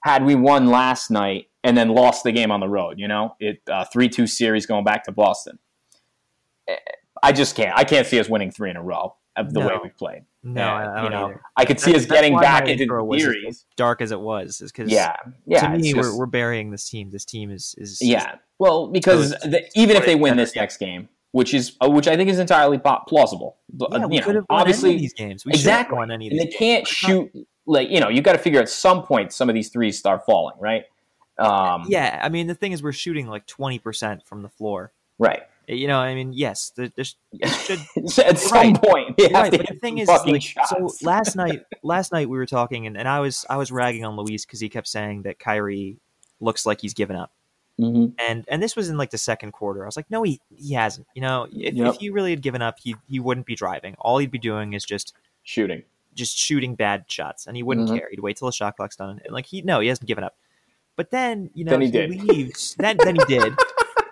had 0.07 0.25
we 0.25 0.35
won 0.35 0.66
last 0.69 1.11
night 1.11 1.49
and 1.64 1.77
then 1.77 1.88
lost 1.90 2.23
the 2.25 2.33
game 2.33 2.51
on 2.51 2.61
the 2.61 2.69
road. 2.69 2.99
You 2.99 3.09
know, 3.09 3.35
it 3.40 3.61
uh, 3.71 3.85
three 3.85 4.09
two 4.09 4.27
series 4.27 4.64
going 4.66 4.85
back 4.85 5.05
to 5.05 5.12
Boston. 5.12 5.59
I 7.23 7.33
just 7.33 7.57
can't. 7.57 7.77
I 7.77 7.85
can't 7.85 8.07
see 8.07 8.21
us 8.21 8.29
winning 8.29 8.51
three 8.51 8.71
in 8.71 8.77
a 8.77 8.83
row 8.83 9.14
of 9.37 9.53
the 9.53 9.61
No. 9.61 9.66
way 9.69 9.75
we've 9.83 9.97
played. 9.97 10.23
No, 10.42 10.62
And, 10.77 10.90
I, 10.90 11.05
you 11.05 11.11
know, 11.11 11.25
either. 11.27 11.40
I 11.57 11.64
could 11.64 11.81
see 11.81 11.90
That's- 11.92 12.05
us 12.05 12.09
that's 12.09 12.21
getting 12.21 12.38
back 12.38 12.69
into 12.69 12.87
the 12.87 13.03
was 13.03 13.21
as 13.21 13.25
series. 13.25 13.64
dark 13.77 14.01
as 14.01 14.12
it 14.12 14.21
was, 14.21 14.61
is 14.61 14.71
because 14.71 14.90
Yeah, 14.92 15.16
yeah. 15.47 15.61
to 15.62 15.77
me 15.79 15.90
it's 15.90 15.97
we're, 15.99 16.16
we're 16.16 16.27
burying 16.27 16.71
this 16.71 16.88
team. 16.88 17.11
This 17.11 17.25
team 17.25 17.51
is 17.51 17.75
is 17.79 17.99
yeah. 18.01 18.37
Well, 18.59 18.87
because 18.87 19.31
So 19.42 19.49
the, 19.49 19.64
even 19.75 19.97
if 19.97 20.07
they 20.07 20.14
win 20.14 20.37
this 20.37 20.55
next 20.55 20.77
game, 20.77 21.09
which 21.33 21.53
is 21.53 21.77
uh, 21.81 21.90
which 21.90 22.07
I 22.07 22.16
think 22.16 22.31
is 22.31 22.38
entirely 22.38 22.79
plausible. 23.09 23.57
Yeah, 23.77 24.07
we 24.07 24.16
you 24.16 24.23
could 24.23 24.35
know, 24.35 24.40
have 24.40 24.47
won 24.49 24.61
obviously 24.61 24.90
any 24.90 24.97
of 24.97 25.01
these 25.03 25.14
games. 25.14 25.45
We 25.45 25.53
should 25.53 25.62
have 25.66 25.81
exactly. 25.81 25.97
won 25.99 26.11
any 26.12 26.27
of 26.29 26.31
and 26.33 26.40
they 26.40 26.45
games. 26.45 26.57
can't 26.59 26.87
shoot 26.87 27.31
like 27.67 27.91
you 27.91 28.01
know 28.01 28.09
you 28.09 28.23
got 28.23 28.33
to 28.33 28.39
figure 28.39 28.61
at 28.61 28.69
some 28.69 29.03
point 29.03 29.33
some 29.33 29.49
of 29.49 29.55
these 29.55 29.69
threes 29.69 29.99
start 29.99 30.25
falling 30.25 30.55
right 30.61 30.85
um 31.39 31.85
Yeah, 31.89 32.21
I 32.23 32.29
mean 32.29 32.47
the 32.47 32.55
thing 32.55 32.73
is 32.73 32.83
we're 32.83 32.93
shooting 32.93 33.27
like 33.27 33.47
twenty 33.47 33.79
percent 33.79 34.25
from 34.27 34.43
the 34.43 34.49
floor. 34.49 34.93
right 35.19 35.43
You 35.69 35.89
know, 35.89 35.99
I 35.99 36.15
mean, 36.15 36.33
yes, 36.33 36.71
the, 36.77 36.93
the, 36.97 37.13
it 37.33 37.49
should 38.09 38.25
at 38.25 38.39
some 38.39 38.53
Right. 38.73 38.83
point 38.83 39.17
they 39.17 39.25
have 39.25 39.33
right, 39.33 39.51
but 39.51 39.67
the 39.69 39.75
thing 39.75 39.99
is, 39.99 40.09
like, 40.09 40.43
so 40.69 40.89
last 41.03 41.35
night, 41.37 41.65
last 41.83 42.13
night 42.13 42.29
we 42.29 42.39
were 42.39 42.47
talking, 42.47 42.87
and, 42.87 42.97
and 42.97 43.09
I 43.09 43.19
was 43.21 43.45
I 43.51 43.57
was 43.57 43.71
ragging 43.73 44.05
on 44.05 44.15
Luis 44.17 44.47
because 44.47 44.61
he 44.61 44.69
kept 44.69 44.87
saying 44.89 45.23
that 45.23 45.39
Kyrie 45.41 45.99
looks 46.41 46.65
like 46.67 46.81
he's 46.81 46.95
given 46.95 47.17
up, 47.17 47.33
Mhm. 47.81 48.15
and 48.19 48.45
and 48.49 48.63
this 48.63 48.77
was 48.77 48.89
in 48.89 48.97
like 48.97 49.11
the 49.11 49.19
second 49.19 49.53
quarter. 49.53 49.83
I 49.83 49.87
was 49.87 49.97
like, 49.97 50.09
no, 50.11 50.23
he 50.23 50.41
he 50.55 50.73
hasn't. 50.75 51.07
You 51.15 51.23
know, 51.23 51.49
if, 51.53 51.75
Yep. 51.75 51.95
if 51.95 52.01
he 52.01 52.11
really 52.11 52.31
had 52.31 52.43
given 52.43 52.63
up, 52.63 52.77
he 52.81 52.95
he 53.09 53.19
wouldn't 53.21 53.47
be 53.47 53.57
driving. 53.57 53.97
All 53.99 54.19
he'd 54.19 54.31
be 54.31 54.39
doing 54.39 54.73
is 54.73 54.85
just 54.85 55.15
shooting 55.43 55.83
just 56.17 56.37
shooting 56.37 56.75
bad 56.75 57.05
shots, 57.09 57.47
and 57.47 57.57
he 57.57 57.63
wouldn't 57.63 57.89
Mhm. 57.89 57.99
care. 57.99 58.09
He'd 58.11 58.21
wait 58.21 58.37
till 58.37 58.47
the 58.47 58.53
shot 58.53 58.77
clock's 58.77 58.97
done, 58.97 59.21
and 59.25 59.33
like 59.33 59.47
he 59.47 59.63
no, 59.63 59.79
he 59.81 59.87
hasn't 59.89 60.09
given 60.09 60.25
up. 60.25 60.37
But 60.97 61.11
then 61.11 61.51
you 61.55 61.65
know 61.65 61.71
Then 61.73 61.81
he 61.83 61.91
did. 61.91 62.11
leaves. 62.11 62.75
then 62.79 62.97
then 63.05 63.17
he 63.17 63.25
did. 63.27 63.55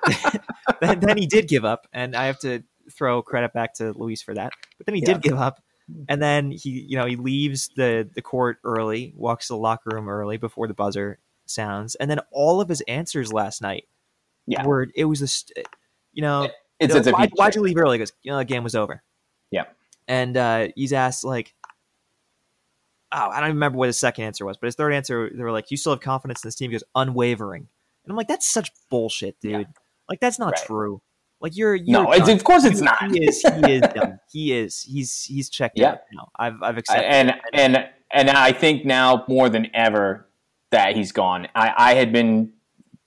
then, 0.81 1.01
then 1.01 1.17
he 1.17 1.27
did 1.27 1.49
give 1.49 1.65
up, 1.65 1.87
and 1.93 2.15
I 2.15 2.27
have 2.27 2.39
to 2.41 2.63
throw 2.93 3.23
credit 3.23 3.53
back 3.53 3.75
to 3.75 3.93
Luis 3.93 4.23
for 4.23 4.35
that. 4.35 4.53
But 4.79 4.87
then 4.87 4.95
he 4.95 5.01
Yeah. 5.01 5.15
did 5.15 5.23
give 5.23 5.39
up, 5.39 5.63
and 6.09 6.21
then 6.23 6.51
he 6.51 6.71
you 6.89 6.97
know 6.97 7.07
he 7.07 7.17
leaves 7.17 7.71
the 7.77 8.09
the 8.15 8.23
court 8.23 8.59
early, 8.65 9.13
walks 9.17 9.49
to 9.49 9.55
the 9.55 9.59
locker 9.59 9.91
room 9.93 10.09
early 10.09 10.37
before 10.37 10.69
the 10.69 10.75
buzzer 10.75 11.19
sounds, 11.47 11.95
and 11.97 12.11
then 12.11 12.21
all 12.31 12.61
of 12.61 12.69
his 12.69 12.81
answers 12.83 13.33
last 13.33 13.63
night 13.63 13.87
Yeah. 14.47 14.67
were 14.67 14.89
it 14.95 15.05
was 15.07 15.23
a 15.23 15.27
st- 15.29 15.67
you 16.13 16.23
know 16.23 16.49
it's 16.81 16.95
you 16.95 17.01
know, 17.03 17.13
why, 17.13 17.27
he 17.27 17.33
why'd 17.37 17.55
you 17.55 17.63
leave 17.63 17.77
early? 17.79 17.97
Because 17.99 18.13
you 18.23 18.31
know, 18.33 18.39
the 18.39 18.45
game 18.45 18.65
was 18.65 18.75
over. 18.75 19.03
Yeah. 19.51 19.65
And 20.09 20.37
uh, 20.37 20.69
he's 20.77 20.93
asked 20.93 21.25
like, 21.25 21.55
oh, 23.15 23.29
I 23.31 23.37
don't 23.41 23.49
even 23.51 23.57
remember 23.57 23.79
what 23.79 23.87
his 23.89 23.99
second 23.99 24.25
answer 24.25 24.45
was, 24.45 24.57
but 24.59 24.67
his 24.67 24.75
third 24.75 24.93
answer, 24.93 25.31
they 25.35 25.43
were 25.43 25.53
like, 25.53 25.71
you 25.71 25.77
still 25.77 25.93
have 25.93 26.01
confidence 26.01 26.43
in 26.45 26.49
this 26.49 26.55
team? 26.57 26.71
He 26.71 26.75
goes, 26.75 26.85
unwavering. 26.95 27.63
And 28.05 28.11
I'm 28.11 28.17
like, 28.17 28.29
that's 28.29 28.47
such 28.47 28.71
bullshit, 28.91 29.41
dude. 29.41 29.53
Yeah. 29.53 29.63
Like 30.09 30.21
that's 30.21 30.39
not 30.39 30.53
Right. 30.53 30.67
true. 30.67 31.01
Like 31.41 31.57
you're, 31.57 31.75
you're 31.75 32.05
no 32.05 32.13
it's, 32.13 32.29
of 32.29 32.45
course 32.45 32.65
it's 32.65 32.79
He- 32.81 32.85
not 32.85 33.11
He 33.11 33.25
is. 33.27 33.41
He 33.43 33.73
is. 33.73 33.83
He 34.33 34.53
is. 34.53 34.81
He's 34.83 35.25
he's 35.25 35.49
checked 35.49 35.79
Yeah. 35.79 35.93
out 35.93 35.99
now. 36.13 36.29
I've 36.39 36.63
I've 36.63 36.77
accepted. 36.79 37.05
and 37.07 37.29
it. 37.31 37.37
and 37.53 37.89
and 38.11 38.31
I 38.31 38.53
think 38.53 38.85
now 38.85 39.25
more 39.29 39.49
than 39.49 39.69
ever 39.75 40.29
that 40.71 40.97
he's 40.97 41.13
gone. 41.13 41.47
I, 41.55 41.73
I 41.77 41.95
had 41.95 42.13
been 42.13 42.53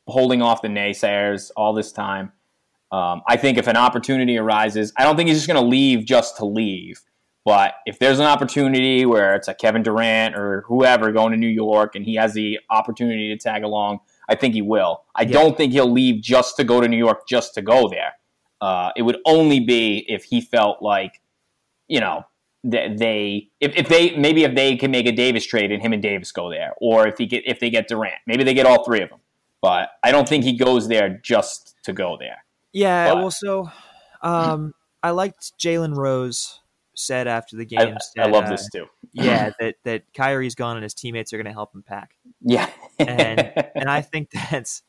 holding 0.08 0.41
off 0.41 0.62
the 0.62 0.67
naysayers 0.70 1.52
all 1.58 1.74
this 1.74 1.91
time. 1.91 2.32
Um, 2.91 3.22
I 3.28 3.36
think 3.38 3.58
if 3.58 3.67
an 3.67 3.76
opportunity 3.76 4.38
arises, 4.38 4.93
I 4.98 5.04
don't 5.04 5.17
think 5.17 5.28
he's 5.28 5.38
just 5.39 5.48
going 5.48 5.62
to 5.62 5.67
leave 5.67 6.06
just 6.06 6.38
to 6.38 6.46
leave. 6.46 7.02
But 7.48 7.76
if 7.86 7.98
there's 7.98 8.20
an 8.20 8.26
opportunity 8.26 9.06
where 9.06 9.34
it's 9.34 9.48
a 9.48 9.54
Kevin 9.54 9.82
Durant 9.82 10.36
or 10.36 10.66
whoever 10.68 11.14
going 11.14 11.32
to 11.32 11.38
New 11.38 11.48
York 11.48 11.96
and 11.96 12.04
he 12.04 12.16
has 12.16 12.34
the 12.34 12.60
opportunity 12.70 13.30
to 13.30 13.38
tag 13.38 13.64
along, 13.64 14.00
I 14.28 14.36
think 14.36 14.54
he 14.54 14.62
will. 14.62 15.06
I 15.16 15.22
Yeah. 15.22 15.32
don't 15.32 15.56
think 15.56 15.72
he'll 15.72 15.90
leave 15.90 16.22
just 16.22 16.58
to 16.58 16.66
go 16.66 16.82
to 16.82 16.90
New 16.90 16.98
York 16.98 17.26
just 17.26 17.54
to 17.54 17.62
go 17.62 17.88
there. 17.88 18.16
Uh, 18.60 18.92
it 18.98 19.04
would 19.04 19.20
only 19.26 19.62
be 19.62 20.04
if 20.10 20.26
he 20.26 20.42
felt 20.42 20.82
like, 20.82 21.22
you 21.88 22.02
know, 22.02 22.26
that 22.66 22.98
they 22.98 23.48
if, 23.62 23.74
if 23.78 23.88
they 23.88 24.14
maybe 24.18 24.44
if 24.44 24.54
they 24.54 24.76
can 24.76 24.92
make 24.92 25.06
a 25.08 25.14
Davis 25.14 25.46
trade 25.46 25.72
and 25.72 25.82
him 25.82 25.94
and 25.94 26.02
Davis 26.02 26.34
go 26.34 26.50
there, 26.50 26.74
or 26.82 27.08
if 27.08 27.18
he 27.18 27.28
get 27.28 27.44
if 27.48 27.62
they 27.62 27.70
get 27.70 27.88
Durant, 27.88 28.16
maybe 28.26 28.44
they 28.44 28.54
get 28.56 28.66
all 28.66 28.84
three 28.84 29.02
of 29.02 29.10
them. 29.10 29.20
But 29.62 29.92
I 30.04 30.12
don't 30.12 30.28
think 30.28 30.44
he 30.44 30.52
goes 30.58 30.90
there 30.90 31.08
just 31.24 31.76
to 31.84 31.94
go 31.94 32.18
there. 32.20 32.44
yeah. 32.74 33.14
but- 33.14 33.18
Well, 33.20 33.32
so 33.32 33.72
um, 34.22 34.74
I 35.02 35.12
liked 35.12 35.54
Jalen 35.58 35.96
Rose 35.96 36.60
said 36.98 37.28
after 37.28 37.56
the 37.56 37.66
game. 37.66 37.98
I, 38.18 38.22
I 38.24 38.28
love 38.28 38.46
uh, 38.46 38.50
this 38.50 38.70
too. 38.74 38.86
yeah, 39.14 39.52
that 39.60 39.76
that 39.84 40.04
Kyrie's 40.14 40.56
gone 40.56 40.78
and 40.78 40.84
his 40.84 40.94
teammates 40.94 41.32
are 41.34 41.38
going 41.38 41.46
to 41.46 41.52
help 41.54 41.74
him 41.74 41.84
pack. 41.84 42.16
Yeah, 42.42 42.70
and 43.00 43.54
and 43.76 43.90
I 43.90 44.02
think 44.02 44.30
that's 44.32 44.82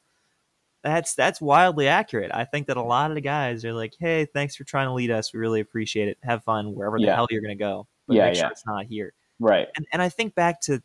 that's 0.83 1.14
that's 1.14 1.40
wildly 1.40 1.88
accurate. 1.88 2.31
I 2.33 2.44
think 2.44 2.66
that 2.68 2.77
a 2.77 2.83
lot 2.83 3.11
of 3.11 3.14
the 3.14 3.21
guys 3.21 3.64
are 3.64 3.73
like, 3.73 3.94
"Hey, 3.99 4.27
thanks 4.27 4.57
for 4.57 4.64
trying 4.64 4.87
to 4.87 4.92
lead 4.92 5.11
us. 5.11 5.33
We 5.33 5.40
really 5.40 5.61
appreciate 5.61 6.09
it. 6.09 6.18
Have 6.23 6.44
fun 6.44 6.75
wherever 6.75 6.99
the 6.99 7.07
Yeah. 7.07 7.14
hell 7.14 7.27
you're 7.31 7.42
going 7.42 7.57
to 7.57 7.62
go, 7.62 7.87
but 8.07 8.16
Yeah, 8.16 8.27
make 8.27 8.35
sure 8.37 8.44
yeah. 8.44 8.51
it's 8.51 8.66
not 8.66 8.87
here." 8.87 9.12
right. 9.38 9.68
And 9.77 9.87
and 9.92 10.03
I 10.03 10.09
think 10.09 10.35
back 10.35 10.61
to 10.62 10.83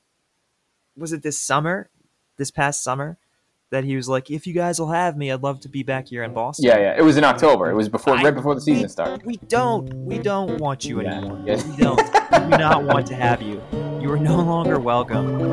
was 0.96 1.14
it 1.14 1.24
this 1.24 1.40
summer, 1.40 1.90
this 2.38 2.52
past 2.52 2.84
summer, 2.84 3.18
that 3.74 3.84
he 3.84 3.96
was 3.96 4.08
like, 4.08 4.30
"If 4.30 4.46
you 4.46 4.54
guys 4.54 4.80
will 4.80 4.92
have 4.92 5.18
me, 5.18 5.32
I'd 5.32 5.42
love 5.42 5.60
to 5.62 5.70
be 5.70 5.82
back 5.82 6.08
here 6.08 6.24
in 6.24 6.32
Boston." 6.32 6.66
Yeah, 6.66 6.78
yeah. 6.78 6.96
It 6.96 7.02
was 7.02 7.18
in 7.18 7.24
October. 7.24 7.70
It 7.72 7.74
was 7.76 7.90
before, 7.90 8.16
I- 8.16 8.24
right 8.24 8.34
before 8.34 8.54
the 8.56 8.62
season 8.62 8.84
we, 8.84 8.88
started. 8.88 9.26
We 9.26 9.38
don't, 9.48 9.92
we 9.96 10.20
don't 10.20 10.60
want 10.60 10.86
you 10.86 11.02
anymore. 11.02 11.42
yeah. 11.44 11.56
We 11.68 11.78
don't. 11.78 11.98
we 11.98 12.40
do 12.52 12.58
not 12.58 12.84
want 12.84 13.08
to 13.08 13.16
have 13.16 13.42
you. 13.42 13.62
You 14.00 14.12
are 14.12 14.18
no 14.18 14.38
longer 14.38 14.80
welcome. 14.80 15.50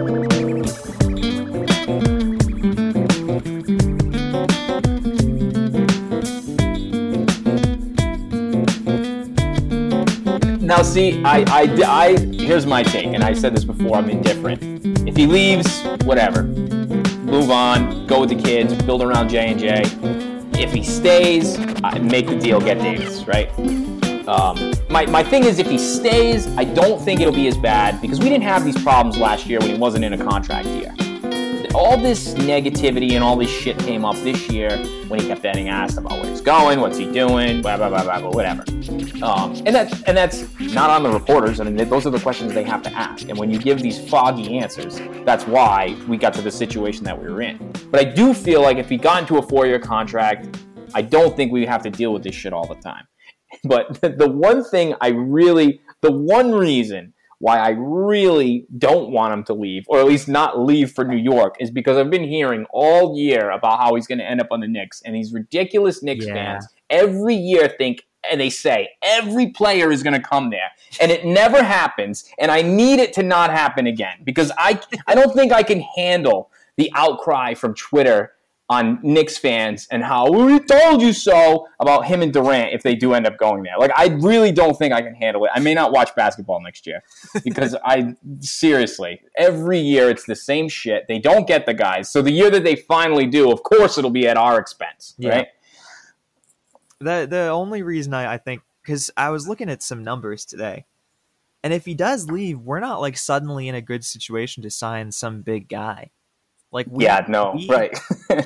Now, 10.61 10.83
see, 10.83 11.21
I, 11.25 11.41
I, 11.49 11.63
I, 11.85 12.19
here's 12.19 12.65
my 12.67 12.83
take, 12.83 13.07
and 13.07 13.25
I 13.25 13.33
said 13.33 13.57
this 13.57 13.65
before. 13.65 13.97
I'm 13.97 14.09
indifferent. 14.11 14.61
If 15.09 15.17
he 15.17 15.27
leaves, 15.27 15.83
whatever. 16.05 16.43
Move 17.31 17.51
on. 17.51 18.07
Go 18.07 18.21
with 18.21 18.31
the 18.31 18.35
kids. 18.35 18.75
Build 18.83 19.03
around 19.03 19.29
J 19.29 19.53
and 19.53 19.61
J. 19.61 19.83
If 20.61 20.73
he 20.73 20.83
stays, 20.83 21.59
I 21.85 21.99
make 21.99 22.27
the 22.27 22.37
deal. 22.37 22.61
Get 22.61 22.79
Davis, 22.79 23.25
right? 23.25 23.49
Um, 24.29 24.73
my, 24.91 25.07
my 25.07 25.23
thing 25.23 25.45
is, 25.45 25.59
if 25.59 25.69
he 25.69 25.79
stays, 25.79 26.49
I 26.57 26.65
don't 26.65 27.01
think 27.01 27.21
it'll 27.21 27.33
be 27.33 27.47
as 27.47 27.57
bad 27.57 28.01
because 28.01 28.19
we 28.19 28.29
didn't 28.29 28.43
have 28.45 28.65
these 28.65 28.81
problems 28.83 29.17
last 29.17 29.47
year 29.47 29.61
when 29.61 29.71
he 29.71 29.77
wasn't 29.77 30.05
in 30.05 30.13
a 30.13 30.19
contract 30.19 30.67
year. 30.69 30.93
All 31.75 31.97
this 31.97 32.35
negativity 32.35 33.13
and 33.13 33.23
all 33.23 33.37
this 33.37 33.51
shit 33.51 33.79
came 33.79 34.05
up 34.05 34.17
this 34.17 34.49
year 34.49 34.77
when 35.07 35.21
he 35.21 35.27
kept 35.29 35.43
getting 35.43 35.69
asked 35.69 35.99
about 35.99 36.21
where 36.21 36.29
he's 36.29 36.41
going, 36.41 36.81
what's 36.81 36.99
he 36.99 37.11
doing, 37.11 37.63
blah 37.63 37.77
blah 37.77 37.89
blah 37.89 38.03
blah, 38.03 38.21
blah 38.21 38.31
whatever. 38.31 38.65
Um, 39.23 39.53
and 39.65 39.75
that's 39.75 40.03
and 40.03 40.17
that's 40.17 40.59
not 40.59 40.91
on 40.91 41.05
the 41.05 41.11
reporters. 41.11 41.61
I 41.61 41.65
mean, 41.65 41.89
those 41.89 42.07
are 42.07 42.11
the 42.11 42.19
questions 42.19 42.55
they 42.55 42.65
have 42.65 42.83
to 42.83 42.93
ask. 42.93 43.29
And 43.29 43.39
when 43.39 43.51
you 43.51 43.59
give 43.59 43.81
these 43.81 44.01
foggy 44.09 44.59
answers, 44.59 45.01
that's 45.25 45.47
why 45.47 45.97
we 46.09 46.17
got 46.17 46.35
to 46.35 46.43
the 46.43 46.51
situation 46.51 47.05
that 47.05 47.21
we 47.21 47.31
were 47.31 47.43
in. 47.43 47.73
But 47.91 48.01
I 48.01 48.05
do 48.05 48.35
feel 48.35 48.63
like 48.63 48.79
if 48.79 48.89
he 48.89 48.97
got 48.97 49.23
into 49.23 49.39
a 49.39 49.43
four-year 49.43 49.79
contract, 49.79 50.59
I 50.93 51.03
don't 51.03 51.37
think 51.37 51.53
we 51.53 51.67
have 51.67 51.83
to 51.83 51.91
deal 51.91 52.13
with 52.13 52.25
this 52.25 52.35
shit 52.35 52.53
all 52.53 52.67
the 52.67 52.81
time. 52.81 53.07
But 53.65 54.01
the 54.19 54.29
one 54.29 54.65
thing 54.65 54.95
I 55.01 55.09
really, 55.09 55.81
the 56.01 56.13
one 56.13 56.53
reason 56.53 57.13
why 57.41 57.59
I 57.59 57.71
really 57.71 58.67
don't 58.79 59.11
want 59.11 59.33
him 59.33 59.45
to 59.45 59.55
leave, 59.55 59.85
or 59.89 59.99
at 59.99 60.07
least 60.07 60.29
not 60.29 60.61
leave 60.61 60.93
for 60.93 61.05
New 61.05 61.17
York, 61.17 61.57
is 61.59 61.71
because 61.71 61.97
I've 61.97 62.11
been 62.11 62.29
hearing 62.29 62.67
all 62.73 63.19
year 63.19 63.51
about 63.51 63.81
how 63.81 63.95
he's 63.95 64.07
going 64.07 64.19
to 64.19 64.25
end 64.25 64.41
up 64.41 64.49
on 64.51 64.61
the 64.61 64.69
Knicks, 64.69 65.03
and 65.03 65.15
these 65.15 65.33
ridiculous 65.33 66.03
Knicks 66.03 66.27
Yeah. 66.27 66.35
fans 66.35 66.69
every 66.91 67.35
year 67.35 67.69
think 67.79 68.05
and 68.31 68.39
they 68.41 68.51
say 68.51 68.91
every 69.03 69.47
player 69.49 69.91
is 69.91 70.03
going 70.03 70.13
to 70.13 70.21
come 70.21 70.51
there 70.51 70.71
and 71.01 71.11
it 71.11 71.25
never 71.25 71.63
happens 71.63 72.25
and 72.39 72.51
i 72.51 72.61
need 72.61 72.99
it 73.01 73.13
to 73.15 73.23
not 73.23 73.51
happen 73.51 73.87
again 73.87 74.19
because 74.25 74.53
i 74.59 74.79
i 75.07 75.15
don't 75.15 75.33
think 75.35 75.53
i 75.53 75.63
can 75.63 75.81
handle 75.81 76.51
the 76.77 76.91
outcry 76.95 77.55
from 77.55 77.73
twitter 77.75 78.33
on 78.71 79.01
Knicks 79.03 79.37
fans 79.37 79.89
and 79.91 80.03
how 80.05 80.31
we 80.31 80.61
told 80.61 81.03
you 81.03 81.13
so 81.13 81.67
about 81.81 82.07
him 82.07 82.23
and 82.23 82.33
Durant 82.33 82.73
if 82.73 82.85
they 82.85 82.95
do 82.95 83.15
end 83.15 83.27
up 83.27 83.37
going 83.37 83.65
there. 83.65 83.77
Like 83.77 83.91
I 83.97 84.07
really 84.21 84.53
don't 84.53 84.79
think 84.79 84.95
I 84.95 85.03
can 85.03 85.13
handle 85.17 85.45
it. 85.45 85.51
I 85.53 85.59
may 85.59 85.75
not 85.75 85.91
watch 85.91 86.15
basketball 86.15 86.63
next 86.63 86.87
year 86.87 87.03
because 87.45 87.75
I 87.85 88.15
seriously 88.39 89.23
every 89.37 89.81
year 89.81 90.09
it's 90.09 90.25
the 90.25 90.37
same 90.37 90.69
shit. 90.69 91.07
They 91.09 91.19
don't 91.19 91.49
get 91.49 91.67
the 91.67 91.75
guys. 91.75 92.09
So 92.13 92.23
the 92.23 92.31
year 92.31 92.49
that 92.49 92.63
they 92.63 92.77
finally 92.77 93.27
do, 93.27 93.51
of 93.51 93.65
course 93.65 93.99
it'll 93.99 94.09
be 94.09 94.29
at 94.29 94.37
our 94.37 94.61
expense, 94.61 95.15
Yeah. 95.19 95.31
right? 95.31 95.47
The 97.01 97.27
the 97.29 97.49
only 97.49 97.83
reason 97.83 98.15
I, 98.15 98.35
I 98.35 98.39
think 98.39 98.63
because 98.85 99.11
I 99.17 99.31
was 99.31 99.49
looking 99.49 99.69
at 99.69 99.83
some 99.83 100.05
numbers 100.05 100.45
today, 100.45 100.85
and 101.65 101.73
if 101.73 101.87
he 101.87 101.95
does 101.95 102.31
leave, 102.31 102.61
we're 102.61 102.79
not 102.79 103.01
like 103.01 103.17
suddenly 103.17 103.67
in 103.67 103.75
a 103.75 103.83
good 103.83 104.05
situation 104.05 104.63
to 104.63 104.71
sign 104.71 105.11
some 105.11 105.43
big 105.43 105.69
guy. 105.69 106.11
Like 106.73 106.87
we, 106.91 107.05
yeah, 107.05 107.25
no, 107.29 107.53
we- 107.57 107.69
right. 107.69 107.99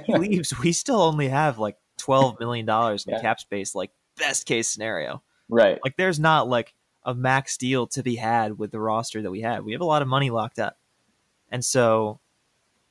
he 0.06 0.14
leaves, 0.18 0.58
we 0.58 0.72
still 0.72 1.00
only 1.02 1.28
have 1.28 1.58
like 1.58 1.76
twelve 1.98 2.38
million 2.40 2.66
dollars 2.66 3.06
in 3.06 3.12
Yeah. 3.14 3.20
cap 3.20 3.40
space. 3.40 3.74
Like 3.74 3.90
best 4.16 4.46
case 4.46 4.68
scenario. 4.68 5.22
right. 5.48 5.78
Like 5.84 5.96
there's 5.96 6.18
not 6.20 6.48
like 6.48 6.74
a 7.04 7.14
max 7.14 7.56
deal 7.58 7.86
to 7.88 8.02
be 8.02 8.16
had 8.16 8.58
with 8.58 8.70
the 8.70 8.80
roster 8.80 9.20
that 9.22 9.30
we 9.30 9.42
have. 9.42 9.64
We 9.64 9.72
have 9.72 9.80
a 9.82 9.86
lot 9.86 10.00
of 10.02 10.08
money 10.08 10.30
locked 10.30 10.58
up. 10.58 10.78
And 11.50 11.62
so, 11.64 12.18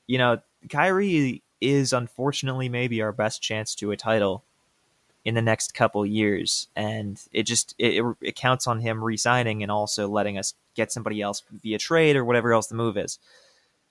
you 0.05 0.17
know, 0.19 0.39
Kyrie 0.69 1.41
is 1.59 1.93
unfortunately 1.93 2.69
maybe 2.69 3.01
our 3.01 3.11
best 3.11 3.41
chance 3.41 3.73
to 3.75 3.89
a 3.91 3.97
title 3.97 4.43
in 5.25 5.33
the 5.33 5.41
next 5.41 5.73
couple 5.73 6.05
years 6.05 6.67
and 6.75 7.19
it 7.31 7.43
just 7.43 7.73
it, 7.79 8.03
it 8.21 8.35
counts 8.35 8.67
on 8.67 8.81
him 8.81 9.01
re-signing 9.03 9.63
and 9.63 9.71
also 9.71 10.07
letting 10.07 10.37
us 10.37 10.53
get 10.75 10.91
somebody 10.91 11.21
else 11.21 11.41
via 11.63 11.77
trade 11.77 12.15
or 12.17 12.25
whatever 12.25 12.51
else 12.53 12.67
the 12.67 12.75
move 12.75 12.97
is. 12.97 13.17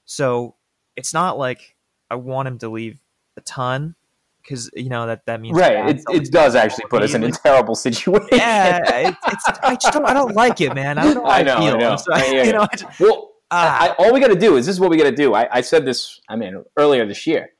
So, 0.04 0.54
it's 0.96 1.14
not 1.14 1.38
like 1.38 1.76
I 2.10 2.16
want 2.16 2.48
him 2.48 2.58
to 2.58 2.68
leave 2.68 3.00
a 3.36 3.40
ton 3.40 3.94
because 4.42 4.70
you 4.74 4.88
know 4.88 5.06
that 5.06 5.24
that 5.26 5.40
means 5.40 5.56
right. 5.56 5.88
It, 5.88 6.02
it 6.10 6.32
does 6.32 6.54
actually 6.54 6.86
put 6.90 7.02
us 7.02 7.14
in 7.14 7.22
a 7.24 7.30
terrible 7.30 7.74
situation. 7.86 8.28
Yeah, 8.32 9.08
it, 9.08 9.16
it's 9.28 9.44
I 9.62 9.74
just 9.76 9.92
don't 9.92 10.04
I 10.04 10.12
don't 10.12 10.34
like 10.34 10.60
it, 10.60 10.74
man. 10.74 10.98
I 10.98 11.04
don't 11.04 11.14
know. 11.14 11.24
I 11.26 11.42
know. 11.42 11.56
I, 11.56 11.60
feel. 11.60 11.74
I 11.74 11.78
know. 11.78 11.96
So, 11.96 12.12
I, 12.12 12.26
you 12.44 12.52
know 12.52 12.66
just, 12.76 13.00
well, 13.00 13.32
uh, 13.50 13.94
all 13.98 14.12
we 14.12 14.20
got 14.20 14.28
to 14.28 14.38
do 14.38 14.56
is 14.56 14.66
this 14.66 14.74
is 14.74 14.80
what 14.80 14.90
we 14.90 14.96
got 14.96 15.04
to 15.04 15.16
do. 15.16 15.34
I, 15.34 15.48
I 15.50 15.60
said 15.60 15.84
this. 15.84 16.20
I 16.28 16.36
mean, 16.36 16.62
earlier 16.76 17.06
this 17.06 17.26
year. 17.26 17.50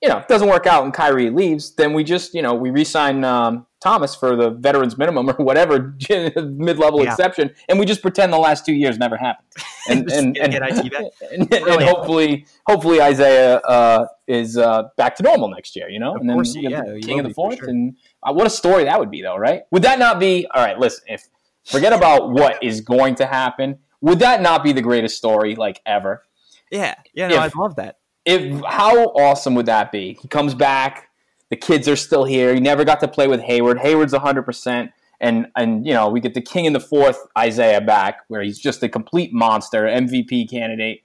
You 0.00 0.08
know, 0.08 0.18
if 0.18 0.24
it 0.24 0.28
doesn't 0.28 0.48
work 0.48 0.66
out 0.66 0.82
and 0.82 0.92
Kyrie 0.92 1.30
leaves, 1.30 1.76
then 1.76 1.92
we 1.92 2.02
just 2.02 2.34
you 2.34 2.42
know 2.42 2.54
we 2.54 2.70
resign 2.70 3.22
um, 3.24 3.66
Thomas 3.82 4.14
for 4.14 4.36
the 4.36 4.50
veterans 4.50 4.96
minimum 4.96 5.28
or 5.28 5.34
whatever 5.34 5.96
mid 6.10 6.78
level 6.78 7.02
yeah. 7.02 7.10
exception, 7.10 7.50
and 7.68 7.78
we 7.78 7.84
just 7.84 8.00
pretend 8.00 8.32
the 8.32 8.38
last 8.38 8.64
two 8.64 8.72
years 8.72 8.96
never 8.96 9.16
happened, 9.16 9.48
and 9.88 10.10
and 10.12 10.38
and, 10.38 10.54
and, 10.54 11.52
and, 11.52 11.82
hopefully 11.82 12.46
hopefully 12.66 13.02
Isaiah 13.02 13.56
uh, 13.56 14.06
is 14.28 14.56
uh, 14.56 14.84
back 14.96 15.16
to 15.16 15.22
normal 15.24 15.48
next 15.48 15.74
year, 15.74 15.88
you 15.88 15.98
know, 15.98 16.14
of 16.14 16.20
and 16.20 16.30
then 16.30 16.36
course, 16.36 16.54
yeah, 16.54 16.82
King 17.02 17.18
of 17.18 17.26
the 17.26 17.34
Fourth, 17.34 17.58
sure. 17.58 17.68
and 17.68 17.96
uh, 18.22 18.32
what 18.32 18.46
a 18.46 18.50
story 18.50 18.84
that 18.84 18.98
would 19.00 19.10
be, 19.10 19.20
though, 19.20 19.36
right? 19.36 19.62
Would 19.72 19.82
that 19.82 19.98
not 19.98 20.20
be 20.20 20.46
all 20.54 20.64
right? 20.64 20.78
Listen, 20.78 21.04
if 21.08 21.28
forget 21.64 21.92
about 21.92 22.30
what 22.30 22.62
is 22.62 22.80
going 22.80 23.16
to 23.16 23.26
happen, 23.26 23.78
would 24.00 24.20
that 24.20 24.40
not 24.40 24.62
be 24.62 24.72
the 24.72 24.82
greatest 24.82 25.16
story 25.16 25.56
like 25.56 25.80
ever? 25.84 26.22
Yeah, 26.70 26.94
yeah, 27.14 27.28
no, 27.28 27.38
I'd 27.38 27.56
love 27.56 27.76
that. 27.76 27.98
If 28.24 28.62
how 28.64 29.06
awesome 29.06 29.56
would 29.56 29.66
that 29.66 29.90
be? 29.90 30.16
He 30.22 30.28
comes 30.28 30.54
back 30.54 31.08
the 31.52 31.56
kids 31.56 31.86
are 31.86 31.96
still 31.96 32.24
here. 32.24 32.54
He 32.54 32.60
never 32.60 32.82
got 32.82 33.00
to 33.00 33.08
play 33.08 33.26
with 33.26 33.42
Hayward. 33.42 33.78
Hayward's 33.78 34.14
100%. 34.14 34.90
And, 35.20 35.48
and 35.54 35.86
you 35.86 35.92
know, 35.92 36.08
we 36.08 36.18
get 36.18 36.32
the 36.32 36.40
king 36.40 36.64
in 36.64 36.72
the 36.72 36.80
fourth, 36.80 37.18
Isaiah, 37.36 37.82
back, 37.82 38.20
where 38.28 38.40
he's 38.40 38.58
just 38.58 38.82
a 38.82 38.88
complete 38.88 39.34
monster, 39.34 39.82
MVP 39.82 40.48
candidate, 40.48 41.02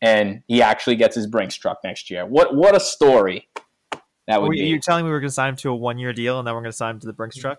and 0.00 0.42
he 0.48 0.62
actually 0.62 0.96
gets 0.96 1.14
his 1.14 1.26
Brinks 1.26 1.56
truck 1.56 1.80
next 1.84 2.10
year. 2.10 2.24
What 2.24 2.54
what 2.54 2.74
a 2.74 2.80
story 2.80 3.50
that 4.26 4.40
would 4.40 4.48
well, 4.48 4.50
be. 4.52 4.64
You're 4.64 4.78
telling 4.78 5.04
me 5.04 5.10
we 5.10 5.14
are 5.14 5.20
going 5.20 5.28
to 5.28 5.34
sign 5.34 5.50
him 5.50 5.56
to 5.56 5.68
a 5.68 5.76
one 5.76 5.98
year 5.98 6.14
deal, 6.14 6.38
and 6.38 6.48
then 6.48 6.54
we're 6.54 6.62
going 6.62 6.72
to 6.72 6.76
sign 6.76 6.94
him 6.94 7.00
to 7.00 7.06
the 7.06 7.12
Brinks 7.12 7.36
truck? 7.36 7.58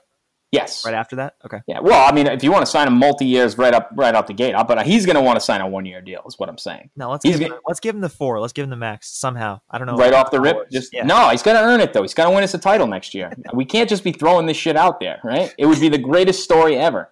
Yes. 0.54 0.86
Right 0.86 0.94
after 0.94 1.16
that? 1.16 1.36
Okay. 1.44 1.58
Yeah. 1.68 1.80
Well, 1.80 2.08
I 2.08 2.14
mean, 2.14 2.28
if 2.28 2.44
you 2.44 2.52
want 2.52 2.64
to 2.64 2.72
sign 2.72 2.88
him 2.88 2.96
multi 2.98 3.26
years 3.26 3.58
right 3.58 3.74
up 3.74 3.90
right 3.96 4.14
out 4.14 4.28
the 4.28 4.34
gate, 4.34 4.54
uh, 4.54 4.64
but 4.64 4.86
he's 4.86 5.04
going 5.06 5.16
to 5.16 5.22
want 5.22 5.36
to 5.36 5.42
sign 5.42 5.62
a 5.62 5.68
one 5.68 5.84
year 5.84 6.00
deal. 6.00 6.22
Is 6.28 6.38
what 6.38 6.48
I'm 6.48 6.60
saying. 6.60 6.92
No, 6.96 7.10
let's 7.10 7.26
give 7.26 7.40
him, 7.40 7.56
let's 7.68 7.80
give 7.80 7.96
him 7.96 8.02
the 8.02 8.10
four. 8.10 8.40
Let's 8.40 8.54
give 8.54 8.64
him 8.64 8.70
the 8.70 8.76
max 8.76 9.10
somehow. 9.10 9.62
I 9.72 9.80
don't 9.80 9.88
know. 9.88 9.98
Right 9.98 10.14
off 10.14 10.30
the 10.30 10.40
rip, 10.40 10.70
just 10.70 10.94
yeah. 10.94 11.06
no. 11.06 11.30
He's 11.30 11.42
got 11.42 11.54
to 11.54 11.60
earn 11.60 11.82
it 11.82 11.92
though. 11.92 12.04
He's 12.04 12.14
got 12.14 12.26
to 12.26 12.32
win 12.32 12.44
us 12.44 12.54
a 12.54 12.60
title 12.60 12.86
next 12.86 13.16
year. 13.16 13.32
we 13.54 13.66
can't 13.66 13.90
just 13.90 14.04
be 14.04 14.12
throwing 14.12 14.46
this 14.46 14.58
shit 14.58 14.78
out 14.78 15.00
there, 15.00 15.20
right? 15.24 15.54
It 15.58 15.66
would 15.66 15.80
be 15.80 15.90
the 15.90 15.98
greatest 15.98 16.44
story 16.44 16.78
ever. 16.78 17.10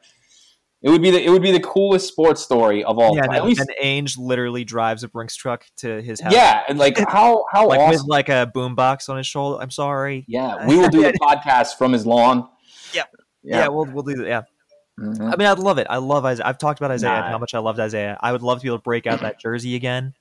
It 0.83 0.89
would 0.89 1.01
be 1.01 1.09
the 1.09 1.23
it 1.23 1.29
would 1.29 1.43
be 1.43 1.51
the 1.51 1.59
coolest 1.59 2.07
sports 2.07 2.41
story 2.41 2.83
of 2.83 2.99
all 2.99 3.15
yeah, 3.15 3.23
time. 3.23 3.35
At 3.35 3.45
least, 3.45 3.59
and 3.59 3.69
Ainge 3.83 4.17
literally 4.19 4.63
drives 4.63 5.03
a 5.03 5.07
Brinks 5.07 5.35
truck 5.35 5.65
to 5.77 6.01
his 6.01 6.19
house. 6.19 6.33
Yeah, 6.33 6.63
and 6.67 6.79
like 6.79 6.97
how 7.07 7.45
how 7.51 7.67
like 7.67 7.79
awesome. 7.79 8.01
with 8.01 8.07
like 8.07 8.29
a 8.29 8.51
boombox 8.55 9.09
on 9.09 9.17
his 9.17 9.27
shoulder. 9.27 9.61
I'm 9.61 9.69
sorry. 9.71 10.25
Yeah, 10.27 10.67
we 10.67 10.77
will 10.77 10.89
do 10.89 11.01
the 11.01 11.13
podcast 11.21 11.77
from 11.77 11.91
his 11.93 12.05
lawn. 12.05 12.47
Yep. 12.93 13.09
Yeah, 13.43 13.59
yeah 13.59 13.67
we'll 13.67 13.85
we'll 13.85 14.03
do 14.03 14.15
that. 14.15 14.27
Yeah. 14.27 14.41
Mm-hmm. 14.99 15.23
I 15.23 15.35
mean, 15.35 15.47
I'd 15.47 15.59
love 15.59 15.77
it. 15.77 15.87
I 15.89 15.97
love 15.97 16.25
Isaiah. 16.25 16.45
I've 16.45 16.57
talked 16.57 16.79
about 16.79 16.91
Isaiah 16.91 17.21
nah. 17.21 17.29
how 17.29 17.37
much 17.37 17.53
I 17.53 17.59
loved 17.59 17.79
Isaiah. 17.79 18.17
I 18.21 18.31
would 18.31 18.41
love 18.41 18.59
to 18.59 18.63
be 18.63 18.69
able 18.69 18.77
to 18.77 18.83
break 18.83 19.07
out 19.07 19.21
that 19.21 19.39
jersey 19.39 19.75
again. 19.75 20.13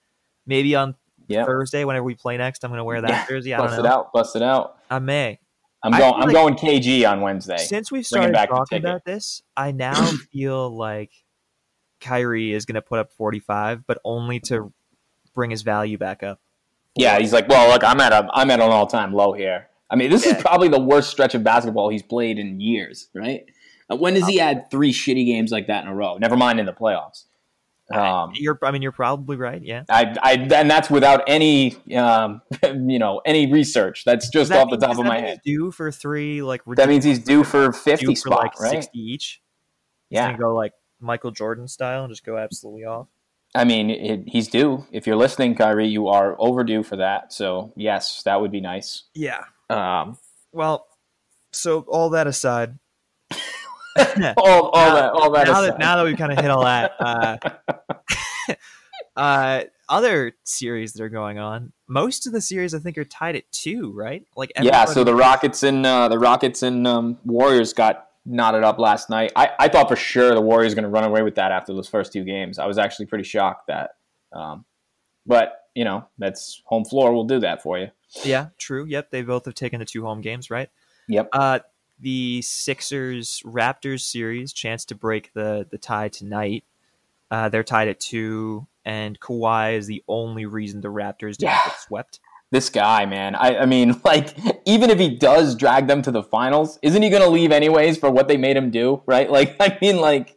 Maybe 0.47 0.75
on 0.75 0.95
yep. 1.27 1.47
Thursday, 1.47 1.85
whenever 1.85 2.05
we 2.05 2.15
play 2.15 2.37
next, 2.37 2.65
I'm 2.65 2.71
going 2.71 2.79
to 2.79 2.85
wear 2.85 3.01
that 3.03 3.11
yeah. 3.11 3.27
jersey. 3.27 3.53
I 3.53 3.59
bust 3.59 3.79
it 3.79 3.87
out. 3.87 4.13
Bust 4.13 4.37
it 4.37 4.43
out. 4.43 4.79
I 4.89 4.99
may. 4.99 5.39
I'm 5.83 5.93
going. 5.93 6.15
I'm 6.15 6.29
like 6.29 6.33
going 6.33 6.55
KG 6.55 7.11
on 7.11 7.21
Wednesday. 7.21 7.59
Since 7.59 7.91
we've 7.91 8.07
started 8.07 8.33
talking 8.33 8.79
about 8.79 9.05
this, 9.05 9.43
I 9.57 9.73
now 9.73 9.95
feel 10.33 10.75
like 10.75 11.11
Kyrie 12.01 12.53
is 12.53 12.65
going 12.67 12.75
to 12.75 12.83
put 12.83 12.99
up 12.99 13.13
45, 13.13 13.87
but 13.87 13.99
only 14.05 14.41
to 14.41 14.73
bring 15.35 15.51
his 15.51 15.63
value 15.63 15.99
back 15.99 16.23
up. 16.23 16.41
Yeah, 16.97 17.19
he's 17.19 17.33
like, 17.33 17.49
well, 17.49 17.71
look, 17.71 17.85
I'm 17.85 18.01
at 18.01 18.13
a, 18.13 18.29
I'm 18.33 18.51
at 18.51 18.61
an 18.61 18.71
all 18.71 18.87
time 18.87 19.13
low 19.13 19.33
here. 19.33 19.69
I 19.91 19.97
mean, 19.97 20.11
this 20.11 20.25
yeah. 20.25 20.37
is 20.37 20.43
probably 20.43 20.69
the 20.69 20.81
worst 20.81 21.11
stretch 21.11 21.35
of 21.35 21.43
basketball 21.43 21.89
he's 21.89 22.03
played 22.03 22.39
in 22.39 22.61
years, 22.61 23.09
right? 23.15 23.45
Uh, 23.91 23.97
when 23.97 24.15
does 24.15 24.27
he 24.27 24.37
had 24.37 24.71
three 24.71 24.93
shitty 24.93 25.27
games 25.27 25.51
like 25.51 25.67
that 25.67 25.83
in 25.83 25.89
a 25.89 25.95
row? 25.95 26.17
Never 26.19 26.37
mind 26.37 26.61
in 26.61 26.67
the 26.67 26.73
playoffs. 26.73 27.25
Um, 27.93 28.31
you're, 28.35 28.57
I 28.63 28.71
mean, 28.71 28.83
you're 28.83 28.93
probably 28.93 29.37
right. 29.37 29.61
Yeah, 29.61 29.83
I, 29.89 30.15
I, 30.23 30.33
and 30.35 30.71
that's 30.71 30.89
without 30.89 31.25
any, 31.27 31.77
um, 31.97 32.41
you 32.63 33.01
know, 33.01 33.21
any 33.27 33.51
research. 33.51 34.05
That's 34.05 34.29
just 34.29 34.51
that 34.51 34.61
off 34.61 34.71
mean, 34.71 34.79
the 34.79 34.87
top 34.87 34.99
of 34.99 35.05
my 35.05 35.19
head. 35.19 35.41
Due 35.45 35.73
for 35.73 35.91
three, 35.91 36.41
like 36.41 36.63
that 36.77 36.89
means 36.89 37.05
he's 37.05 37.19
due 37.19 37.43
for 37.43 37.73
fifty 37.73 38.07
due 38.07 38.17
spot, 38.17 38.39
like 38.39 38.61
right? 38.61 38.71
Sixty 38.71 39.01
each. 39.01 39.43
He's 40.09 40.19
yeah, 40.19 40.37
go 40.37 40.55
like 40.55 40.73
Michael 41.01 41.33
Jordan 41.33 41.67
style 41.67 42.05
and 42.05 42.13
just 42.13 42.25
go 42.25 42.39
absolutely 42.39 42.85
off. 42.85 43.09
I 43.57 43.65
mean, 43.65 43.91
it, 43.91 44.23
he's 44.29 44.47
due. 44.47 44.87
If 44.93 45.09
you're 45.09 45.17
listening, 45.17 45.57
Kyrie, 45.57 45.89
you 45.89 46.07
are 46.07 46.37
overdue 46.39 46.85
for 46.85 46.97
that. 46.97 47.33
So 47.33 47.73
yes, 47.75 48.23
that 48.23 48.41
would 48.41 48.53
be 48.53 48.61
nice. 48.61 49.05
Yeah. 49.15 49.45
Um. 49.71 50.19
Well, 50.53 50.87
so 51.53 51.81
all 51.89 52.11
that 52.11 52.27
aside, 52.27 52.79
all, 54.37 54.69
all 54.69 54.73
now, 54.75 54.95
that, 54.95 55.11
all 55.13 55.31
that. 55.31 55.47
Now 55.47 55.61
that, 55.61 55.79
now 55.79 55.97
that 55.97 56.05
we've 56.05 56.17
kind 56.17 56.33
of 56.33 56.39
hit 56.39 56.51
all 56.51 56.65
that, 56.65 56.93
uh, 58.49 58.55
uh, 59.17 59.65
other 59.89 60.33
series 60.45 60.93
that 60.95 61.03
are 61.03 61.09
going 61.09 61.39
on, 61.39 61.73
most 61.89 62.27
of 62.27 62.33
the 62.33 62.41
series 62.41 62.75
I 62.75 62.79
think 62.79 62.99
are 62.99 63.05
tied 63.05 63.37
at 63.37 63.51
two, 63.53 63.93
right? 63.93 64.25
Like 64.37 64.53
yeah. 64.61 64.85
So 64.85 65.05
the 65.05 65.15
Rockets 65.15 65.63
and 65.63 65.85
uh, 65.87 66.09
the 66.09 66.19
Rockets 66.19 66.63
and 66.63 66.87
um, 66.87 67.19
Warriors 67.25 67.73
got 67.73 68.09
knotted 68.25 68.63
up 68.63 68.79
last 68.79 69.11
night. 69.11 69.33
I, 69.35 69.51
I 69.59 69.69
thought 69.69 69.89
for 69.89 69.97
sure 69.97 70.35
the 70.35 70.41
Warriors 70.41 70.75
going 70.75 70.85
to 70.85 70.91
run 70.91 71.05
away 71.05 71.23
with 71.23 71.37
that 71.37 71.53
after 71.53 71.73
those 71.73 71.89
first 71.89 72.13
two 72.13 72.25
games. 72.25 72.59
I 72.59 72.67
was 72.67 72.79
actually 72.79 73.07
pretty 73.07 73.25
shocked 73.25 73.69
that, 73.69 73.97
um, 74.33 74.65
but 75.27 75.65
you 75.75 75.85
know 75.85 76.07
that's 76.19 76.63
home 76.67 76.85
floor 76.85 77.13
will 77.13 77.25
do 77.25 77.41
that 77.41 77.63
for 77.63 77.79
you. 77.79 77.89
Yeah, 78.25 78.49
true. 78.59 78.85
Yep, 78.85 79.11
they 79.11 79.23
both 79.23 79.45
have 79.45 79.55
taken 79.55 79.79
the 79.79 79.87
two 79.87 80.05
home 80.05 80.21
games, 80.21 80.51
right? 80.51 80.69
Yep. 81.09 81.29
Uh, 81.33 81.59
the 82.01 82.43
Sixers 82.43 83.43
Raptors 83.45 84.01
series, 84.01 84.53
chance 84.53 84.85
to 84.87 84.95
break 84.95 85.33
the 85.35 85.67
the 85.71 85.79
tie 85.79 86.09
tonight. 86.09 86.65
Uh, 87.31 87.49
they're 87.49 87.63
tied 87.63 87.89
at 87.89 88.01
two, 88.01 88.67
and 88.85 89.21
Kawhi 89.21 89.77
is 89.77 89.87
the 89.87 90.03
only 90.09 90.47
reason 90.47 90.81
the 90.81 90.89
Raptors 90.89 91.37
didn't 91.37 91.53
yeah. 91.53 91.67
get 91.67 91.81
swept. 91.81 92.21
This 92.51 92.69
guy, 92.69 93.07
man. 93.07 93.37
I, 93.37 93.59
I 93.59 93.67
mean, 93.67 94.01
like, 94.05 94.37
even 94.67 94.91
if 94.91 94.99
he 94.99 95.17
does 95.17 95.55
drag 95.55 95.87
them 95.87 96.03
to 96.03 96.11
the 96.11 96.25
finals, 96.25 96.81
isn't 96.83 97.01
he 97.01 97.09
going 97.09 97.23
to 97.23 97.29
leave 97.29 97.53
anyways 97.53 97.99
for 97.99 98.11
what 98.11 98.27
they 98.27 98.37
made 98.37 98.57
him 98.57 98.71
do? 98.71 99.03
Right? 99.07 99.31
Like, 99.41 99.55
I 99.61 99.79
mean, 99.81 100.01
like, 100.01 100.37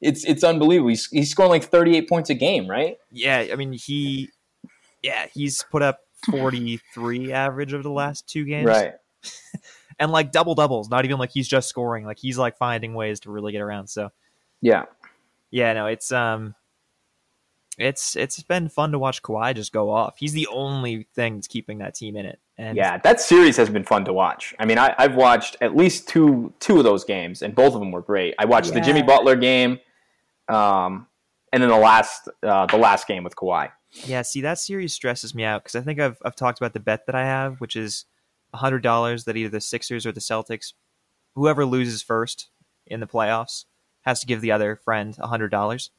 it's 0.00 0.24
it's 0.24 0.44
unbelievable. 0.44 0.90
He's, 0.90 1.06
he's 1.06 1.30
scoring 1.30 1.50
like 1.50 1.64
38 1.64 2.08
points 2.08 2.30
a 2.30 2.34
game, 2.34 2.68
right? 2.68 2.98
Yeah, 3.10 3.46
I 3.50 3.56
mean, 3.56 3.72
he, 3.72 4.30
yeah, 5.02 5.26
he's 5.34 5.64
put 5.64 5.82
up 5.82 6.00
43 6.30 7.32
average 7.32 7.74
over 7.74 7.82
the 7.82 7.90
last 7.90 8.28
two 8.28 8.44
games. 8.44 8.66
Right. 8.66 8.94
and 9.98 10.12
like 10.12 10.32
double 10.32 10.54
doubles. 10.54 10.88
Not 10.88 11.04
even 11.04 11.18
like 11.18 11.30
he's 11.30 11.48
just 11.48 11.68
scoring. 11.68 12.04
Like 12.04 12.18
he's 12.18 12.38
like 12.38 12.56
finding 12.56 12.94
ways 12.94 13.20
to 13.20 13.30
really 13.30 13.52
get 13.52 13.60
around. 13.60 13.88
So 13.88 14.10
yeah, 14.60 14.84
yeah. 15.50 15.72
No, 15.72 15.86
it's 15.86 16.12
um, 16.12 16.54
it's 17.78 18.16
it's 18.16 18.42
been 18.42 18.68
fun 18.68 18.92
to 18.92 18.98
watch 18.98 19.22
Kawhi 19.22 19.54
just 19.54 19.72
go 19.72 19.90
off. 19.90 20.16
He's 20.18 20.32
the 20.32 20.48
only 20.48 21.06
thing 21.14 21.36
that's 21.36 21.46
keeping 21.46 21.78
that 21.78 21.94
team 21.94 22.16
in 22.16 22.26
it. 22.26 22.40
And 22.56 22.76
yeah, 22.76 22.98
that 22.98 23.20
series 23.20 23.56
has 23.56 23.70
been 23.70 23.84
fun 23.84 24.04
to 24.06 24.12
watch. 24.12 24.54
I 24.58 24.66
mean, 24.66 24.78
I, 24.78 24.94
have 24.98 25.14
watched 25.14 25.56
at 25.60 25.76
least 25.76 26.08
two 26.08 26.52
two 26.58 26.78
of 26.78 26.84
those 26.84 27.04
games, 27.04 27.42
and 27.42 27.54
both 27.54 27.74
of 27.74 27.80
them 27.80 27.92
were 27.92 28.02
great. 28.02 28.34
I 28.38 28.44
watched 28.44 28.68
yeah. 28.68 28.74
the 28.74 28.80
Jimmy 28.80 29.02
Butler 29.02 29.36
game, 29.36 29.78
um, 30.48 31.06
and 31.52 31.62
then 31.62 31.70
the 31.70 31.78
last 31.78 32.28
uh, 32.42 32.66
the 32.66 32.78
last 32.78 33.06
game 33.06 33.22
with 33.24 33.36
Kawhi. 33.36 33.70
Yeah, 33.90 34.22
see 34.22 34.40
that 34.42 34.58
series 34.58 34.92
stresses 34.92 35.34
me 35.34 35.44
out 35.44 35.62
because 35.62 35.76
I 35.76 35.80
think 35.80 35.98
I've 36.00 36.18
I've 36.24 36.36
talked 36.36 36.58
about 36.58 36.72
the 36.72 36.80
bet 36.80 37.06
that 37.06 37.14
I 37.14 37.24
have, 37.24 37.60
which 37.60 37.76
is 37.76 38.04
hundred 38.54 38.82
dollars 38.82 39.24
that 39.24 39.36
either 39.36 39.50
the 39.50 39.60
Sixers 39.60 40.06
or 40.06 40.12
the 40.12 40.20
Celtics, 40.20 40.72
whoever 41.34 41.64
loses 41.64 42.02
first 42.02 42.50
in 42.86 43.00
the 43.00 43.06
playoffs, 43.06 43.64
has 44.02 44.20
to 44.20 44.26
give 44.26 44.40
the 44.40 44.52
other 44.52 44.76
friend 44.76 45.16
hundred 45.16 45.50
dollars. 45.50 45.90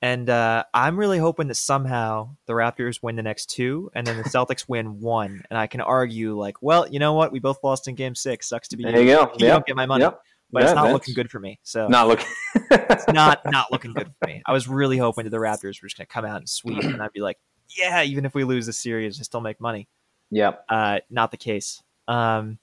And 0.00 0.30
uh, 0.30 0.64
I'm 0.72 0.96
really 0.96 1.18
hoping 1.18 1.48
that 1.48 1.56
somehow 1.56 2.36
the 2.46 2.52
Raptors 2.52 3.02
win 3.02 3.16
the 3.16 3.22
next 3.22 3.46
two, 3.46 3.90
and 3.94 4.06
then 4.06 4.16
the 4.16 4.22
Celtics 4.24 4.68
win 4.68 5.00
one, 5.00 5.42
and 5.50 5.58
I 5.58 5.66
can 5.66 5.80
argue 5.80 6.38
like, 6.38 6.62
well, 6.62 6.86
you 6.88 7.00
know 7.00 7.14
what? 7.14 7.32
We 7.32 7.40
both 7.40 7.58
lost 7.64 7.88
in 7.88 7.96
Game 7.96 8.14
Six. 8.14 8.48
Sucks 8.48 8.68
to 8.68 8.76
be 8.76 8.84
there. 8.84 9.00
You, 9.00 9.06
go. 9.06 9.32
You 9.38 9.46
yep. 9.46 9.54
don't 9.54 9.66
get 9.66 9.76
my 9.76 9.86
money. 9.86 10.04
Yep. 10.04 10.20
But 10.50 10.62
yeah, 10.62 10.68
it's 10.70 10.76
not 10.76 10.92
looking 10.92 11.14
good 11.14 11.30
for 11.30 11.38
me. 11.38 11.58
So 11.62 11.88
not 11.88 12.08
looking. 12.08 12.26
it's 12.70 13.06
not 13.08 13.40
not 13.46 13.70
looking 13.70 13.92
good 13.92 14.10
for 14.18 14.26
me. 14.28 14.42
I 14.46 14.52
was 14.52 14.66
really 14.66 14.96
hoping 14.96 15.24
that 15.24 15.30
the 15.30 15.36
Raptors 15.36 15.82
were 15.82 15.88
just 15.88 15.98
going 15.98 16.06
to 16.06 16.12
come 16.12 16.24
out 16.24 16.38
and 16.38 16.48
sweep, 16.48 16.82
and 16.82 17.02
I'd 17.02 17.12
be 17.12 17.20
like, 17.20 17.38
yeah, 17.76 18.02
even 18.02 18.24
if 18.24 18.34
we 18.34 18.44
lose 18.44 18.66
the 18.66 18.72
series, 18.72 19.20
I 19.20 19.22
still 19.24 19.40
make 19.42 19.60
money. 19.60 19.88
Yeah, 20.30 20.52
Uh, 20.68 21.00
not 21.10 21.30
the 21.30 21.36
case. 21.36 21.82
Um, 22.06 22.58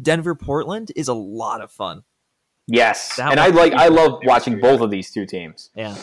Denver 0.00 0.34
Portland 0.34 0.92
is 0.96 1.08
a 1.08 1.14
lot 1.14 1.60
of 1.60 1.70
fun. 1.70 2.02
Yes, 2.66 3.16
That 3.16 3.30
and 3.30 3.40
I 3.40 3.48
like 3.48 3.72
I 3.72 3.88
love 3.88 4.20
watching 4.24 4.60
both 4.60 4.80
of 4.80 4.90
these 4.90 5.10
two 5.12 5.24
teams. 5.26 5.70
Yeah, 5.74 5.96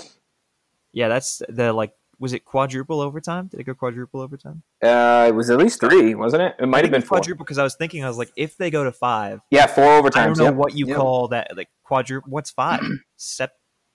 yeah. 0.94 1.10
That's 1.10 1.42
the 1.50 1.74
like. 1.74 1.94
Was 2.24 2.32
it 2.32 2.46
quadruple 2.46 3.02
overtime? 3.02 3.48
Did 3.48 3.60
it 3.60 3.64
go 3.66 3.74
quadruple 3.74 4.22
overtime? 4.22 4.64
Uh, 4.82 5.26
it 5.28 5.36
was 5.36 5.50
at 5.50 5.58
least 5.58 5.82
three, 5.82 6.16
wasn't 6.16 6.42
it? 6.44 6.56
It 6.58 6.68
might 6.68 6.86
have 6.86 6.92
been 6.92 7.02
quadruple 7.02 7.44
because 7.44 7.58
I 7.58 7.64
was 7.64 7.76
thinking 7.76 8.02
I 8.02 8.08
was 8.08 8.18
like, 8.18 8.32
if 8.38 8.56
they 8.56 8.72
go 8.72 8.86
to 8.86 8.94
five, 8.94 9.42
Yeah, 9.52 9.68
four 9.68 9.84
I 9.84 10.02
overtimes. 10.02 10.26
don't 10.28 10.38
know 10.38 10.44
yep. 10.46 10.54
what 10.56 10.74
you 10.74 10.88
Yep. 10.88 10.96
call 10.96 11.28
that. 11.28 11.58
Like 11.58 11.68
quadruple. 11.84 12.32
What's 12.32 12.50
five? 12.50 12.80
Sep. 13.18 13.52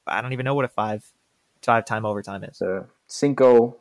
I 0.07 0.21
don't 0.21 0.35
even 0.35 0.45
know 0.45 0.55
what 0.55 0.67
a 0.67 0.69
five 0.69 1.11
five 1.63 1.87
time 1.87 2.05
overtime 2.05 2.45
is. 2.45 2.59
So 2.59 2.87
cinco 3.07 3.79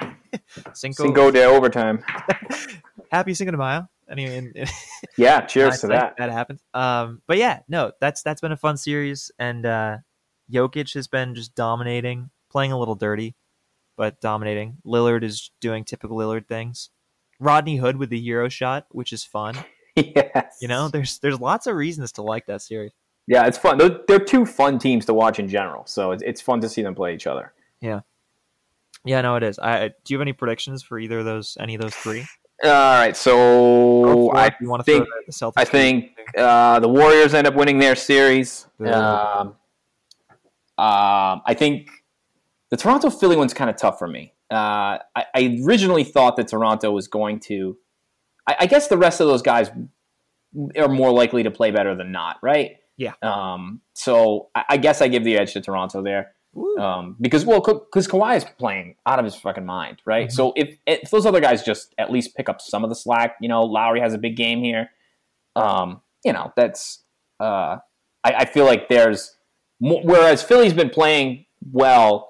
Cinco. 0.74 1.02
cinco 1.04 1.30
de 1.30 1.42
overtime. 1.44 2.04
Happy 3.10 3.32
Cinco 3.32 3.50
de 3.52 3.56
Mayo. 3.56 3.88
Anyway, 4.10 4.52
Yeah, 5.16 5.40
cheers 5.46 5.80
to 5.80 5.86
that. 5.86 6.16
That 6.18 6.30
happened. 6.30 6.58
Um, 6.74 7.22
but 7.26 7.38
yeah, 7.38 7.60
no, 7.66 7.92
that's 7.98 8.22
that's 8.22 8.42
been 8.42 8.52
a 8.52 8.58
fun 8.58 8.76
series, 8.76 9.30
and 9.38 9.64
uh, 9.64 9.96
Jokic 10.52 10.92
has 10.92 11.08
been 11.08 11.34
just 11.34 11.54
dominating, 11.54 12.28
playing 12.50 12.72
a 12.72 12.78
little 12.78 12.94
dirty, 12.96 13.36
but 14.00 14.18
dominating. 14.18 14.78
Lillard 14.86 15.22
is 15.22 15.50
doing 15.60 15.84
typical 15.84 16.16
Lillard 16.16 16.48
things. 16.48 16.88
Rodney 17.38 17.76
Hood 17.76 17.98
with 17.98 18.08
the 18.08 18.18
hero 18.18 18.48
shot, 18.48 18.86
which 18.92 19.12
is 19.12 19.24
fun. 19.24 19.54
yes. 19.94 20.56
You 20.62 20.68
know, 20.68 20.88
there's 20.88 21.18
there's 21.18 21.38
lots 21.38 21.66
of 21.66 21.76
reasons 21.76 22.10
to 22.12 22.22
like 22.22 22.46
that 22.46 22.62
series. 22.62 22.92
Yeah, 23.26 23.46
it's 23.46 23.58
fun. 23.58 23.76
They're, 23.76 24.00
they're 24.08 24.18
two 24.18 24.46
fun 24.46 24.78
teams 24.78 25.04
to 25.04 25.12
watch 25.12 25.38
in 25.38 25.48
general, 25.48 25.84
so 25.84 26.12
it's, 26.12 26.22
it's 26.22 26.40
fun 26.40 26.62
to 26.62 26.68
see 26.70 26.80
them 26.80 26.94
play 26.94 27.12
each 27.12 27.26
other. 27.26 27.52
Yeah, 27.82 28.00
Yeah, 29.04 29.20
no, 29.20 29.36
it 29.36 29.42
is. 29.42 29.58
I, 29.58 29.88
do 29.88 30.14
you 30.14 30.16
have 30.16 30.22
any 30.22 30.32
predictions 30.32 30.82
for 30.82 30.98
either 30.98 31.18
of 31.18 31.26
those, 31.26 31.58
any 31.60 31.74
of 31.74 31.82
those 31.82 31.94
three? 31.94 32.24
All 32.64 32.70
right, 32.70 33.14
so 33.14 34.32
I 34.32 34.50
you 34.62 34.70
want 34.70 34.80
to 34.80 34.90
think 34.90 35.04
the, 35.04 35.24
the 35.26 35.32
Celtics. 35.32 35.52
I 35.58 35.66
think 35.66 36.12
uh, 36.38 36.80
the 36.80 36.88
Warriors 36.88 37.34
end 37.34 37.46
up 37.46 37.54
winning 37.54 37.78
their 37.78 37.96
series. 37.96 38.66
Um, 38.80 39.56
um, 40.78 41.42
I 41.44 41.54
think 41.54 41.90
the 42.70 42.76
Toronto 42.76 43.10
Philly 43.10 43.36
one's 43.36 43.54
kind 43.54 43.70
of 43.70 43.76
tough 43.76 43.98
for 43.98 44.08
me. 44.08 44.34
Uh, 44.50 44.98
I, 45.16 45.24
I 45.34 45.60
originally 45.64 46.04
thought 46.04 46.36
that 46.36 46.48
Toronto 46.48 46.90
was 46.90 47.08
going 47.08 47.40
to. 47.40 47.76
I, 48.48 48.56
I 48.60 48.66
guess 48.66 48.88
the 48.88 48.98
rest 48.98 49.20
of 49.20 49.26
those 49.26 49.42
guys 49.42 49.70
are 50.76 50.88
more 50.88 51.12
likely 51.12 51.42
to 51.42 51.50
play 51.50 51.70
better 51.70 51.94
than 51.94 52.10
not, 52.12 52.36
right? 52.42 52.76
Yeah. 52.96 53.12
Um, 53.22 53.80
so 53.94 54.48
I, 54.54 54.64
I 54.70 54.76
guess 54.76 55.00
I 55.00 55.08
give 55.08 55.24
the 55.24 55.36
edge 55.36 55.52
to 55.54 55.60
Toronto 55.60 56.02
there. 56.02 56.32
Um, 56.80 57.16
because 57.20 57.44
well, 57.46 57.60
because 57.60 58.08
Kawhi 58.08 58.36
is 58.36 58.44
playing 58.58 58.96
out 59.06 59.20
of 59.20 59.24
his 59.24 59.36
fucking 59.36 59.64
mind, 59.64 60.02
right? 60.04 60.28
Mhm. 60.28 60.32
So 60.32 60.52
if 60.56 60.76
if 60.84 61.08
those 61.10 61.24
other 61.24 61.40
guys 61.40 61.62
just 61.62 61.94
at 61.96 62.10
least 62.10 62.36
pick 62.36 62.48
up 62.48 62.60
some 62.60 62.82
of 62.82 62.90
the 62.90 62.96
slack, 62.96 63.36
you 63.40 63.48
know, 63.48 63.62
Lowry 63.62 64.00
has 64.00 64.14
a 64.14 64.18
big 64.18 64.36
game 64.36 64.62
here. 64.64 64.90
Um, 65.54 66.00
you 66.24 66.32
know, 66.32 66.52
that's 66.56 67.04
uh, 67.38 67.78
I, 68.24 68.32
I 68.32 68.44
feel 68.46 68.64
like 68.64 68.88
there's 68.88 69.36
more, 69.78 70.02
whereas 70.02 70.42
Philly's 70.42 70.72
been 70.72 70.90
playing 70.90 71.46
well, 71.70 72.29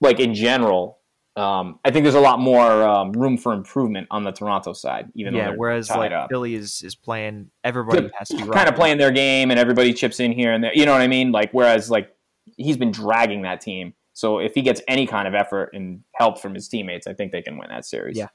like 0.00 0.20
in 0.20 0.34
general. 0.34 0.98
Um, 1.36 1.78
I 1.84 1.90
think 1.90 2.02
there's 2.02 2.16
a 2.16 2.20
lot 2.20 2.40
more 2.40 2.82
um, 2.82 3.12
room 3.12 3.38
for 3.38 3.52
improvement 3.52 4.08
on 4.10 4.24
the 4.24 4.32
Toronto 4.32 4.72
side, 4.72 5.10
even 5.14 5.34
yeah, 5.34 5.52
whereas 5.56 5.88
like 5.88 6.12
up. 6.12 6.28
Philly 6.28 6.54
is 6.54 6.82
is 6.82 6.94
playing, 6.96 7.50
everybody 7.62 8.10
has 8.18 8.28
to 8.28 8.34
be 8.34 8.40
kind 8.42 8.54
rocking. 8.54 8.68
of 8.68 8.74
playing 8.74 8.98
their 8.98 9.12
game 9.12 9.50
and 9.50 9.58
everybody 9.58 9.94
chips 9.94 10.20
in 10.20 10.32
here 10.32 10.52
and 10.52 10.62
there. 10.62 10.74
You 10.74 10.86
know 10.86 10.92
what 10.92 11.00
I 11.00 11.06
mean? 11.06 11.30
Like 11.30 11.50
whereas 11.52 11.88
like 11.88 12.14
he's 12.56 12.76
been 12.76 12.90
dragging 12.90 13.42
that 13.42 13.60
team. 13.60 13.94
So 14.12 14.38
if 14.38 14.54
he 14.54 14.60
gets 14.60 14.82
any 14.88 15.06
kind 15.06 15.28
of 15.28 15.34
effort 15.34 15.70
and 15.72 16.02
help 16.14 16.40
from 16.40 16.52
his 16.52 16.68
teammates, 16.68 17.06
I 17.06 17.14
think 17.14 17.32
they 17.32 17.42
can 17.42 17.56
win 17.56 17.68
that 17.70 17.86
series. 17.86 18.18
Yeah. 18.18 18.26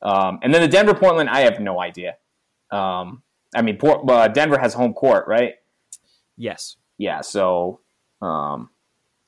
Um, 0.00 0.38
and 0.42 0.52
then 0.52 0.62
the 0.62 0.68
Denver 0.68 0.94
Portland, 0.94 1.28
I 1.28 1.40
have 1.40 1.60
no 1.60 1.80
idea. 1.80 2.16
Um, 2.70 3.22
I 3.54 3.62
mean, 3.62 3.76
Port, 3.76 4.08
uh, 4.10 4.28
Denver 4.28 4.58
has 4.58 4.74
home 4.74 4.94
court, 4.94 5.28
right? 5.28 5.54
Yes. 6.36 6.76
Yeah. 6.96 7.20
So 7.20 7.80
um, 8.20 8.70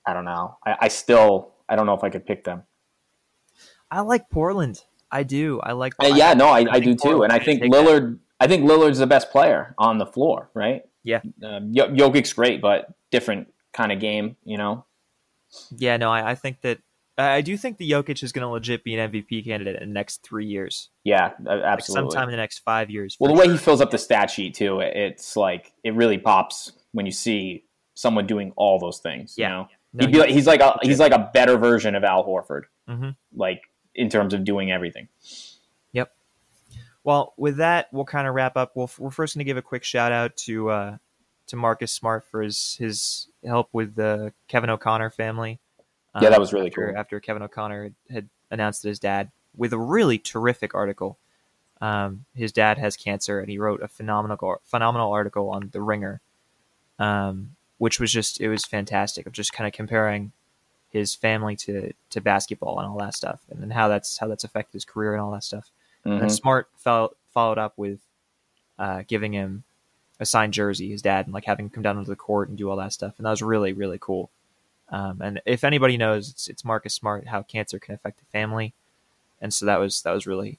I 0.07 0.15
don't 0.15 0.25
know. 0.25 0.57
I, 0.65 0.77
I 0.83 0.89
still 0.89 1.53
I 1.71 1.77
don't 1.77 1.87
know 1.87 1.95
if 1.95 2.05
I 2.05 2.11
could 2.11 2.27
pick 2.27 2.45
them. 2.45 2.65
I 3.91 4.01
like 4.01 4.29
Portland. 4.29 4.83
I 5.11 5.23
do. 5.23 5.61
I 5.63 5.73
like. 5.73 5.95
Uh, 6.03 6.09
yeah, 6.09 6.35
no, 6.35 6.49
I, 6.49 6.61
I, 6.61 6.81
think 6.81 6.85
do 6.85 6.95
too, 7.09 7.23
and 7.23 7.33
I 7.33 7.39
think 7.39 7.63
take 7.63 7.73
that. 7.73 7.85
Lillard. 7.87 8.19
I 8.39 8.47
think 8.47 8.65
Lillard's 8.65 8.99
the 8.99 9.07
best 9.07 9.31
player 9.31 9.75
on 9.79 9.99
the 9.99 10.07
floor, 10.07 10.51
right? 10.55 10.83
Yeah. 11.03 11.21
Um, 11.43 11.73
Jokic's 11.73 12.33
great, 12.33 12.61
but 12.61 12.93
different 13.11 13.53
kind 13.73 13.93
of 13.93 14.01
game, 14.01 14.37
you 14.45 14.57
know. 14.59 14.85
Yeah, 15.77 15.97
no, 15.97 16.11
I, 16.11 16.31
I 16.31 16.35
think 16.35 16.61
that 16.63 16.79
I 17.19 17.37
I 17.37 17.41
do 17.41 17.57
think 17.57 17.79
the 17.79 17.91
Jokic 17.91 18.23
is 18.23 18.33
going 18.33 18.43
to 18.47 18.49
legit 18.49 18.85
be 18.85 18.95
an 18.97 19.11
MVP 19.11 19.45
candidate 19.45 19.83
in 19.83 19.89
the 19.89 19.95
next 19.95 20.23
three 20.23 20.47
years, 20.47 20.91
Yeah, 21.05 21.33
a- 21.45 21.57
like 21.57 21.63
absolutely. 21.65 22.11
sometime 22.11 22.29
in 22.29 22.33
the 22.33 22.37
next 22.37 22.61
five 22.61 22.91
years. 22.91 23.17
well, 23.19 23.31
for 23.31 23.37
the 23.37 23.41
way 23.49 23.53
he 23.53 23.59
fills 23.59 23.81
up 23.81 23.91
the 23.91 23.99
stat 23.99 24.31
sheet 24.31 24.55
too, 24.55 24.81
it's 24.81 25.37
like 25.37 25.73
it 25.85 25.95
really 25.95 26.19
pops 26.19 26.73
when 26.93 27.07
you 27.07 27.13
see 27.13 27.65
someone 27.95 28.27
doing 28.27 28.53
all 28.57 28.79
those 28.79 29.01
things. 29.01 29.35
Yeah. 29.37 29.49
You 29.49 29.55
know, 29.55 29.69
No, 29.93 30.07
He'd 30.07 30.13
be 30.13 30.19
like, 30.19 30.31
he's 30.31 30.47
like 30.47 30.61
a 30.61 30.79
he's 30.83 31.01
like 31.01 31.13
a 31.13 31.31
better 31.35 31.57
version 31.57 31.95
of 31.95 32.05
Al 32.05 32.25
Horford, 32.25 32.63
Mhm. 32.89 33.17
like 33.35 33.63
in 33.95 34.09
terms 34.09 34.33
of 34.35 34.45
doing 34.45 34.71
everything. 34.71 35.09
Yep. 35.93 36.13
Well, 37.03 37.35
with 37.37 37.57
that, 37.57 37.89
we'll 37.93 38.05
kind 38.05 38.29
of 38.29 38.35
wrap 38.35 38.57
up. 38.57 38.73
We'll, 38.77 38.91
we're 38.99 39.11
first 39.11 39.35
going 39.35 39.41
to 39.45 39.49
give 39.49 39.57
a 39.57 39.63
quick 39.63 39.83
shout 39.83 40.13
out 40.13 40.37
to 40.39 40.71
uh, 40.71 40.97
to 41.49 41.57
Marcus 41.57 41.91
Smart 41.93 42.25
for 42.25 42.41
his 42.43 42.77
his 42.77 43.27
help 43.45 43.69
with 43.73 43.95
the 43.97 44.33
Kevin 44.49 44.71
O'Connor 44.71 45.11
family. 45.11 45.59
Yeah, 46.15 46.27
Um, 46.27 46.31
that 46.33 46.41
was 46.41 46.53
really 46.53 46.69
after, 46.69 46.89
cool. 46.93 46.97
After 46.99 47.21
Kevin 47.21 47.43
O'Connor 47.43 47.83
had, 47.85 47.95
had 48.11 48.29
announced 48.51 48.83
that 48.83 48.89
his 48.91 48.99
dad, 49.01 49.31
with 49.57 49.73
a 49.73 49.79
really 49.79 50.19
terrific 50.19 50.75
article, 50.75 51.19
um, 51.81 52.25
his 52.35 52.53
dad 52.53 52.79
has 52.79 52.97
cancer, 52.97 53.41
and 53.41 53.49
he 53.51 53.59
wrote 53.59 53.83
a 53.83 53.89
phenomenal 53.89 54.61
phenomenal 54.65 55.11
article 55.13 55.49
on 55.51 55.71
the 55.73 55.81
Ringer, 55.81 56.21
um, 56.99 57.57
which 57.81 57.99
was 57.99 58.13
just 58.13 58.41
it 58.43 58.51
was 58.51 58.67
fantastic 58.67 59.25
of 59.27 59.33
just 59.33 59.55
kind 59.55 59.67
of 59.67 59.73
comparing 59.73 60.33
his 60.91 61.15
family 61.15 61.57
to 61.57 61.93
to 62.11 62.21
basketball 62.21 62.79
and 62.79 62.87
all 62.87 62.99
that 62.99 63.15
stuff, 63.15 63.41
and 63.51 63.63
then 63.63 63.71
how 63.71 63.89
that's 63.89 64.19
how 64.19 64.29
that's 64.29 64.45
affected 64.45 64.75
his 64.75 64.85
career 64.85 65.15
and 65.15 65.23
all 65.23 65.31
that 65.33 65.43
stuff. 65.45 65.71
And 66.05 66.21
then 66.21 66.29
Mhm. 66.29 66.33
Smart 66.33 66.69
fell, 66.77 67.15
followed 67.33 67.57
up 67.57 67.73
with 67.79 68.01
uh, 68.79 69.03
giving 69.09 69.33
him 69.33 69.65
a 70.19 70.27
signed 70.27 70.53
jersey, 70.53 70.91
his 70.91 71.01
dad, 71.01 71.25
and 71.27 71.33
like 71.33 71.47
having 71.47 71.67
him 71.67 71.71
come 71.71 71.83
down 71.83 71.97
to 71.97 72.05
the 72.05 72.17
court 72.17 72.51
and 72.51 72.59
do 72.59 72.69
all 72.69 72.77
that 72.77 72.93
stuff. 72.93 73.15
And 73.17 73.25
that 73.25 73.31
was 73.31 73.41
really, 73.43 73.73
really 73.73 73.99
cool. 73.99 74.29
Um, 74.91 75.23
and 75.23 75.41
if 75.47 75.65
anybody 75.65 75.97
knows, 75.97 76.29
it's, 76.29 76.49
it's 76.49 76.65
Marcus 76.65 76.93
Smart 76.95 77.29
how 77.29 77.43
cancer 77.43 77.79
can 77.79 77.95
affect 77.95 78.19
the 78.19 78.27
family, 78.27 78.75
and 79.41 79.55
so 79.55 79.65
that 79.65 79.79
was 79.79 80.03
that 80.03 80.13
was 80.13 80.27
really 80.27 80.59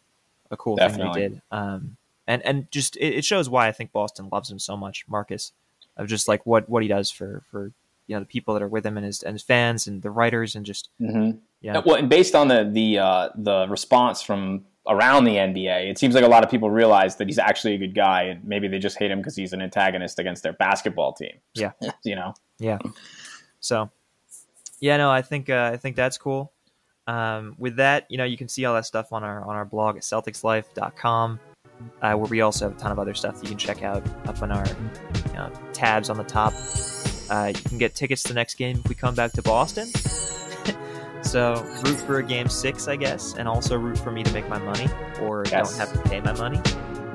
a 0.50 0.58
cool 0.58 0.78
thing 0.78 0.88
Definitely. 0.88 1.22
they 1.22 1.30
did. 1.30 1.42
Um, 1.52 1.98
and 2.26 2.42
and 2.44 2.72
just 2.72 2.96
it, 2.98 3.14
it 3.16 3.26
shows 3.26 3.48
why 3.48 3.68
I 3.68 3.72
think 3.72 3.92
Boston 3.92 4.30
loves 4.32 4.50
him 4.50 4.58
so 4.60 4.76
much, 4.76 5.06
Marcus, 5.08 5.52
of 5.98 6.08
just 6.08 6.28
like 6.28 6.46
what 6.46 6.68
what 6.70 6.82
he 6.84 6.90
does 6.90 7.12
for 7.12 7.44
for 7.52 7.72
you 8.08 8.16
know 8.16 8.20
the 8.20 8.26
people 8.26 8.54
that 8.54 8.64
are 8.64 8.68
with 8.68 8.86
him 8.86 8.98
and 8.98 9.06
his 9.06 9.24
and 9.24 9.34
his 9.34 9.44
fans 9.44 9.88
and 9.88 10.02
the 10.02 10.10
writers 10.12 10.56
and 10.56 10.66
just 10.66 10.90
Mhm. 11.00 11.38
yeah 11.62 11.82
Well, 11.86 11.96
and 11.96 12.10
based 12.10 12.36
on 12.36 12.48
the 12.48 12.70
the 12.72 13.00
uh, 13.00 13.30
the 13.36 13.68
response 13.70 14.22
from 14.22 14.66
around 14.88 15.26
the 15.26 15.36
NBA, 15.36 15.92
it 15.92 16.00
seems 16.00 16.16
like 16.16 16.24
a 16.24 16.28
lot 16.28 16.44
of 16.44 16.50
people 16.50 16.72
realize 16.72 17.16
that 17.18 17.28
he's 17.28 17.38
actually 17.38 17.76
a 17.76 17.78
good 17.78 17.94
guy, 17.94 18.24
and 18.24 18.44
maybe 18.44 18.68
they 18.68 18.80
just 18.80 18.98
hate 18.98 19.12
him 19.12 19.20
because 19.20 19.36
he's 19.36 19.54
an 19.54 19.62
antagonist 19.62 20.18
against 20.18 20.42
their 20.42 20.54
basketball 20.54 21.14
team. 21.14 21.34
Yeah. 21.54 21.72
you 22.04 22.16
know. 22.16 22.34
Yeah. 22.58 22.80
So, 23.60 23.92
yeah, 24.80 24.98
no, 24.98 25.12
I 25.12 25.22
think 25.22 25.50
uh, 25.52 25.70
I 25.72 25.78
think 25.78 25.96
that's 25.96 26.18
cool. 26.18 26.52
Um, 27.08 27.56
with 27.60 27.76
that, 27.76 28.08
you 28.10 28.18
know, 28.18 28.24
you 28.24 28.38
can 28.38 28.48
see 28.48 28.66
all 28.66 28.74
that 28.74 28.86
stuff 28.88 29.14
on 29.14 29.24
our 29.24 29.44
on 29.46 29.56
our 29.56 29.66
blog 29.66 29.98
at 29.98 30.02
CelticsLife.com, 30.04 31.40
uh, 32.02 32.14
where 32.14 32.30
we 32.30 32.42
also 32.42 32.68
have 32.70 32.78
a 32.78 32.80
ton 32.82 32.92
of 32.92 32.98
other 33.00 33.14
stuff 33.14 33.36
that 33.36 33.44
you 33.44 33.50
can 33.50 33.58
check 33.60 33.84
out 33.84 34.04
up 34.28 34.42
on 34.42 34.52
our 34.52 34.66
you 35.50 35.74
tabs 35.74 36.10
on 36.10 36.18
the 36.18 36.24
top. 36.24 36.54
Uh, 37.30 37.48
you 37.56 37.62
can 37.70 37.78
get 37.78 37.96
tickets 37.96 38.24
to 38.24 38.30
the 38.30 38.34
next 38.34 38.56
game 38.56 38.82
if 38.84 38.90
we 38.90 38.96
come 38.96 39.16
back 39.16 39.32
to 39.34 39.42
Boston. 39.42 39.88
so 41.22 41.64
root 41.84 41.98
for 42.02 42.20
a 42.20 42.24
game 42.24 42.50
six, 42.50 42.88
I 42.88 42.96
guess, 42.96 43.34
and 43.36 43.48
also 43.48 43.78
root 43.78 43.98
for 43.98 44.12
me 44.12 44.24
to 44.24 44.34
make 44.34 44.48
my 44.50 44.60
money, 44.60 44.88
or 45.22 45.44
Yes. 45.50 45.70
don't 45.78 45.80
have 45.88 45.94
to 46.04 46.10
pay 46.10 46.20
my 46.22 46.34
money. 46.34 46.60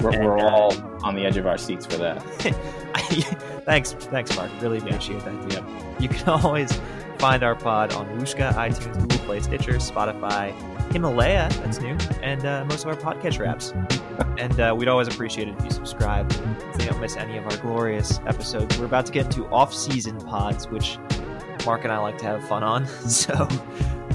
We're, 0.00 0.10
And, 0.10 0.24
we're 0.24 0.38
uh, 0.38 0.50
all 0.50 0.74
on 1.04 1.14
the 1.14 1.24
edge 1.24 1.36
of 1.36 1.46
our 1.46 1.58
seats 1.58 1.86
for 1.86 1.96
that. 1.98 2.22
thanks, 3.64 3.92
thanks, 3.92 4.34
Mark. 4.36 4.50
Really 4.60 4.78
appreciate 4.78 5.24
that. 5.24 5.48
Dude. 5.48 5.64
You 6.02 6.08
can 6.08 6.28
always 6.44 6.78
find 7.18 7.42
our 7.42 7.54
pod 7.54 7.92
on 7.94 8.06
Wooshka, 8.18 8.52
iTunes, 8.54 8.92
Google 9.00 9.18
Play, 9.20 9.40
Stitcher, 9.40 9.72
Spotify, 9.74 10.52
Himalaya. 10.92 11.48
That's 11.62 11.80
new, 11.80 11.96
and 12.22 12.44
uh, 12.44 12.64
most 12.66 12.84
of 12.84 12.88
our 12.88 12.96
podcast 13.14 13.38
wraps. 13.38 13.72
and 14.38 14.58
uh, 14.60 14.74
we'd 14.76 14.88
always 14.88 15.08
appreciate 15.08 15.48
it 15.48 15.54
if 15.58 15.64
you 15.64 15.70
subscribe, 15.70 16.32
so 16.32 16.40
you 16.80 16.86
don't 16.90 17.00
miss 17.00 17.16
any 17.16 17.36
of 17.36 17.44
our 17.46 17.56
glorious 17.58 18.18
episodes. 18.26 18.78
We're 18.78 18.86
about 18.86 19.06
to 19.06 19.12
get 19.12 19.26
into 19.26 19.46
off-season 19.48 20.20
pods, 20.22 20.68
which 20.68 20.98
Mark 21.64 21.84
and 21.84 21.92
I 21.92 21.98
like 21.98 22.18
to 22.18 22.24
have 22.24 22.46
fun 22.48 22.62
on. 22.62 22.86
So 23.06 23.34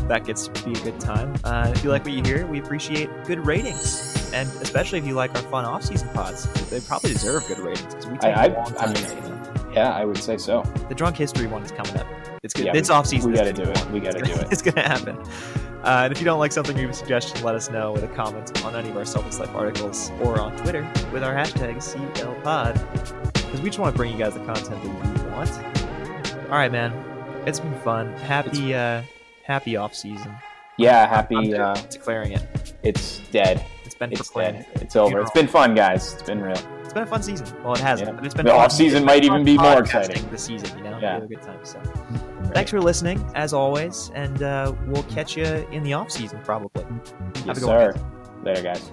that 0.08 0.26
gets 0.26 0.48
to 0.48 0.64
be 0.66 0.72
a 0.72 0.84
good 0.84 1.00
time. 1.00 1.34
Uh, 1.44 1.72
if 1.74 1.84
you 1.84 1.90
like 1.90 2.04
what 2.04 2.14
you 2.14 2.22
hear, 2.24 2.46
we 2.46 2.60
appreciate 2.60 3.10
good 3.26 3.46
ratings. 3.46 4.30
And 4.34 4.50
especially 4.62 5.00
if 5.00 5.06
you 5.06 5.14
like 5.14 5.34
our 5.36 5.42
fun 5.44 5.64
off-season 5.66 6.10
pods, 6.10 6.48
they 6.70 6.80
probably 6.82 7.12
deserve 7.14 7.46
good 7.48 7.60
ratings 7.60 7.94
because 7.94 8.08
we 8.08 8.18
take 8.18 8.36
I- 8.36 8.46
a 8.48 8.52
I- 8.52 8.56
long 8.58 8.74
I 8.78 8.86
time. 8.86 8.94
mean, 8.94 9.04
to. 9.06 9.72
Yeah, 9.74 9.92
I 9.94 10.04
would 10.04 10.18
say 10.18 10.38
so. 10.38 10.64
The 10.90 10.96
drunk 10.96 11.16
history 11.18 11.48
one 11.48 11.64
is 11.64 11.72
coming 11.72 11.96
up. 11.98 12.08
It's 12.44 12.54
good. 12.54 12.66
Yeah, 12.66 12.74
it's 12.76 12.90
off 12.90 13.06
season. 13.08 13.32
we 13.32 13.38
gotta 13.38 13.54
do 13.54 13.64
it. 13.64 13.92
We 13.92 14.00
gotta 14.02 14.22
do 14.22 14.32
it. 14.34 14.48
It's 14.52 14.62
gonna 14.62 14.82
happen. 14.88 15.18
Uh, 15.84 16.04
and 16.04 16.12
if 16.14 16.20
you 16.20 16.26
don't 16.26 16.40
like 16.40 16.52
something, 16.52 16.78
leave 16.78 16.90
a 16.90 16.94
suggestion. 16.94 17.44
Let 17.44 17.56
us 17.56 17.70
know 17.72 17.92
with 17.92 18.04
a 18.04 18.08
comment 18.10 18.64
on 18.64 18.76
any 18.76 18.90
of 18.90 18.98
our 18.98 19.04
CelticsLife 19.04 19.54
articles 19.56 20.12
or 20.22 20.40
on 20.40 20.56
Twitter 20.58 20.88
with 21.12 21.24
our 21.24 21.34
hashtag 21.34 21.78
CLPod. 21.78 22.76
Because 23.34 23.62
we 23.62 23.70
just 23.70 23.80
want 23.80 23.94
to 23.94 23.98
bring 23.98 24.12
you 24.12 24.18
guys 24.18 24.36
the 24.36 24.46
content 24.46 24.70
that 24.70 24.84
you 24.84 25.30
want. 25.32 25.52
All 26.46 26.58
right, 26.58 26.72
man. 26.72 26.94
It's 27.48 27.60
been 27.60 27.80
fun. 27.80 28.14
Happy, 28.18 28.76
uh, 28.76 29.02
happy 29.44 29.76
off 29.76 29.96
season. 29.96 30.36
Yeah, 30.78 31.08
happy. 31.08 31.56
Uh, 31.56 31.74
declaring 31.90 32.34
it. 32.34 32.74
it's 32.84 33.20
dead. 33.32 33.66
It's 33.84 33.96
been 33.96 34.12
It's 34.12 34.30
dead. 34.30 34.68
It's 34.76 34.96
over. 34.96 35.22
It's 35.22 35.32
been 35.32 35.48
fun, 35.48 35.74
guys. 35.74 36.14
It's 36.14 36.24
been 36.24 36.42
real. 36.42 36.62
It's 36.92 36.94
been 36.96 37.04
a 37.04 37.08
fun 37.08 37.24
season. 37.24 37.48
Well, 37.64 37.72
it 37.72 37.80
hasn't, 37.80 38.10
Yeah. 38.10 38.16
but 38.16 38.26
it's 38.26 38.36
been 38.36 38.46
The 38.46 38.54
off-season 38.54 39.06
might 39.06 39.24
even 39.24 39.46
be 39.46 39.58
more 39.58 39.80
exciting. 39.80 40.30
This 40.30 40.44
season, 40.44 40.78
you 40.78 40.84
know, 40.84 41.00
Yeah. 41.02 41.20
a 41.20 41.26
good 41.26 41.42
time. 41.42 41.60
So, 41.64 41.80
thanks 42.54 42.70
for 42.70 42.82
listening, 42.82 43.26
as 43.34 43.54
always, 43.54 44.12
and 44.14 44.44
uh, 44.44 44.74
we'll 44.88 45.04
catch 45.04 45.38
you 45.38 45.46
in 45.72 45.84
the 45.84 45.94
off 45.94 46.12
season 46.12 46.42
probably. 46.44 46.84
Have 46.84 47.46
Yes, 47.46 47.58
a 47.60 47.62
good 47.62 47.70
one, 47.70 47.94
sir. 47.94 48.02
Later, 48.44 48.62
guys. 48.62 48.92